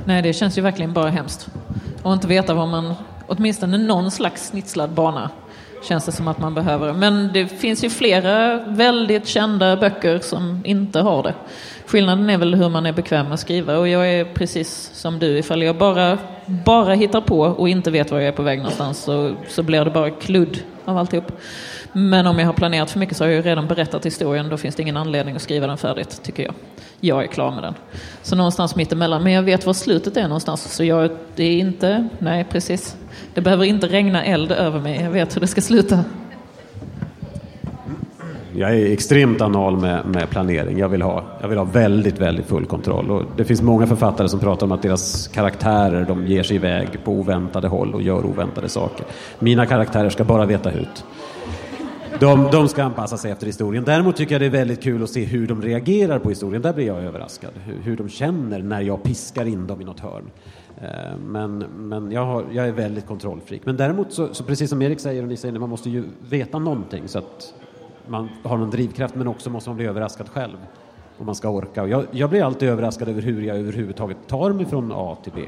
Nej, 0.04 0.22
det 0.22 0.32
känns 0.32 0.58
ju 0.58 0.62
verkligen 0.62 0.92
bara 0.92 1.10
hemskt. 1.10 1.48
Och 2.02 2.12
inte 2.12 2.26
veta 2.26 2.54
vad 2.54 2.68
man, 2.68 2.94
åtminstone 3.26 3.78
någon 3.78 4.10
slags 4.10 4.46
snitslad 4.48 4.90
bana, 4.90 5.30
känns 5.84 6.06
det 6.06 6.12
som 6.12 6.28
att 6.28 6.38
man 6.38 6.54
behöver. 6.54 6.92
Men 6.92 7.30
det 7.32 7.46
finns 7.46 7.84
ju 7.84 7.90
flera 7.90 8.58
väldigt 8.66 9.26
kända 9.26 9.76
böcker 9.76 10.18
som 10.18 10.62
inte 10.64 11.00
har 11.00 11.22
det. 11.22 11.34
Skillnaden 11.86 12.30
är 12.30 12.38
väl 12.38 12.54
hur 12.54 12.68
man 12.68 12.86
är 12.86 12.92
bekväm 12.92 13.24
med 13.24 13.34
att 13.34 13.40
skriva 13.40 13.78
och 13.78 13.88
jag 13.88 14.12
är 14.12 14.24
precis 14.24 14.90
som 14.94 15.18
du. 15.18 15.38
Ifall 15.38 15.62
jag 15.62 15.76
bara, 15.76 16.18
bara 16.46 16.94
hittar 16.94 17.20
på 17.20 17.40
och 17.40 17.68
inte 17.68 17.90
vet 17.90 18.10
var 18.10 18.18
jag 18.18 18.28
är 18.28 18.32
på 18.32 18.42
väg 18.42 18.58
någonstans 18.58 18.98
så, 18.98 19.34
så 19.48 19.62
blir 19.62 19.84
det 19.84 19.90
bara 19.90 20.10
kludd 20.10 20.58
av 20.84 20.98
alltihop. 20.98 21.32
Men 21.96 22.26
om 22.26 22.38
jag 22.38 22.46
har 22.46 22.52
planerat 22.52 22.90
för 22.90 22.98
mycket 22.98 23.16
så 23.16 23.24
har 23.24 23.28
jag 23.28 23.36
ju 23.36 23.42
redan 23.42 23.66
berättat 23.66 24.06
historien. 24.06 24.48
Då 24.48 24.56
finns 24.56 24.74
det 24.74 24.82
ingen 24.82 24.96
anledning 24.96 25.36
att 25.36 25.42
skriva 25.42 25.66
den 25.66 25.78
färdigt, 25.78 26.20
tycker 26.22 26.42
jag. 26.42 26.54
Jag 27.00 27.22
är 27.22 27.26
klar 27.26 27.50
med 27.50 27.62
den. 27.62 27.74
Så 28.22 28.36
någonstans 28.36 28.76
mittemellan. 28.76 29.22
Men 29.22 29.32
jag 29.32 29.42
vet 29.42 29.66
var 29.66 29.72
slutet 29.72 30.16
är 30.16 30.22
någonstans. 30.22 30.74
Så 30.74 30.84
jag, 30.84 31.10
det 31.36 31.44
är 31.44 31.58
inte, 31.58 32.08
nej 32.18 32.44
precis. 32.44 32.96
Det 33.34 33.40
behöver 33.40 33.64
inte 33.64 33.86
regna 33.86 34.24
eld 34.24 34.52
över 34.52 34.80
mig. 34.80 35.00
Jag 35.02 35.10
vet 35.10 35.36
hur 35.36 35.40
det 35.40 35.46
ska 35.46 35.60
sluta. 35.60 36.04
Jag 38.56 38.70
är 38.70 38.92
extremt 38.92 39.40
anal 39.40 39.76
med, 39.76 40.06
med 40.06 40.30
planering. 40.30 40.78
Jag 40.78 40.88
vill, 40.88 41.02
ha, 41.02 41.24
jag 41.40 41.48
vill 41.48 41.58
ha 41.58 41.64
väldigt, 41.64 42.20
väldigt 42.20 42.46
full 42.46 42.66
kontroll. 42.66 43.10
Och 43.10 43.22
det 43.36 43.44
finns 43.44 43.62
många 43.62 43.86
författare 43.86 44.28
som 44.28 44.40
pratar 44.40 44.66
om 44.66 44.72
att 44.72 44.82
deras 44.82 45.28
karaktärer 45.28 46.04
de 46.08 46.26
ger 46.26 46.42
sig 46.42 46.56
iväg 46.56 46.88
på 47.04 47.12
oväntade 47.12 47.68
håll 47.68 47.94
och 47.94 48.02
gör 48.02 48.26
oväntade 48.26 48.68
saker. 48.68 49.06
Mina 49.38 49.66
karaktärer 49.66 50.10
ska 50.10 50.24
bara 50.24 50.46
veta 50.46 50.70
hut. 50.70 51.04
De, 52.20 52.48
de 52.52 52.68
ska 52.68 52.84
anpassa 52.84 53.16
sig 53.16 53.30
efter 53.30 53.46
historien. 53.46 53.84
Däremot 53.84 54.16
tycker 54.16 54.34
jag 54.34 54.42
det 54.42 54.46
är 54.46 54.50
väldigt 54.50 54.82
kul 54.82 55.02
att 55.02 55.10
se 55.10 55.24
hur 55.24 55.46
de 55.46 55.62
reagerar 55.62 56.18
på 56.18 56.28
historien. 56.28 56.62
Där 56.62 56.72
blir 56.72 56.86
jag 56.86 57.02
överraskad. 57.02 57.50
Hur, 57.64 57.78
hur 57.82 57.96
de 57.96 58.08
känner 58.08 58.58
när 58.58 58.80
jag 58.80 59.02
piskar 59.02 59.44
in 59.44 59.66
dem 59.66 59.80
i 59.80 59.84
något 59.84 60.00
hörn. 60.00 60.30
Eh, 60.82 61.18
men, 61.26 61.58
men 61.58 62.12
jag, 62.12 62.26
har, 62.26 62.44
jag 62.52 62.68
är 62.68 62.72
väldigt 62.72 63.06
kontrollfreak. 63.06 63.60
Men 63.64 63.76
däremot, 63.76 64.12
så, 64.12 64.34
så 64.34 64.44
precis 64.44 64.70
som 64.70 64.82
Erik 64.82 65.00
säger 65.00 65.22
och 65.22 65.28
ni 65.28 65.36
säger, 65.36 65.58
man 65.58 65.68
måste 65.68 65.90
ju 65.90 66.04
veta 66.28 66.58
någonting 66.58 67.08
så 67.08 67.18
att 67.18 67.54
man 68.08 68.28
har 68.42 68.56
någon 68.56 68.70
drivkraft. 68.70 69.14
Men 69.14 69.28
också 69.28 69.50
måste 69.50 69.70
man 69.70 69.76
bli 69.76 69.86
överraskad 69.86 70.28
själv. 70.28 70.56
om 71.18 71.26
man 71.26 71.34
ska 71.34 71.48
orka. 71.48 71.82
Och 71.82 71.88
jag, 71.88 72.06
jag 72.10 72.30
blir 72.30 72.42
alltid 72.42 72.68
överraskad 72.68 73.08
över 73.08 73.22
hur 73.22 73.42
jag 73.42 73.56
överhuvudtaget 73.56 74.16
tar 74.26 74.52
mig 74.52 74.66
från 74.66 74.92
A 74.94 75.16
till 75.22 75.32
B. 75.34 75.42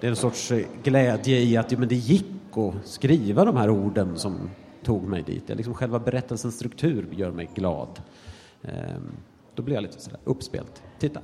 Det 0.00 0.06
är 0.06 0.10
en 0.10 0.16
sorts 0.16 0.52
glädje 0.82 1.40
i 1.40 1.56
att 1.56 1.72
ja, 1.72 1.78
men 1.78 1.88
det 1.88 1.94
gick 1.94 2.26
att 2.56 2.88
skriva 2.88 3.44
de 3.44 3.56
här 3.56 3.70
orden 3.70 4.16
som 4.16 4.50
tog 4.84 5.02
mig 5.02 5.22
dit. 5.22 5.42
Jag 5.46 5.56
liksom 5.56 5.74
själva 5.74 5.98
berättelsens 5.98 6.54
struktur 6.56 7.08
gör 7.10 7.30
mig 7.30 7.50
glad. 7.54 8.00
Ehm, 8.62 9.12
då 9.54 9.62
blir 9.62 9.74
jag 9.74 9.82
lite 9.82 10.00
sådär 10.00 10.20
uppspelt. 10.24 10.82
Titta! 10.98 11.20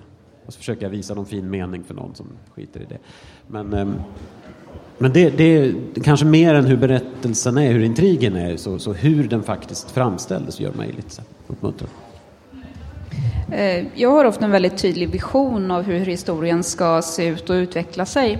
Och 0.47 0.53
så 0.53 0.59
försöker 0.59 0.83
jag 0.83 0.91
visa 0.91 1.15
någon 1.15 1.27
fin 1.27 1.51
mening 1.51 1.85
för 1.85 1.95
någon 1.95 2.15
som 2.15 2.27
skiter 2.55 2.81
i 2.81 2.85
det. 2.85 2.99
Men, 3.47 3.73
ehm, 3.73 3.95
men 4.99 5.13
det, 5.13 5.31
det 5.31 5.45
är 5.45 5.75
kanske 6.05 6.27
mer 6.27 6.55
än 6.55 6.65
hur 6.65 6.77
berättelsen 6.77 7.59
är, 7.59 7.73
hur 7.73 7.81
intrigen 7.81 8.37
är, 8.37 8.57
så, 8.57 8.79
så 8.79 8.93
hur 8.93 9.29
den 9.29 9.43
faktiskt 9.43 9.91
framställdes 9.91 10.61
gör 10.61 10.73
mig 10.73 10.93
lite 10.93 11.23
uppmuntrad. 11.47 11.91
Eh, 13.53 13.87
jag 13.95 14.11
har 14.11 14.25
ofta 14.25 14.45
en 14.45 14.51
väldigt 14.51 14.79
tydlig 14.79 15.11
vision 15.11 15.71
av 15.71 15.83
hur 15.83 16.07
historien 16.07 16.63
ska 16.63 17.03
se 17.03 17.27
ut 17.27 17.51
och 17.51 17.55
utveckla 17.55 18.07
sig. 18.07 18.39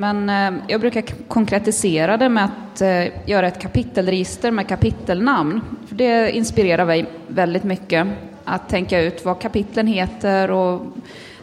Men 0.00 0.30
eh, 0.30 0.62
jag 0.68 0.80
brukar 0.80 1.02
konkretisera 1.28 2.16
det 2.16 2.28
med 2.28 2.44
att 2.44 2.80
eh, 2.80 3.28
göra 3.28 3.46
ett 3.46 3.58
kapitelregister 3.58 4.50
med 4.50 4.68
kapitelnamn. 4.68 5.60
För 5.88 5.94
det 5.94 6.30
inspirerar 6.30 6.84
mig 6.84 7.06
väldigt 7.28 7.64
mycket 7.64 8.06
att 8.44 8.68
tänka 8.68 9.00
ut 9.00 9.24
vad 9.24 9.40
kapitlen 9.40 9.86
heter 9.86 10.50
och 10.50 10.82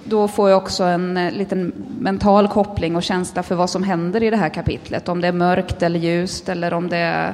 då 0.03 0.28
får 0.28 0.49
jag 0.49 0.58
också 0.58 0.84
en 0.84 1.18
eh, 1.18 1.32
liten 1.32 1.74
mental 1.99 2.47
koppling 2.47 2.95
och 2.95 3.03
känsla 3.03 3.43
för 3.43 3.55
vad 3.55 3.70
som 3.70 3.84
händer 3.84 4.24
i 4.24 4.30
det 4.30 4.38
här 4.38 4.49
kapitlet. 4.49 5.10
Om 5.10 5.22
det 5.22 5.28
är 5.28 5.32
mörkt 5.32 5.84
eller 5.84 5.99
ljust 5.99 6.49
eller 6.49 6.74
om 6.74 6.89
det 6.89 6.97
är, 6.97 7.34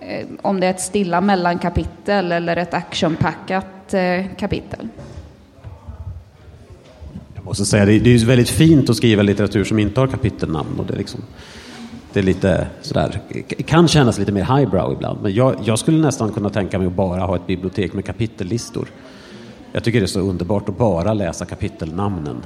eh, 0.00 0.26
om 0.42 0.60
det 0.60 0.66
är 0.66 0.70
ett 0.70 0.80
stilla 0.80 1.20
mellankapitel 1.20 2.32
eller 2.32 2.56
ett 2.56 2.74
actionpackat 2.74 3.94
eh, 3.94 4.26
kapitel. 4.36 4.88
Jag 7.42 7.46
måste 7.46 7.64
säga, 7.64 7.84
det 7.84 7.92
är, 7.92 8.00
det 8.00 8.10
är 8.10 8.18
ju 8.18 8.26
väldigt 8.26 8.50
fint 8.50 8.90
att 8.90 8.96
skriva 8.96 9.22
litteratur 9.22 9.64
som 9.64 9.78
inte 9.78 10.00
har 10.00 10.06
kapitelnamn. 10.06 10.78
Och 10.78 10.86
det 10.86 10.94
är 10.94 10.98
liksom, 10.98 11.20
Det 12.12 12.20
är 12.20 12.24
lite 12.24 12.66
sådär, 12.80 13.20
kan 13.66 13.88
kännas 13.88 14.18
lite 14.18 14.32
mer 14.32 14.56
highbrow 14.56 14.92
ibland. 14.92 15.22
Men 15.22 15.34
jag, 15.34 15.56
jag 15.64 15.78
skulle 15.78 15.98
nästan 15.98 16.32
kunna 16.32 16.50
tänka 16.50 16.78
mig 16.78 16.86
att 16.86 16.92
bara 16.92 17.20
ha 17.20 17.36
ett 17.36 17.46
bibliotek 17.46 17.92
med 17.92 18.04
kapitellistor. 18.04 18.88
Jag 19.72 19.84
tycker 19.84 20.00
det 20.00 20.04
är 20.04 20.06
så 20.06 20.20
underbart 20.20 20.68
att 20.68 20.78
bara 20.78 21.14
läsa 21.14 21.44
kapitelnamnen. 21.44 22.36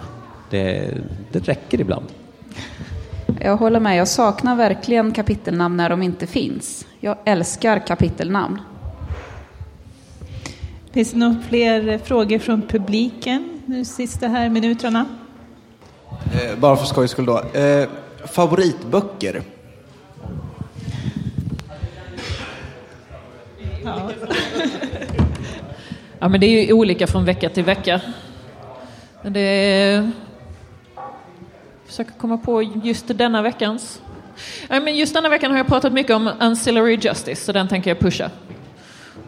Det, 0.51 0.95
det 1.33 1.49
räcker 1.49 1.81
ibland. 1.81 2.07
Jag 3.41 3.57
håller 3.57 3.81
med. 3.81 3.97
Jag 3.97 4.09
saknar 4.09 4.57
verkligen 4.57 5.13
kapitelnamn 5.13 5.77
när 5.77 5.91
de 5.91 6.03
inte 6.03 6.27
finns. 6.27 6.87
Jag 7.01 7.17
älskar 7.25 7.87
kapitelnamn. 7.87 8.59
Finns 10.97 11.13
det 11.13 11.19
några 11.19 11.43
fler 11.49 11.99
frågor 11.99 12.39
från 12.39 12.63
publiken 12.63 13.63
nu 13.67 13.85
sista 13.85 14.29
här 14.29 14.49
minuterna? 14.49 15.07
Eh, 16.09 16.59
bara 16.59 16.77
för 16.77 16.87
skojs 16.87 17.11
skull 17.11 17.27
då. 17.27 17.39
Eh, 17.39 17.89
favoritböcker? 18.25 19.43
Ja. 23.85 24.11
ja, 26.19 26.29
men 26.29 26.41
det 26.41 26.47
är 26.47 26.67
ju 26.67 26.73
olika 26.73 27.07
från 27.07 27.25
vecka 27.25 27.49
till 27.49 27.65
vecka. 27.65 28.01
Det 29.23 29.41
är... 29.41 30.11
Försöker 31.87 32.13
komma 32.13 32.39
på 32.39 32.63
just 32.63 33.19
denna 33.19 33.43
veckans. 33.43 34.03
Men 34.69 34.97
just 34.97 35.15
denna 35.15 35.29
veckan 35.29 35.51
har 35.51 35.59
jag 35.59 35.67
pratat 35.67 35.93
mycket 35.93 36.17
om 36.17 36.31
ancillary 36.39 36.99
justice, 37.01 37.45
så 37.45 37.53
den 37.53 37.69
tänker 37.69 37.91
jag 37.91 37.99
pusha. 37.99 38.31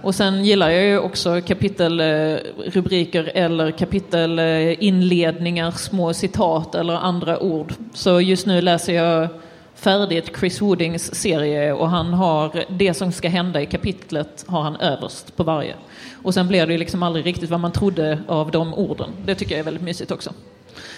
Och 0.02 0.14
sen 0.14 0.44
gillar 0.44 0.70
jag 0.70 0.84
ju 0.84 0.98
också 0.98 1.40
kapitelrubriker 1.40 3.32
eh, 3.34 3.44
eller 3.44 3.70
kapitelinledningar, 3.70 5.66
eh, 5.66 5.74
små 5.74 6.14
citat 6.14 6.74
eller 6.74 6.94
andra 6.94 7.38
ord. 7.38 7.74
Så 7.94 8.20
just 8.20 8.46
nu 8.46 8.60
läser 8.60 8.92
jag 8.92 9.28
färdigt 9.74 10.30
Chris 10.38 10.62
Woodings 10.62 11.14
serie 11.14 11.72
och 11.72 11.90
han 11.90 12.14
har 12.14 12.64
det 12.68 12.94
som 12.94 13.12
ska 13.12 13.28
hända 13.28 13.62
i 13.62 13.66
kapitlet 13.66 14.44
har 14.48 14.62
han 14.62 14.76
överst 14.76 15.36
på 15.36 15.42
varje. 15.42 15.74
Och 16.22 16.34
sen 16.34 16.48
blir 16.48 16.66
det 16.66 16.72
ju 16.72 16.78
liksom 16.78 17.02
aldrig 17.02 17.26
riktigt 17.26 17.50
vad 17.50 17.60
man 17.60 17.72
trodde 17.72 18.18
av 18.28 18.50
de 18.50 18.74
orden. 18.74 19.10
Det 19.24 19.34
tycker 19.34 19.52
jag 19.52 19.60
är 19.60 19.64
väldigt 19.64 19.82
mysigt 19.82 20.10
också. 20.10 20.32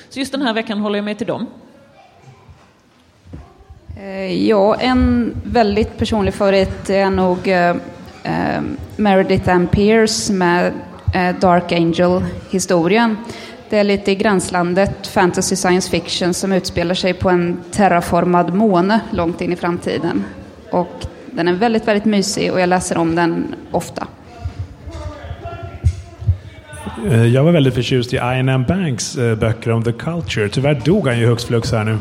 Så 0.09 0.19
just 0.19 0.33
den 0.33 0.43
här 0.43 0.55
veckan 0.55 0.79
håller 0.79 0.99
jag 0.99 1.05
mig 1.05 1.15
till 1.15 1.27
dem. 1.27 1.47
Eh, 3.97 4.47
ja, 4.49 4.75
en 4.75 5.35
väldigt 5.45 5.99
personlig 5.99 6.35
favorit 6.35 6.91
är 6.91 7.11
nog 7.11 7.49
Eh, 8.23 8.63
Meredith 8.97 9.49
Ann 9.49 9.67
Pierce 9.67 10.33
med 10.33 10.73
eh, 11.15 11.37
Dark 11.41 11.73
Angel-historien. 11.73 13.17
Det 13.71 13.79
är 13.79 13.85
lite 13.85 14.11
i 14.11 14.15
gränslandet 14.15 15.07
fantasy 15.07 15.57
science 15.57 15.91
fiction 15.91 16.35
som 16.35 16.53
utspelar 16.53 16.95
sig 16.95 17.15
på 17.15 17.31
en 17.31 17.61
terraformad 17.71 18.55
måne 18.55 19.01
långt 19.11 19.41
in 19.41 19.53
i 19.53 19.57
framtiden. 19.57 20.25
Och 20.71 21.07
den 21.31 21.49
är 21.49 21.53
väldigt, 21.53 21.89
väldigt 21.89 22.05
mysig 22.05 22.53
och 22.53 22.61
jag 22.61 22.69
läser 22.69 22.99
om 22.99 23.15
den 23.15 23.55
ofta. 23.71 24.07
Eh, 27.11 27.27
jag 27.27 27.45
var 27.45 27.53
väldigt 27.53 27.75
förtjust 27.75 28.13
i 28.13 28.17
Ian 28.17 28.49
M. 28.49 28.65
Banks 28.69 29.17
eh, 29.17 29.39
böcker 29.39 29.71
om 29.71 29.85
the 29.85 29.93
culture. 29.93 30.49
Tyvärr 30.49 30.81
dog 30.85 31.07
han 31.07 31.19
ju 31.19 31.27
högst 31.27 31.47
flux 31.47 31.73
här 31.73 31.85
nu. 31.85 31.99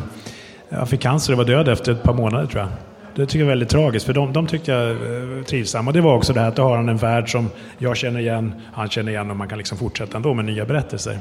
Han 0.72 0.88
fick 0.88 1.01
cancer 1.01 1.34
och 1.34 1.38
var 1.38 1.45
död 1.45 1.67
efter 1.67 1.91
ett 1.91 2.03
par 2.03 2.13
månader 2.13 2.45
tror 2.45 2.61
jag. 2.61 2.88
Det 3.16 3.26
tycker 3.26 3.39
jag 3.39 3.45
är 3.45 3.49
väldigt 3.49 3.70
tragiskt, 3.70 4.05
för 4.05 4.14
de, 4.14 4.34
de 4.34 4.47
tyckte 4.47 4.72
jag 4.72 4.91
eh, 4.91 5.43
trivsamma. 5.43 5.91
Det 5.91 6.01
var 6.01 6.16
också 6.16 6.34
det 6.34 6.39
här 6.39 6.47
att 6.47 6.55
då 6.55 6.64
har 6.64 6.76
han 6.76 6.89
en 6.89 6.97
värld 6.97 7.32
som 7.32 7.49
jag 7.78 7.97
känner 7.97 8.20
igen, 8.20 8.53
han 8.74 8.89
känner 8.89 9.12
igen 9.12 9.32
och 9.32 9.38
man 9.38 9.47
kan 9.47 9.57
liksom 9.57 9.78
fortsätta 9.78 10.18
ändå 10.18 10.34
med 10.34 10.45
nya 10.45 10.66
berättelser. 10.66 11.20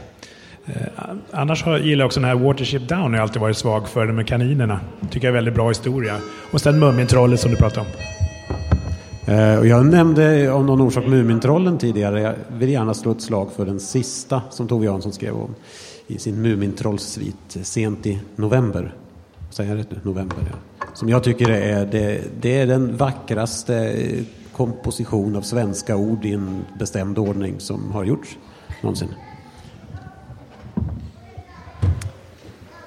Eh, 0.66 0.72
annars 1.30 1.62
har, 1.62 1.78
gillar 1.78 2.02
jag 2.02 2.06
också 2.06 2.20
den 2.20 2.28
här 2.28 2.36
Watership 2.36 2.88
Down, 2.88 3.12
jag 3.12 3.20
har 3.20 3.22
alltid 3.22 3.40
varit 3.40 3.56
svag 3.56 3.88
för, 3.88 4.06
det 4.06 4.12
med 4.12 4.26
kaninerna. 4.26 4.80
Tycker 5.10 5.26
jag 5.26 5.32
är 5.32 5.34
väldigt 5.34 5.54
bra 5.54 5.68
historia. 5.68 6.16
Och 6.52 6.60
sen 6.60 6.78
Mumintrollet 6.78 7.40
som 7.40 7.50
du 7.50 7.56
pratade 7.56 7.80
om. 7.80 7.86
Eh, 9.34 9.68
jag 9.68 9.86
nämnde 9.86 10.52
av 10.52 10.64
någon 10.64 10.80
orsak 10.80 11.06
Mumintrollen 11.06 11.78
tidigare. 11.78 12.20
Jag 12.20 12.34
vill 12.48 12.68
gärna 12.68 12.94
slå 12.94 13.12
ett 13.12 13.22
slag 13.22 13.52
för 13.56 13.66
den 13.66 13.80
sista 13.80 14.42
som 14.50 14.68
Tove 14.68 14.86
Jansson 14.86 15.12
skrev 15.12 15.34
om 15.34 15.54
i 16.06 16.18
sin 16.18 16.42
Mumintrollsvit 16.42 17.58
sent 17.62 18.06
i 18.06 18.20
november. 18.36 18.94
Säger 19.50 19.70
jag 19.70 19.78
rätt 19.78 19.90
nu? 19.90 19.98
November, 20.02 20.36
ja. 20.40 20.67
Som 20.98 21.08
jag 21.08 21.24
tycker 21.24 21.50
är, 21.50 21.86
det, 21.86 22.20
det 22.40 22.60
är 22.60 22.66
den 22.66 22.96
vackraste 22.96 23.96
komposition 24.52 25.36
av 25.36 25.42
svenska 25.42 25.96
ord 25.96 26.24
i 26.24 26.32
en 26.32 26.64
bestämd 26.78 27.18
ordning 27.18 27.60
som 27.60 27.92
har 27.92 28.04
gjorts 28.04 28.36
någonsin. 28.80 29.08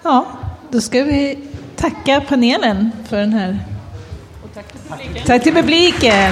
Ja, 0.03 0.26
då 0.72 0.82
ska 0.82 1.03
vi 1.03 1.39
tacka 1.76 2.22
panelen 2.28 2.91
för 3.09 3.18
den 3.18 3.34
här. 3.34 3.59
Och 4.43 4.49
tack 4.53 4.68
till 4.72 4.82
publiken. 4.89 5.26
Tack 5.26 5.43
till 5.43 5.53
publiken. 5.53 6.32